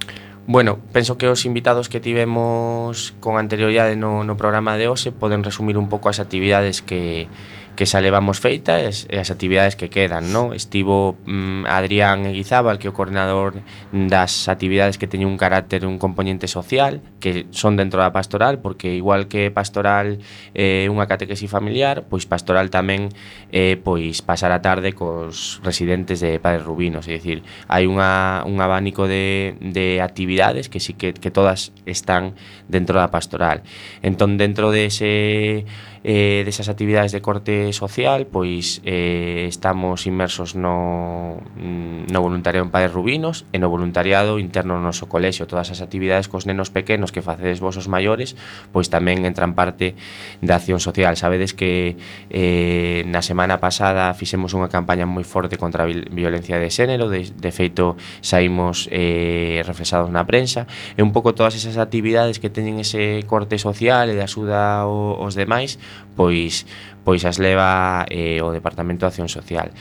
Bueno, 0.47 0.79
penso 0.91 1.17
que 1.19 1.29
os 1.29 1.47
invitados 1.47 1.89
que 1.89 2.01
tivemos 2.01 3.15
con 3.21 3.39
anterioridade 3.39 3.95
no, 3.95 4.27
no 4.27 4.35
programa 4.35 4.75
de 4.75 4.91
hoxe 4.91 5.15
poden 5.15 5.47
resumir 5.47 5.79
un 5.79 5.87
pouco 5.87 6.11
as 6.11 6.19
actividades 6.19 6.83
que, 6.83 7.31
que 7.77 7.89
xa 7.89 8.05
levamos 8.05 8.39
feitas 8.39 9.09
e 9.09 9.17
as 9.17 9.33
actividades 9.33 9.75
que 9.81 9.89
quedan, 9.89 10.29
non? 10.29 10.53
Estivo 10.53 11.17
mm, 11.25 11.65
Adrián 11.65 12.29
Eguizábal, 12.29 12.77
que 12.77 12.89
é 12.89 12.93
o 12.93 12.97
coordinador 12.97 13.65
das 13.91 14.47
actividades 14.51 15.01
que 15.01 15.09
teñen 15.09 15.33
un 15.33 15.41
carácter, 15.41 15.89
un 15.89 15.97
componente 15.97 16.47
social, 16.47 17.01
que 17.23 17.49
son 17.51 17.81
dentro 17.81 18.05
da 18.05 18.13
pastoral, 18.13 18.61
porque 18.61 18.93
igual 18.93 19.27
que 19.27 19.49
pastoral 19.49 20.21
é 20.53 20.85
eh, 20.85 20.93
unha 20.93 21.09
catequesi 21.09 21.49
familiar, 21.49 22.05
pois 22.07 22.29
pastoral 22.29 22.69
tamén 22.69 23.09
eh, 23.51 23.81
pois 23.81 24.21
pasar 24.21 24.53
a 24.53 24.61
tarde 24.61 24.93
cos 24.93 25.65
residentes 25.65 26.21
de 26.21 26.37
Padres 26.37 26.69
Rubinos, 26.69 27.09
é 27.09 27.17
dicir, 27.17 27.41
hai 27.73 27.89
unha, 27.89 28.45
un 28.45 28.61
abanico 28.61 29.09
de, 29.09 29.57
de 29.61 30.05
actividades 30.05 30.69
que 30.69 30.81
sí 30.81 30.93
que, 30.93 31.17
que 31.17 31.33
todas 31.33 31.73
están 31.89 32.37
dentro 32.69 33.01
da 33.01 33.09
pastoral. 33.09 33.65
Entón, 34.05 34.37
dentro 34.37 34.69
dese 34.69 35.03
de 35.05 35.65
eh, 36.05 36.43
desas 36.45 36.69
actividades 36.69 37.13
de 37.13 37.23
corte 37.23 37.73
social, 37.73 38.27
pois 38.27 38.83
eh, 38.85 39.47
estamos 39.49 40.07
inmersos 40.07 40.55
no, 40.55 41.39
no 41.57 42.19
voluntariado 42.23 42.67
en 42.67 42.71
Padres 42.75 42.93
Rubinos 42.93 43.47
e 43.55 43.63
no 43.63 43.71
voluntariado 43.71 44.43
interno 44.43 44.79
no 44.79 44.91
noso 44.91 45.07
colexio. 45.07 45.47
Todas 45.47 45.71
as 45.71 45.79
actividades 45.79 46.27
cos 46.27 46.45
nenos 46.45 46.75
pequenos 46.75 47.15
que 47.15 47.23
facedes 47.23 47.63
vos 47.63 47.79
os 47.79 47.87
maiores, 47.87 48.35
pois 48.75 48.91
tamén 48.91 49.23
entran 49.23 49.55
parte 49.55 49.95
da 50.43 50.59
acción 50.59 50.83
social. 50.83 51.15
Sabedes 51.15 51.55
que 51.55 51.95
eh, 52.31 53.07
na 53.07 53.23
semana 53.23 53.63
pasada 53.63 54.11
fixemos 54.19 54.59
unha 54.59 54.67
campaña 54.67 55.07
moi 55.07 55.23
forte 55.23 55.55
contra 55.55 55.87
a 55.87 55.89
violencia 55.89 56.59
de 56.59 56.69
xénero, 56.69 57.07
de, 57.07 57.31
de 57.31 57.51
feito 57.55 57.95
saímos 58.21 58.91
eh, 58.91 59.63
reflexados 59.63 60.11
na 60.11 60.27
prensa, 60.27 60.67
e 60.99 61.01
un 61.01 61.15
pouco 61.15 61.31
todas 61.33 61.55
esas 61.55 61.79
actividades 61.79 62.43
que 62.43 62.51
teñen 62.51 62.83
ese 62.83 63.23
corte 63.31 63.55
social 63.57 64.11
e 64.11 64.19
de 64.19 64.25
axuda 64.27 64.83
aos 64.83 65.39
demais, 65.39 65.79
pois 66.15 66.67
pois 67.03 67.27
as 67.27 67.43
leva 67.43 68.07
eh, 68.09 68.39
o 68.43 68.55
Departamento 68.55 69.03
de 69.05 69.11
Acción 69.11 69.29
Social. 69.29 69.75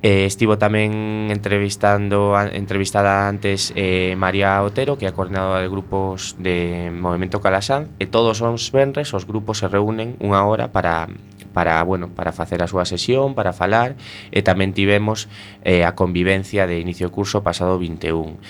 Eh, 0.00 0.24
estivo 0.24 0.56
tamén 0.56 1.28
entrevistando 1.28 2.32
entrevistada 2.56 3.28
antes 3.28 3.68
eh, 3.76 4.16
María 4.16 4.64
Otero, 4.64 4.96
que 4.96 5.04
é 5.04 5.12
a 5.12 5.16
coordinadora 5.16 5.60
de 5.60 5.68
grupos 5.68 6.40
de 6.40 6.88
Movimento 6.88 7.44
Calasán, 7.44 7.92
e 8.00 8.08
todos 8.08 8.40
os 8.40 8.72
venres 8.72 9.12
os 9.12 9.28
grupos 9.28 9.60
se 9.60 9.68
reúnen 9.68 10.16
unha 10.24 10.40
hora 10.48 10.72
para 10.72 11.04
para, 11.50 11.82
bueno, 11.82 12.08
para 12.14 12.30
facer 12.30 12.62
a 12.62 12.70
súa 12.70 12.86
sesión, 12.86 13.34
para 13.34 13.52
falar, 13.52 13.98
e 14.32 14.40
tamén 14.40 14.72
tivemos 14.72 15.28
eh, 15.66 15.84
a 15.84 15.92
convivencia 15.92 16.64
de 16.64 16.80
inicio 16.80 17.12
curso 17.12 17.44
pasado 17.44 17.76
21 17.76 18.40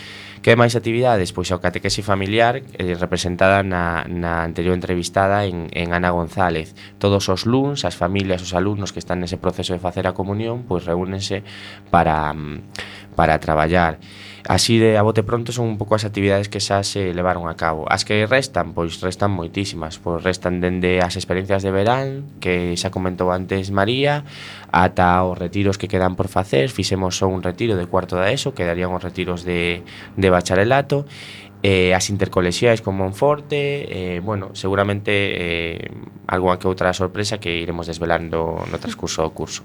Que 0.40 0.56
máis 0.56 0.72
actividades? 0.72 1.36
Pois 1.36 1.52
a 1.52 1.60
catequese 1.60 2.00
familiar 2.00 2.64
eh, 2.80 2.96
representada 2.96 3.60
na, 3.60 4.08
na 4.08 4.40
anterior 4.40 4.72
entrevistada 4.72 5.44
en, 5.44 5.68
en 5.76 5.92
Ana 5.92 6.16
González. 6.16 6.72
Todos 6.96 7.28
os 7.28 7.44
luns, 7.44 7.84
as 7.84 7.92
familias, 7.92 8.40
os 8.40 8.56
alumnos 8.56 8.88
que 8.96 9.04
están 9.04 9.20
nese 9.20 9.36
proceso 9.36 9.76
de 9.76 9.84
facer 9.84 10.08
a 10.08 10.16
comunión, 10.16 10.64
pois 10.64 10.88
reúnense 10.88 11.44
para, 11.92 12.32
mm, 12.32 12.72
para 13.20 13.36
traballar. 13.36 14.00
Así 14.48 14.78
de 14.78 14.96
a 14.96 15.02
bote 15.02 15.22
pronto 15.22 15.52
son 15.52 15.68
un 15.68 15.76
pouco 15.76 15.94
as 15.94 16.08
actividades 16.08 16.48
que 16.48 16.64
xa 16.64 16.80
se 16.80 17.12
levaron 17.12 17.44
a 17.48 17.58
cabo. 17.60 17.84
As 17.90 18.08
que 18.08 18.24
restan, 18.24 18.72
pois 18.72 18.96
restan 19.04 19.28
moitísimas, 19.34 20.00
pois 20.00 20.24
restan 20.24 20.64
dende 20.64 21.04
as 21.04 21.20
experiencias 21.20 21.60
de 21.60 21.70
verán, 21.70 22.24
que 22.40 22.72
xa 22.80 22.88
comentou 22.88 23.28
antes 23.30 23.68
María, 23.68 24.24
ata 24.72 25.20
os 25.28 25.36
retiros 25.36 25.76
que 25.76 25.92
quedan 25.92 26.16
por 26.16 26.32
facer, 26.32 26.72
fixemos 26.72 27.20
só 27.20 27.28
un 27.28 27.44
retiro 27.44 27.76
de 27.76 27.84
cuarto 27.84 28.16
da 28.16 28.32
ESO, 28.32 28.56
quedarían 28.56 28.96
os 28.96 29.04
retiros 29.04 29.44
de, 29.44 29.84
de 30.16 30.28
bacharelato, 30.32 31.04
eh, 31.62 31.92
as 31.92 32.08
intercolexiais 32.08 32.80
con 32.80 32.96
Monforte, 32.96 34.16
eh, 34.16 34.20
bueno, 34.24 34.56
seguramente 34.56 35.12
eh, 35.12 35.90
algunha 36.26 36.56
que 36.56 36.64
outra 36.64 36.96
sorpresa 36.96 37.36
que 37.36 37.60
iremos 37.60 37.84
desvelando 37.84 38.56
no 38.64 38.76
transcurso 38.80 39.20
do 39.20 39.36
curso. 39.36 39.60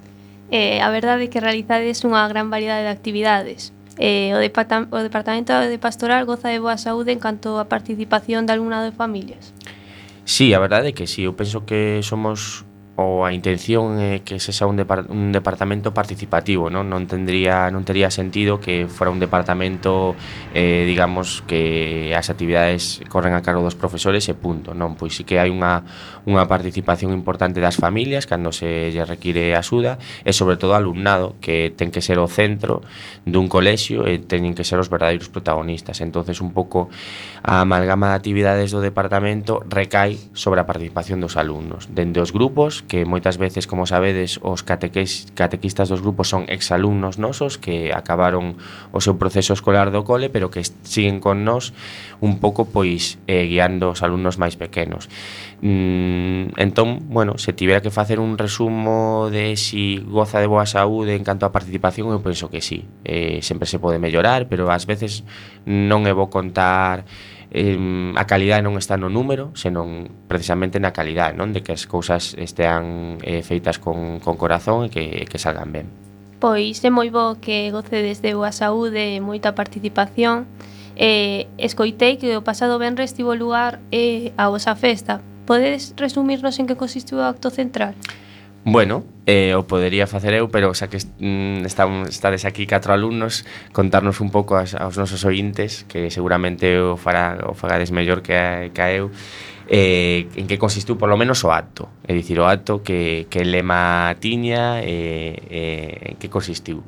Eh, 0.52 0.84
a 0.84 0.92
verdade 0.92 1.26
é 1.26 1.32
que 1.32 1.40
realizades 1.40 2.04
unha 2.04 2.28
gran 2.28 2.52
variedade 2.52 2.86
de 2.86 2.92
actividades. 2.92 3.72
Eh, 3.98 4.36
o, 4.36 4.40
Depata 4.40 4.88
o 4.92 5.00
Departamento 5.00 5.56
de 5.56 5.80
Pastoral 5.80 6.26
goza 6.26 6.52
de 6.52 6.60
boa 6.60 6.76
saúde 6.76 7.16
en 7.16 7.20
canto 7.24 7.60
a 7.60 7.72
participación 7.72 8.44
de 8.46 8.54
alumnado 8.54 8.84
de 8.84 8.92
familias. 8.92 9.56
Sí, 10.26 10.52
a 10.52 10.60
verdade 10.60 10.92
é 10.92 10.96
que 10.98 11.08
sí, 11.08 11.24
eu 11.24 11.38
penso 11.38 11.64
que 11.64 12.02
somos 12.02 12.66
ou 12.96 13.28
a 13.28 13.36
intención 13.36 14.00
é 14.00 14.24
que 14.24 14.40
se 14.40 14.56
xa 14.56 14.64
un, 14.64 14.80
depar 14.80 15.12
un 15.12 15.36
departamento 15.36 15.92
participativo, 15.92 16.72
non? 16.72 16.88
Non 16.88 17.12
tendría 17.12 17.68
non 17.68 17.84
tería 17.84 18.08
sentido 18.08 18.64
que 18.64 18.88
fora 18.88 19.12
un 19.12 19.20
departamento 19.20 20.16
eh, 20.56 20.88
digamos 20.88 21.44
que 21.44 22.16
as 22.16 22.32
actividades 22.32 23.04
corren 23.12 23.36
a 23.36 23.44
cargo 23.44 23.68
dos 23.68 23.76
profesores 23.76 24.24
e 24.32 24.34
punto, 24.40 24.72
non? 24.72 24.96
Pois 24.96 25.12
sí 25.12 25.28
que 25.28 25.44
hai 25.44 25.52
unha 25.52 25.84
unha 26.26 26.50
participación 26.50 27.14
importante 27.14 27.62
das 27.62 27.78
familias 27.78 28.26
cando 28.26 28.50
se 28.50 28.90
lle 28.90 29.06
require 29.06 29.54
axuda 29.54 30.02
e 30.26 30.34
sobre 30.34 30.58
todo 30.58 30.74
alumnado 30.74 31.38
que 31.38 31.70
ten 31.78 31.94
que 31.94 32.02
ser 32.02 32.18
o 32.18 32.26
centro 32.26 32.82
dun 33.30 33.46
colexio 33.46 34.10
e 34.10 34.18
teñen 34.18 34.58
que 34.58 34.66
ser 34.66 34.82
os 34.82 34.90
verdadeiros 34.90 35.30
protagonistas. 35.30 36.02
Entonces 36.02 36.42
un 36.42 36.50
pouco 36.50 36.90
a 37.46 37.62
amalgama 37.62 38.10
de 38.10 38.18
actividades 38.18 38.74
do 38.74 38.82
departamento 38.82 39.62
recai 39.70 40.18
sobre 40.34 40.62
a 40.62 40.66
participación 40.66 41.22
dos 41.22 41.38
alumnos, 41.38 41.86
dende 41.94 42.18
os 42.18 42.34
grupos 42.34 42.82
que 42.82 43.06
moitas 43.06 43.38
veces 43.38 43.70
como 43.70 43.86
sabedes 43.86 44.42
os 44.42 44.66
catequis, 44.66 45.30
catequistas 45.38 45.94
dos 45.94 46.02
grupos 46.02 46.28
son 46.28 46.50
exalumnos 46.50 47.22
nosos 47.22 47.62
que 47.62 47.94
acabaron 47.94 48.58
o 48.90 49.00
seu 49.00 49.22
proceso 49.22 49.54
escolar 49.54 49.94
do 49.94 50.02
cole, 50.02 50.34
pero 50.34 50.50
que 50.50 50.66
siguen 50.66 51.22
con 51.22 51.46
nós 51.46 51.70
un 52.18 52.42
pouco 52.42 52.66
pois 52.66 53.22
eh, 53.30 53.46
guiando 53.46 53.94
os 53.94 54.02
alumnos 54.02 54.42
máis 54.42 54.58
pequenos. 54.58 55.06
Mm, 55.62 56.15
Mm, 56.16 56.60
entón, 56.60 57.00
bueno, 57.10 57.38
se 57.38 57.52
tivera 57.54 57.82
que 57.82 57.92
facer 57.92 58.20
un 58.20 58.38
resumo 58.38 59.30
de 59.30 59.58
si 59.58 59.98
goza 59.98 60.40
de 60.40 60.48
boa 60.48 60.66
saúde 60.66 61.16
en 61.16 61.24
canto 61.24 61.46
a 61.46 61.52
participación, 61.52 62.08
eu 62.16 62.24
penso 62.24 62.48
que 62.48 62.64
sí. 62.64 62.88
Eh, 63.04 63.44
sempre 63.44 63.68
se 63.68 63.80
pode 63.84 64.00
mellorar, 64.00 64.48
pero 64.48 64.72
ás 64.72 64.88
veces 64.88 65.28
non 65.68 66.08
é 66.08 66.14
bo 66.16 66.32
contar 66.32 67.04
eh, 67.52 67.76
a 68.16 68.24
calidade 68.24 68.64
non 68.64 68.80
está 68.80 68.96
no 68.96 69.12
número, 69.12 69.52
senón 69.60 70.08
precisamente 70.32 70.80
na 70.80 70.96
calidade, 70.96 71.36
non? 71.36 71.52
De 71.52 71.60
que 71.60 71.76
as 71.76 71.84
cousas 71.84 72.32
estean 72.40 73.20
eh, 73.28 73.44
feitas 73.44 73.76
con, 73.76 74.24
con 74.24 74.40
corazón 74.40 74.88
e 74.88 74.90
que, 74.90 75.28
que 75.28 75.36
salgan 75.36 75.76
ben. 75.76 75.88
Pois 76.40 76.80
é 76.80 76.92
moi 76.92 77.12
bo 77.12 77.36
que 77.44 77.76
gocedes 77.76 78.24
de 78.24 78.32
boa 78.40 78.56
saúde 78.56 79.20
e 79.20 79.20
moita 79.20 79.52
participación. 79.52 80.48
Eh, 80.96 81.52
escoitei 81.60 82.16
que 82.16 82.40
o 82.40 82.46
pasado 82.48 82.80
venres 82.80 83.12
tivo 83.12 83.36
lugar 83.36 83.84
eh, 83.92 84.32
a 84.40 84.48
vosa 84.48 84.80
festa, 84.80 85.20
Podedes 85.46 85.94
resumirnos 85.96 86.58
en 86.60 86.66
que 86.66 86.76
consistiu 86.76 87.22
o 87.22 87.26
acto 87.26 87.54
central? 87.54 87.94
Bueno, 88.66 89.06
eh, 89.28 89.54
o 89.54 89.70
podería 89.70 90.10
facer 90.10 90.34
eu, 90.34 90.50
pero 90.50 90.74
xa 90.74 90.90
que 90.90 90.98
mm, 90.98 91.70
está, 91.70 91.86
estades 92.10 92.50
aquí 92.50 92.66
catro 92.66 92.98
alumnos, 92.98 93.46
contarnos 93.70 94.18
un 94.26 94.34
pouco 94.34 94.58
as, 94.58 94.74
aos 94.74 94.98
nosos 94.98 95.22
ointes, 95.22 95.86
que 95.86 96.10
seguramente 96.10 96.82
o, 96.82 96.98
fará, 96.98 97.46
o 97.46 97.54
fagades 97.54 97.94
mellor 97.94 98.26
que, 98.26 98.34
a, 98.34 98.74
que 98.74 98.82
a 98.82 98.90
eu, 98.90 99.14
eh, 99.70 100.26
en 100.34 100.50
que 100.50 100.58
consistiu 100.58 100.98
por 100.98 101.14
lo 101.14 101.18
menos 101.18 101.46
o 101.46 101.54
acto. 101.54 101.94
É 102.10 102.18
dicir, 102.18 102.42
o 102.42 102.50
acto 102.50 102.82
que, 102.82 103.30
que 103.30 103.46
lema 103.46 104.18
tiña 104.18 104.82
eh, 104.82 105.38
eh, 105.46 106.14
en 106.14 106.18
que 106.18 106.34
consistiu? 106.34 106.82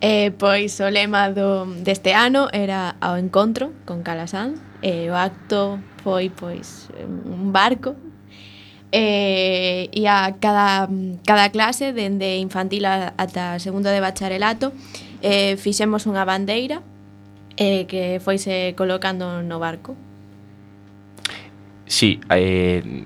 Eh, 0.00 0.32
Pois 0.40 0.80
o 0.80 0.88
lema 0.88 1.28
do, 1.36 1.68
deste 1.84 2.16
ano 2.16 2.48
era 2.56 2.96
ao 3.04 3.20
encontro 3.20 3.76
con 3.84 4.00
Calasanz 4.00 4.69
Eh, 4.82 5.06
e 5.06 5.10
o 5.10 5.14
acto 5.14 5.78
foi 6.02 6.30
pois 6.32 6.88
un 7.04 7.52
barco 7.52 7.96
eh, 8.92 9.88
e, 9.92 10.00
e 10.00 10.06
a 10.06 10.34
cada, 10.40 10.88
cada 11.24 11.50
clase, 11.50 11.92
dende 11.92 12.38
infantil 12.38 12.84
ata 12.86 13.58
segundo 13.58 13.88
de 13.90 14.00
bacharelato, 14.00 14.72
eh, 15.22 15.56
fixemos 15.56 16.06
unha 16.10 16.26
bandeira 16.26 16.82
eh, 17.56 17.86
que 17.86 18.18
foise 18.18 18.74
colocando 18.74 19.42
no 19.42 19.58
barco. 19.60 19.94
Sí, 21.86 22.20
eh, 22.30 23.04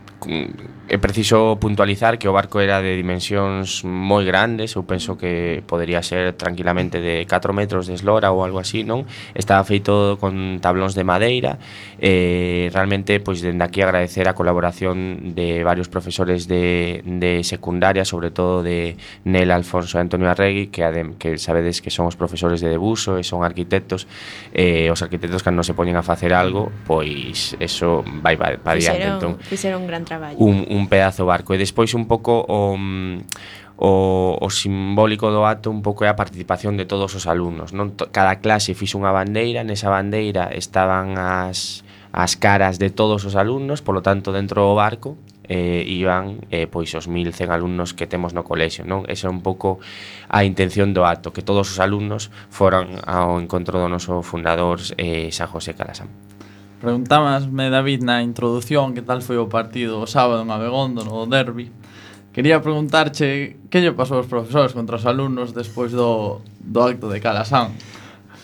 É 0.86 0.98
preciso 0.98 1.56
puntualizar 1.56 2.18
que 2.20 2.28
o 2.28 2.36
barco 2.36 2.60
era 2.60 2.84
de 2.84 2.92
dimensións 2.92 3.88
moi 3.88 4.20
grandes, 4.28 4.76
eu 4.76 4.84
penso 4.84 5.16
que 5.16 5.64
podería 5.64 6.04
ser 6.04 6.36
tranquilamente 6.36 7.00
de 7.00 7.24
4 7.24 7.56
metros 7.56 7.88
de 7.88 7.96
eslora 7.96 8.28
ou 8.28 8.44
algo 8.44 8.60
así, 8.60 8.84
non? 8.84 9.08
Estaba 9.32 9.64
feito 9.64 10.20
con 10.20 10.60
tablóns 10.60 10.92
de 10.92 11.00
madeira, 11.00 11.56
e 11.96 12.68
eh, 12.68 12.74
realmente, 12.76 13.16
pois, 13.24 13.40
dende 13.40 13.64
aquí 13.64 13.80
agradecer 13.80 14.28
a 14.28 14.36
colaboración 14.36 15.32
de 15.32 15.64
varios 15.64 15.88
profesores 15.88 16.44
de, 16.52 17.00
de 17.00 17.40
secundaria, 17.48 18.04
sobre 18.04 18.28
todo 18.28 18.60
de 18.60 19.00
Nel 19.24 19.56
Alfonso 19.56 19.96
e 19.96 20.04
Antonio 20.04 20.28
Arregui, 20.28 20.68
que, 20.68 20.84
adem, 20.84 21.16
que 21.16 21.40
sabedes 21.40 21.80
que 21.80 21.88
son 21.88 22.12
os 22.12 22.16
profesores 22.20 22.60
de 22.60 22.68
debuso 22.68 23.16
e 23.16 23.24
son 23.24 23.40
arquitectos, 23.40 24.04
eh, 24.52 24.92
os 24.92 25.00
arquitectos 25.00 25.40
cando 25.40 25.64
se 25.64 25.72
poñen 25.72 25.96
a 25.96 26.04
facer 26.04 26.36
algo, 26.36 26.68
pois, 26.84 27.56
eso 27.56 28.04
vai 28.20 28.36
para 28.36 28.60
diante. 28.76 29.00
Fixeron, 29.00 29.16
entón, 29.16 29.32
fixeron 29.40 29.78
un 29.80 29.88
gran 29.88 30.04
traballo. 30.04 30.36
Un, 30.36 30.66
un 30.68 30.73
un 30.74 30.90
pedazo 30.90 31.22
barco. 31.22 31.54
E 31.54 31.58
despois 31.62 31.94
un 31.94 32.10
pouco 32.10 32.42
o... 32.42 32.74
Mm, 32.74 33.22
o, 33.76 34.38
o 34.40 34.48
simbólico 34.50 35.30
do 35.34 35.42
acto 35.42 35.70
un 35.70 35.82
pouco 35.82 36.06
é 36.06 36.08
a 36.08 36.14
participación 36.14 36.78
de 36.78 36.86
todos 36.86 37.10
os 37.18 37.26
alumnos 37.26 37.74
non? 37.74 37.98
Cada 38.14 38.38
clase 38.38 38.70
fixo 38.78 39.02
unha 39.02 39.10
bandeira 39.10 39.66
nesa 39.66 39.90
bandeira 39.90 40.54
estaban 40.54 41.18
as, 41.18 41.82
as 42.14 42.38
caras 42.38 42.78
de 42.78 42.94
todos 42.94 43.26
os 43.26 43.34
alumnos 43.34 43.82
polo 43.82 43.98
tanto 43.98 44.30
dentro 44.30 44.62
do 44.62 44.78
barco 44.78 45.18
eh, 45.50 45.82
iban 45.90 46.46
eh, 46.54 46.70
pois 46.70 46.94
os 46.94 47.10
1100 47.10 47.50
alumnos 47.50 47.92
que 47.98 48.06
temos 48.06 48.30
no 48.30 48.46
colexio 48.46 48.86
non? 48.86 49.02
Esa 49.10 49.26
é 49.26 49.30
un 49.34 49.42
pouco 49.42 49.82
a 50.30 50.46
intención 50.46 50.94
do 50.94 51.02
acto 51.02 51.34
que 51.34 51.42
todos 51.42 51.66
os 51.66 51.78
alumnos 51.82 52.30
foran 52.54 53.02
ao 53.02 53.42
encontro 53.42 53.82
do 53.82 53.90
noso 53.90 54.22
fundador 54.22 54.78
eh, 55.02 55.34
San 55.34 55.50
José 55.50 55.74
Calasán 55.74 56.06
Preguntámasme, 56.84 57.70
David, 57.70 58.04
na 58.04 58.20
introdución 58.20 58.92
que 58.92 59.00
tal 59.00 59.24
foi 59.24 59.40
o 59.40 59.48
partido 59.48 60.04
o 60.04 60.06
sábado 60.06 60.44
en 60.44 60.52
Abegondo, 60.52 61.00
no 61.00 61.24
derbi. 61.24 61.72
Quería 62.28 62.60
preguntarche 62.60 63.56
que 63.72 63.80
lle 63.80 63.96
pasou 63.96 64.20
aos 64.20 64.28
profesores 64.28 64.76
contra 64.76 65.00
os 65.00 65.08
alumnos 65.08 65.56
despois 65.56 65.96
do, 65.96 66.44
do 66.60 66.84
acto 66.84 67.08
de 67.08 67.24
Calasán. 67.24 67.72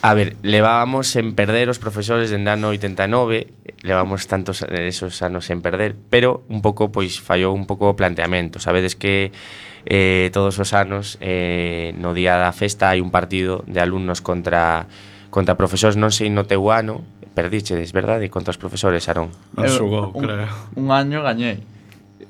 A 0.00 0.16
ver, 0.16 0.40
levábamos 0.40 1.12
en 1.20 1.36
perder 1.36 1.68
os 1.68 1.76
profesores 1.76 2.32
dende 2.32 2.48
ano 2.48 2.72
89, 2.72 3.52
levamos 3.84 4.24
tantos 4.24 4.64
esos 4.64 5.20
anos 5.20 5.52
en 5.52 5.60
perder, 5.60 5.92
pero 6.08 6.40
un 6.48 6.64
pouco 6.64 6.88
pois 6.88 7.20
fallou 7.20 7.52
un 7.52 7.68
pouco 7.68 7.92
o 7.92 7.98
planteamento. 8.00 8.56
Sabedes 8.56 8.96
que 8.96 9.36
eh, 9.84 10.32
todos 10.32 10.56
os 10.56 10.72
anos 10.72 11.20
eh, 11.20 11.92
no 12.00 12.16
día 12.16 12.40
da 12.40 12.56
festa 12.56 12.88
hai 12.88 13.04
un 13.04 13.12
partido 13.12 13.68
de 13.68 13.84
alumnos 13.84 14.24
contra 14.24 14.88
contra 15.28 15.54
profesores, 15.54 16.00
non 16.00 16.10
sei 16.10 16.32
no 16.32 16.48
teu 16.48 16.72
ano, 16.74 17.06
perdíchedes, 17.34 17.92
verdade, 17.92 18.28
contra 18.28 18.50
os 18.50 18.58
profesores, 18.58 19.08
Arón? 19.08 19.30
Asugou, 19.56 20.12
creo. 20.12 20.48
Un 20.76 20.90
año 20.90 21.22
gañei. 21.22 21.62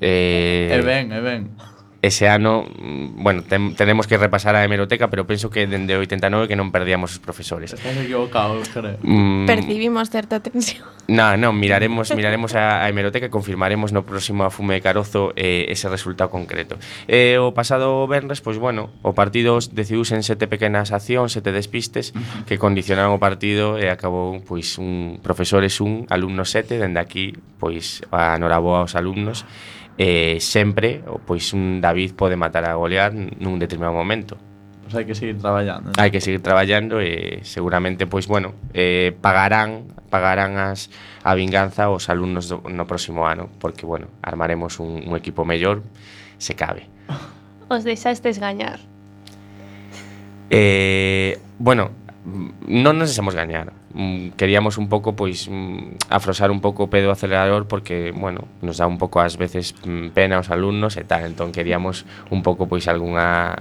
Eh... 0.01 0.71
E 0.71 0.79
ben, 0.81 1.11
e 1.11 1.19
ben 1.21 1.41
ese 2.01 2.27
ano, 2.29 2.65
mm, 2.65 3.21
bueno, 3.21 3.43
ten, 3.43 3.75
tenemos 3.75 4.07
que 4.07 4.17
repasar 4.17 4.55
a 4.55 4.63
hemeroteca, 4.65 5.09
pero 5.09 5.27
penso 5.27 5.49
que 5.49 5.67
dende 5.67 5.95
89 5.95 6.47
que 6.49 6.57
non 6.57 6.73
perdíamos 6.73 7.13
os 7.13 7.21
profesores. 7.21 7.77
Estás 7.77 7.93
equivocado, 8.01 8.57
creo. 8.73 8.97
Mm, 9.05 9.45
Percibimos 9.45 10.09
certa 10.09 10.41
tensión. 10.41 10.89
Non, 11.05 11.37
non, 11.37 11.53
miraremos 11.53 12.09
miraremos 12.17 12.57
a, 12.57 12.81
a 12.81 12.89
hemeroteca 12.89 13.29
e 13.29 13.33
confirmaremos 13.33 13.93
no 13.93 14.01
próximo 14.01 14.49
Fume 14.49 14.79
de 14.79 14.81
Carozo 14.81 15.35
eh, 15.37 15.69
ese 15.69 15.93
resultado 15.93 16.33
concreto. 16.33 16.81
Eh, 17.05 17.37
o 17.37 17.53
pasado 17.53 18.09
Benres, 18.09 18.41
pois 18.41 18.57
pues, 18.57 18.63
bueno, 18.63 18.89
o 19.05 19.13
partido 19.13 19.61
decidiuse 19.61 20.17
en 20.17 20.25
sete 20.25 20.49
pequenas 20.49 20.89
accións, 20.89 21.37
sete 21.37 21.53
despistes 21.53 22.17
que 22.49 22.57
condicionaron 22.57 23.13
o 23.13 23.21
partido 23.21 23.77
e 23.77 23.93
acabou 23.93 24.41
pois 24.41 24.81
un 24.81 25.21
profesores 25.21 25.77
un, 25.83 26.09
alumnos 26.09 26.49
sete, 26.49 26.81
dende 26.81 26.97
aquí 26.97 27.37
pois 27.61 28.01
a 28.09 28.39
noraboa 28.41 28.81
aos 28.81 28.97
alumnos 28.97 29.45
eh, 29.97 30.37
sempre 30.39 31.03
pois 31.25 31.51
un 31.53 31.81
David 31.81 32.15
pode 32.15 32.35
matar 32.39 32.67
a 32.67 32.77
Goliat 32.77 33.11
nun 33.13 33.59
determinado 33.59 33.95
momento. 33.95 34.39
Pois 34.87 34.95
hai 34.95 35.05
que 35.07 35.15
seguir 35.15 35.39
traballando. 35.39 35.95
Hai 35.95 36.11
que 36.11 36.19
seguir 36.19 36.43
traballando 36.43 36.99
e 36.99 37.43
seguramente 37.47 38.07
pois 38.07 38.27
bueno, 38.27 38.55
eh, 38.75 39.15
pagarán 39.19 39.91
pagarán 40.11 40.59
as 40.59 40.91
a 41.23 41.31
vinganza 41.35 41.87
os 41.87 42.11
alumnos 42.11 42.51
do, 42.51 42.59
no 42.67 42.83
próximo 42.83 43.23
ano, 43.23 43.47
porque 43.59 43.87
bueno, 43.87 44.11
armaremos 44.19 44.83
un, 44.83 45.07
un 45.07 45.13
equipo 45.15 45.47
mellor 45.47 45.83
se 46.37 46.55
cabe. 46.55 46.91
Os 47.71 47.87
deixastes 47.87 48.35
gañar. 48.35 48.83
Eh, 50.51 51.39
bueno, 51.55 51.95
mm, 52.27 52.67
non 52.83 52.99
nos 52.99 53.15
deixamos 53.15 53.31
gañar 53.31 53.71
mm, 53.93 54.37
queríamos 54.39 54.77
un 54.77 54.89
pouco 54.89 55.15
pois 55.15 55.47
mm, 55.49 56.09
afrosar 56.09 56.51
un 56.51 56.59
pouco 56.59 56.85
o 56.85 56.89
pedo 56.89 57.11
acelerador 57.11 57.67
porque, 57.67 58.11
bueno, 58.11 58.47
nos 58.61 58.77
dá 58.77 58.87
un 58.87 58.97
pouco 58.97 59.19
ás 59.19 59.37
veces 59.37 59.75
mm, 59.83 60.15
pena 60.15 60.39
aos 60.39 60.49
alumnos 60.49 60.97
e 60.97 61.03
tal, 61.03 61.27
entón 61.27 61.51
queríamos 61.51 62.07
un 62.31 62.41
pouco 62.41 62.67
pois 62.67 62.87
algunha 62.87 63.55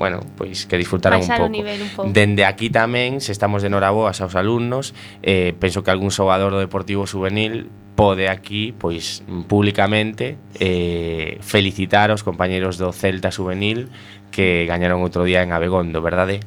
bueno, 0.00 0.20
pois 0.36 0.64
que 0.64 0.80
disfrutaran 0.80 1.20
Baixar 1.20 1.44
un 1.44 1.52
pouco. 1.52 1.52
Nivel 1.52 1.82
un 1.82 1.92
pouco. 1.92 2.10
Dende 2.10 2.48
aquí 2.48 2.72
tamén, 2.72 3.20
se 3.20 3.36
estamos 3.36 3.60
de 3.60 3.68
noraboas 3.68 4.18
aos 4.24 4.32
alumnos, 4.32 4.96
eh, 5.20 5.52
penso 5.60 5.84
que 5.84 5.92
algún 5.92 6.10
xogador 6.10 6.56
do 6.56 6.60
Deportivo 6.62 7.04
Juvenil 7.04 7.68
pode 8.00 8.32
aquí, 8.32 8.72
pois, 8.72 9.20
públicamente 9.44 10.40
eh, 10.56 11.36
felicitar 11.44 12.08
aos 12.08 12.24
compañeros 12.24 12.80
do 12.80 12.96
Celta 12.96 13.28
Juvenil 13.28 13.92
que 14.32 14.64
gañaron 14.64 15.04
outro 15.04 15.22
día 15.26 15.44
en 15.44 15.52
Abegondo, 15.52 16.00
verdade? 16.00 16.40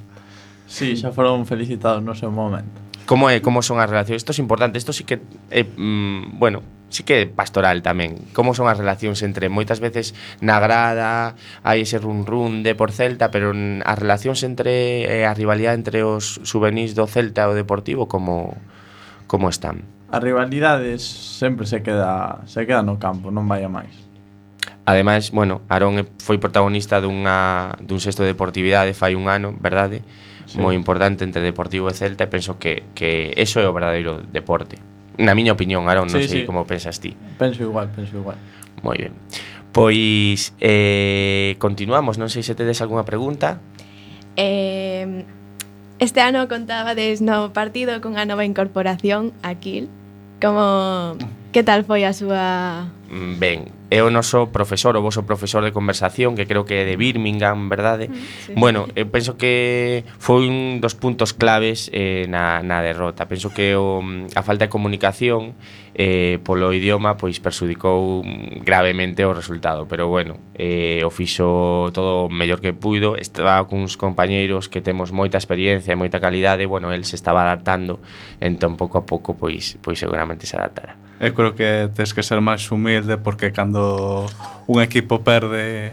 Sí, 0.65 0.97
xa 0.97 1.13
foron 1.13 1.45
felicitados 1.45 2.01
no 2.01 2.17
seu 2.17 2.33
momento. 2.33 2.82
Como 3.05 3.29
é, 3.29 3.43
como 3.43 3.59
son 3.61 3.83
as 3.83 3.89
relacións? 3.89 4.23
Isto 4.23 4.31
é 4.31 4.39
importante, 4.39 4.79
isto 4.79 4.95
sí 4.95 5.03
que 5.03 5.19
é, 5.51 5.67
mm, 5.67 6.39
bueno, 6.39 6.63
sí 6.93 7.03
que 7.03 7.21
é 7.21 7.25
pastoral 7.25 7.81
tamén. 7.81 8.15
Como 8.31 8.53
son 8.53 8.69
as 8.69 8.77
relacións 8.77 9.25
entre 9.25 9.49
moitas 9.49 9.81
veces 9.81 10.13
na 10.39 10.61
grada, 10.61 11.35
hai 11.65 11.83
ese 11.83 11.99
run 11.99 12.23
run 12.23 12.61
de 12.61 12.77
por 12.77 12.93
Celta, 12.93 13.33
pero 13.33 13.51
as 13.51 13.97
relacións 13.97 14.45
entre 14.45 15.03
eh, 15.09 15.25
a 15.27 15.33
rivalidade 15.33 15.75
entre 15.75 16.05
os 16.05 16.39
juvenis 16.45 16.93
do 16.95 17.09
Celta 17.09 17.49
e 17.49 17.51
o 17.51 17.57
Deportivo 17.57 18.07
como 18.07 18.55
como 19.27 19.49
están? 19.49 19.83
As 20.13 20.21
rivalidades 20.21 21.01
sempre 21.01 21.65
se 21.65 21.81
queda 21.81 22.45
se 22.45 22.63
queda 22.69 22.85
no 22.85 23.01
campo, 23.01 23.33
non 23.33 23.49
vai 23.49 23.65
a 23.65 23.71
máis. 23.73 23.91
Ademais, 24.85 25.31
bueno, 25.31 25.63
Arón 25.71 26.07
foi 26.19 26.37
protagonista 26.37 26.99
dunha 26.99 27.73
dun 27.79 28.03
sexto 28.03 28.23
de 28.23 28.35
deportividade 28.35 28.93
fai 28.93 29.17
un 29.17 29.27
ano, 29.27 29.55
verdade? 29.57 30.05
sí. 30.45 30.59
moi 30.59 30.75
importante 30.75 31.23
entre 31.23 31.41
Deportivo 31.41 31.89
e 31.89 31.95
Celta 31.95 32.25
e 32.25 32.29
penso 32.29 32.59
que, 32.59 32.87
que 32.97 33.33
eso 33.35 33.59
é 33.59 33.67
o 33.67 33.73
verdadeiro 33.73 34.21
deporte. 34.21 34.79
Na 35.17 35.37
miña 35.37 35.53
opinión, 35.53 35.85
Aaron, 35.85 36.09
non 36.09 36.21
sí, 36.21 36.27
sei 36.27 36.41
sí. 36.41 36.47
como 36.47 36.65
pensas 36.65 36.97
ti. 36.97 37.13
Penso 37.37 37.61
igual, 37.61 37.89
penso 37.93 38.17
igual. 38.17 38.37
Moi 38.81 38.97
ben. 38.97 39.13
Pois 39.73 40.53
eh, 40.61 41.57
continuamos, 41.57 42.21
non 42.21 42.29
sei 42.29 42.45
se 42.45 42.53
tedes 42.53 42.81
algunha 42.81 43.05
pregunta. 43.05 43.61
Eh, 44.37 45.25
este 46.01 46.21
ano 46.21 46.49
contabades 46.49 47.21
no 47.21 47.53
partido 47.53 48.01
con 48.01 48.17
a 48.17 48.25
nova 48.25 48.45
incorporación 48.45 49.31
a 49.45 49.55
Kiel 49.55 49.87
como 50.41 51.15
Que 51.53 51.61
tal 51.61 51.85
foi 51.85 52.01
a 52.01 52.17
súa... 52.17 52.89
Mm, 53.13 53.37
ben, 53.37 53.59
é 53.93 54.01
o 54.01 54.09
noso 54.09 54.49
profesor, 54.49 54.97
o 54.97 55.05
voso 55.05 55.21
profesor 55.21 55.61
de 55.61 55.69
conversación, 55.69 56.33
que 56.33 56.49
creo 56.49 56.65
que 56.65 56.81
é 56.81 56.83
de 56.89 56.97
Birmingham, 56.97 57.69
verdade? 57.69 58.09
Mm, 58.09 58.17
sí. 58.41 58.51
Bueno, 58.57 58.89
eu 58.97 59.05
penso 59.13 59.37
que 59.37 60.01
foi 60.17 60.49
un 60.49 60.81
dos 60.81 60.97
puntos 60.97 61.29
claves 61.29 61.93
eh, 61.93 62.25
na, 62.25 62.65
na 62.65 62.81
derrota. 62.81 63.29
Penso 63.29 63.53
que 63.53 63.77
o, 63.77 64.01
a 64.33 64.41
falta 64.41 64.65
de 64.65 64.73
comunicación 64.73 65.53
eh, 65.93 66.41
polo 66.41 66.73
idioma 66.73 67.21
pois 67.21 67.37
perxudicou 67.37 68.25
mm, 68.25 68.65
gravemente 68.65 69.21
o 69.21 69.37
resultado. 69.37 69.85
Pero 69.85 70.09
bueno, 70.09 70.41
eh, 70.57 71.05
o 71.05 71.13
fixo 71.13 71.93
todo 71.93 72.25
o 72.25 72.33
mellor 72.33 72.65
que 72.65 72.73
puido. 72.73 73.13
Estaba 73.13 73.61
cuns 73.69 73.93
compañeiros 73.93 74.73
que 74.73 74.81
temos 74.81 75.13
moita 75.13 75.37
experiencia 75.37 75.93
e 75.93 76.01
moita 76.01 76.17
calidade. 76.17 76.65
Bueno, 76.65 76.89
el 76.89 77.05
se 77.05 77.13
estaba 77.13 77.45
adaptando, 77.45 78.01
entón 78.41 78.73
pouco 78.73 78.97
a 78.97 79.05
pouco 79.05 79.37
pois, 79.37 79.77
pois 79.85 80.01
seguramente 80.01 80.49
se 80.49 80.57
adaptará 80.57 80.97
eu 81.23 81.31
creo 81.31 81.55
que 81.55 81.87
tens 81.95 82.11
que 82.11 82.19
ser 82.19 82.43
máis 82.43 82.67
humilde 82.67 83.15
porque 83.15 83.55
cando 83.55 84.27
un 84.67 84.83
equipo 84.83 85.23
perde 85.23 85.87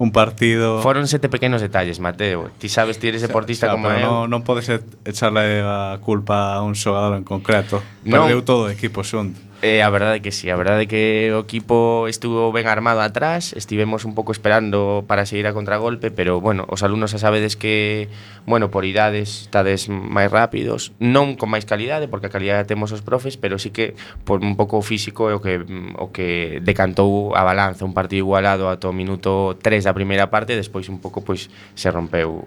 un 0.00 0.08
partido... 0.08 0.80
Foron 0.80 1.04
sete 1.04 1.28
pequenos 1.28 1.60
detalles, 1.60 2.00
Mateo. 2.00 2.48
Ti 2.56 2.68
sabes, 2.72 2.96
ti 2.96 3.12
eres 3.12 3.20
deportista 3.20 3.68
xa, 3.68 3.72
xa, 3.72 3.76
como 3.76 3.92
eu. 3.92 4.00
Non, 4.00 4.32
non 4.32 4.40
podes 4.46 4.72
echarle 5.04 5.60
a 5.60 6.00
culpa 6.00 6.56
a 6.56 6.64
un 6.64 6.72
xogador 6.72 7.18
en 7.18 7.28
concreto. 7.28 7.84
Perdeu 8.06 8.40
no. 8.40 8.46
todo 8.46 8.60
o 8.66 8.72
equipo 8.72 9.04
xunto. 9.04 9.36
Eh, 9.60 9.82
a 9.82 9.90
verdade 9.90 10.22
que 10.22 10.30
sí, 10.30 10.50
a 10.50 10.56
verdade 10.56 10.86
que 10.86 11.34
o 11.34 11.42
equipo 11.42 12.06
estuvo 12.06 12.54
ben 12.54 12.70
armado 12.70 13.02
atrás, 13.02 13.50
estivemos 13.58 14.06
un 14.06 14.14
pouco 14.14 14.30
esperando 14.30 15.02
para 15.10 15.26
seguir 15.26 15.50
a 15.50 15.52
contragolpe, 15.52 16.14
pero 16.14 16.38
bueno, 16.38 16.62
os 16.70 16.86
alumnos 16.86 17.10
xa 17.10 17.18
sabedes 17.18 17.58
que, 17.58 18.06
bueno, 18.46 18.70
por 18.70 18.86
idades 18.86 19.50
estades 19.50 19.90
máis 19.90 20.30
rápidos, 20.30 20.94
non 21.02 21.34
con 21.34 21.50
máis 21.50 21.66
calidade, 21.66 22.06
porque 22.06 22.30
a 22.30 22.34
calidade 22.38 22.70
temos 22.70 22.94
os 22.94 23.02
profes, 23.02 23.34
pero 23.34 23.58
sí 23.58 23.74
que 23.74 23.98
por 24.22 24.46
un 24.46 24.54
pouco 24.54 24.78
físico 24.78 25.26
é 25.26 25.34
o 25.34 25.42
que 25.42 25.58
o 25.98 26.14
que 26.14 26.62
decantou 26.62 27.34
a 27.34 27.42
balanza, 27.42 27.82
un 27.82 27.98
partido 27.98 28.30
igualado 28.30 28.70
ata 28.70 28.86
o 28.86 28.94
minuto 28.94 29.58
3 29.58 29.90
da 29.90 29.90
primeira 29.90 30.30
parte, 30.30 30.54
despois 30.54 30.86
un 30.86 31.02
pouco 31.02 31.26
pois 31.26 31.50
se 31.74 31.90
rompeu 31.90 32.46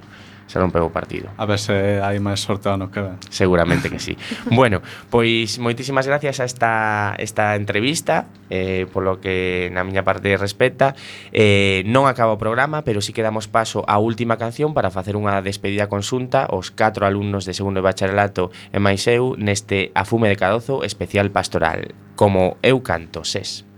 xa 0.52 0.60
un 0.60 0.76
pego 0.76 0.92
partido. 0.92 1.32
A 1.40 1.48
ver 1.48 1.60
se 1.60 2.04
hai 2.04 2.20
máis 2.20 2.44
sorte 2.44 2.68
ano 2.68 2.92
que 2.92 3.00
ven. 3.00 3.16
Seguramente 3.32 3.88
que 3.88 4.04
sí. 4.04 4.20
bueno, 4.52 4.84
pois 5.08 5.56
moitísimas 5.64 6.04
gracias 6.04 6.44
a 6.44 6.46
esta, 6.46 6.74
esta 7.16 7.56
entrevista, 7.56 8.28
eh, 8.52 8.84
polo 8.92 9.24
que 9.24 9.72
na 9.72 9.88
miña 9.88 10.04
parte 10.04 10.36
respecta. 10.36 10.94
Eh, 11.32 11.88
non 11.88 12.12
acaba 12.12 12.36
o 12.36 12.42
programa, 12.42 12.84
pero 12.84 13.00
sí 13.00 13.16
que 13.16 13.24
damos 13.24 13.48
paso 13.48 13.88
á 13.88 13.96
última 13.96 14.36
canción 14.36 14.76
para 14.76 14.92
facer 14.92 15.16
unha 15.16 15.40
despedida 15.40 15.88
consunta 15.88 16.52
os 16.52 16.76
catro 16.76 17.08
alumnos 17.08 17.48
de 17.48 17.56
segundo 17.56 17.80
de 17.80 17.88
bacharelato 17.88 18.52
e 18.76 18.78
máis 18.84 19.08
eu 19.08 19.40
neste 19.40 19.90
Afume 19.96 20.28
de 20.28 20.36
Cadozo 20.36 20.84
especial 20.84 21.32
pastoral, 21.32 21.96
como 22.20 22.60
eu 22.62 22.84
canto 22.84 23.24
ses. 23.24 23.71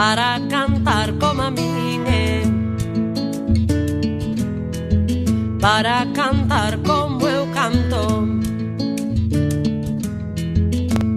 Para 0.00 0.40
cantar 0.48 1.12
como 1.18 1.42
a 1.42 1.52
eh. 1.58 2.42
Para 5.60 6.06
cantar 6.14 6.78
como 6.78 7.28
eu 7.28 7.46
canto 7.52 8.26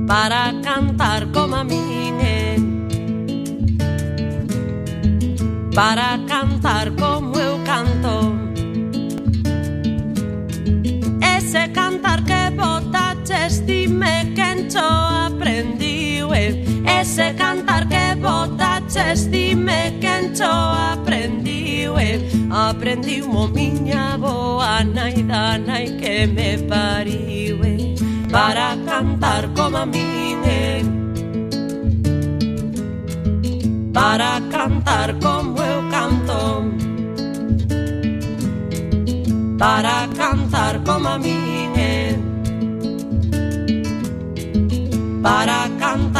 Para 0.06 0.54
cantar 0.62 1.28
como 1.32 1.56
a 1.56 1.66
eh. 1.72 2.58
Para 5.74 6.20
cantar 6.28 6.92
como 6.92 7.40
eu 7.40 7.58
canto 7.64 8.36
Ese 11.22 11.70
cantar 11.72 12.22
que 12.26 12.50
botaches 12.58 13.66
dime 13.66 14.34
quen 14.36 14.68
cho 14.68 14.82
aprendiu 14.82 15.08
eh. 15.08 15.13
Ese 17.04 17.36
cantar 17.36 17.86
que 17.90 18.16
botaches 18.16 19.30
dime 19.30 19.98
quen 20.00 20.34
cho 20.34 20.50
aprendiu 20.94 22.00
e 22.00 22.12
aprendiu 22.50 23.28
mo 23.28 23.46
miña 23.46 24.18
boa 24.18 24.86
nai 24.86 25.22
da 25.24 25.58
nai 25.58 25.88
que 26.00 26.26
me 26.36 26.58
pariu 26.70 27.60
e 27.62 27.96
para 28.32 28.78
cantar 28.88 29.50
como 29.54 29.78
a 29.84 29.86
min 29.86 30.44
e 30.48 30.64
para 33.92 34.40
cantar 34.50 35.10
como 35.20 35.62
eu 35.62 35.82
canto. 35.94 36.40
Para 39.60 40.08
cantar 40.20 40.80
como 40.88 41.10
a 41.10 41.18
min 41.20 41.76
e 41.76 42.16
para 45.22 45.68
cantar 45.82 46.13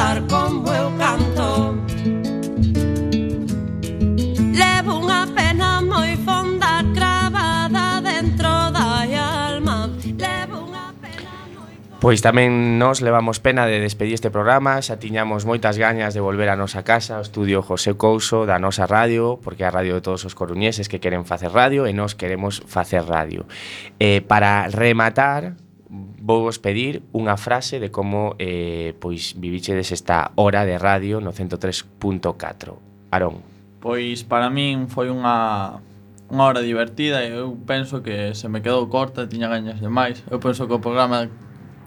Pois 12.04 12.20
tamén 12.20 12.84
nos 12.84 13.00
levamos 13.00 13.40
pena 13.40 13.64
de 13.64 13.80
despedir 13.80 14.12
este 14.12 14.28
programa, 14.28 14.76
xa 14.84 15.00
tiñamos 15.00 15.48
moitas 15.48 15.80
gañas 15.80 16.12
de 16.12 16.20
volver 16.20 16.52
a 16.52 16.60
nosa 16.60 16.84
casa, 16.84 17.16
o 17.16 17.24
estudio 17.24 17.64
José 17.64 17.96
Couso 17.96 18.44
da 18.44 18.60
nosa 18.60 18.84
radio, 18.84 19.40
porque 19.40 19.64
é 19.64 19.72
a 19.72 19.74
radio 19.74 19.96
de 19.96 20.04
todos 20.04 20.28
os 20.28 20.36
coruñeses 20.36 20.92
que 20.92 21.00
queren 21.00 21.24
facer 21.24 21.56
radio 21.56 21.88
e 21.88 21.96
nos 21.96 22.12
queremos 22.12 22.60
facer 22.68 23.08
radio. 23.08 23.48
Eh, 24.04 24.20
para 24.20 24.68
rematar, 24.68 25.56
vou 26.20 26.44
vos 26.44 26.60
pedir 26.60 27.08
unha 27.16 27.40
frase 27.40 27.80
de 27.80 27.88
como 27.88 28.36
eh, 28.36 29.00
pois 29.00 29.40
vivichedes 29.40 29.96
esta 29.96 30.36
hora 30.36 30.68
de 30.68 30.76
radio 30.76 31.24
no 31.24 31.32
103.4. 31.32 33.16
Arón. 33.16 33.40
Pois 33.80 34.28
para 34.28 34.52
min 34.52 34.92
foi 34.92 35.08
unha 35.08 35.80
unha 36.28 36.44
hora 36.52 36.60
divertida 36.60 37.24
e 37.24 37.32
eu 37.32 37.56
penso 37.64 38.04
que 38.04 38.36
se 38.36 38.52
me 38.52 38.60
quedou 38.60 38.92
corta, 38.92 39.24
tiña 39.24 39.48
gañas 39.48 39.80
de 39.80 39.88
máis. 39.88 40.20
Eu 40.28 40.44
penso 40.44 40.68
que 40.68 40.76
o 40.76 40.84
programa 40.84 41.32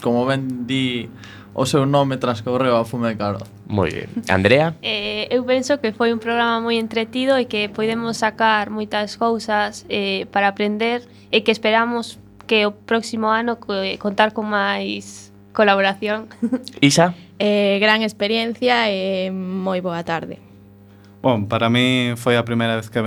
como 0.03 0.27
ben 0.27 0.67
di 0.67 1.09
o 1.57 1.65
seu 1.65 1.87
nome 1.87 2.21
transcorreu 2.21 2.77
a 2.77 2.85
fume 2.85 3.09
de 3.09 3.17
Caro. 3.17 3.41
Moi 3.67 3.89
ben. 3.91 4.11
Andrea? 4.29 4.77
Eh, 4.83 5.27
eu 5.33 5.45
penso 5.45 5.81
que 5.81 5.93
foi 5.93 6.13
un 6.13 6.21
programa 6.21 6.61
moi 6.61 6.77
entretido 6.77 7.35
e 7.41 7.49
que 7.49 7.73
podemos 7.73 8.21
sacar 8.21 8.69
moitas 8.69 9.17
cousas 9.17 9.89
eh, 9.89 10.29
para 10.31 10.53
aprender 10.53 11.03
e 11.33 11.41
que 11.41 11.51
esperamos 11.51 12.21
que 12.47 12.69
o 12.69 12.77
próximo 12.77 13.33
ano 13.33 13.57
eh, 13.73 13.97
contar 13.97 14.37
con 14.37 14.53
máis 14.53 15.33
colaboración. 15.57 16.29
Isa? 16.85 17.17
Eh, 17.41 17.81
gran 17.81 18.05
experiencia 18.05 18.93
e 18.93 19.33
moi 19.33 19.81
boa 19.81 20.05
tarde. 20.05 20.39
Bom, 21.25 21.49
para 21.49 21.67
mí 21.73 22.15
foi 22.21 22.37
a 22.37 22.45
primeira 22.45 22.77
vez 22.77 22.93
que 22.93 23.01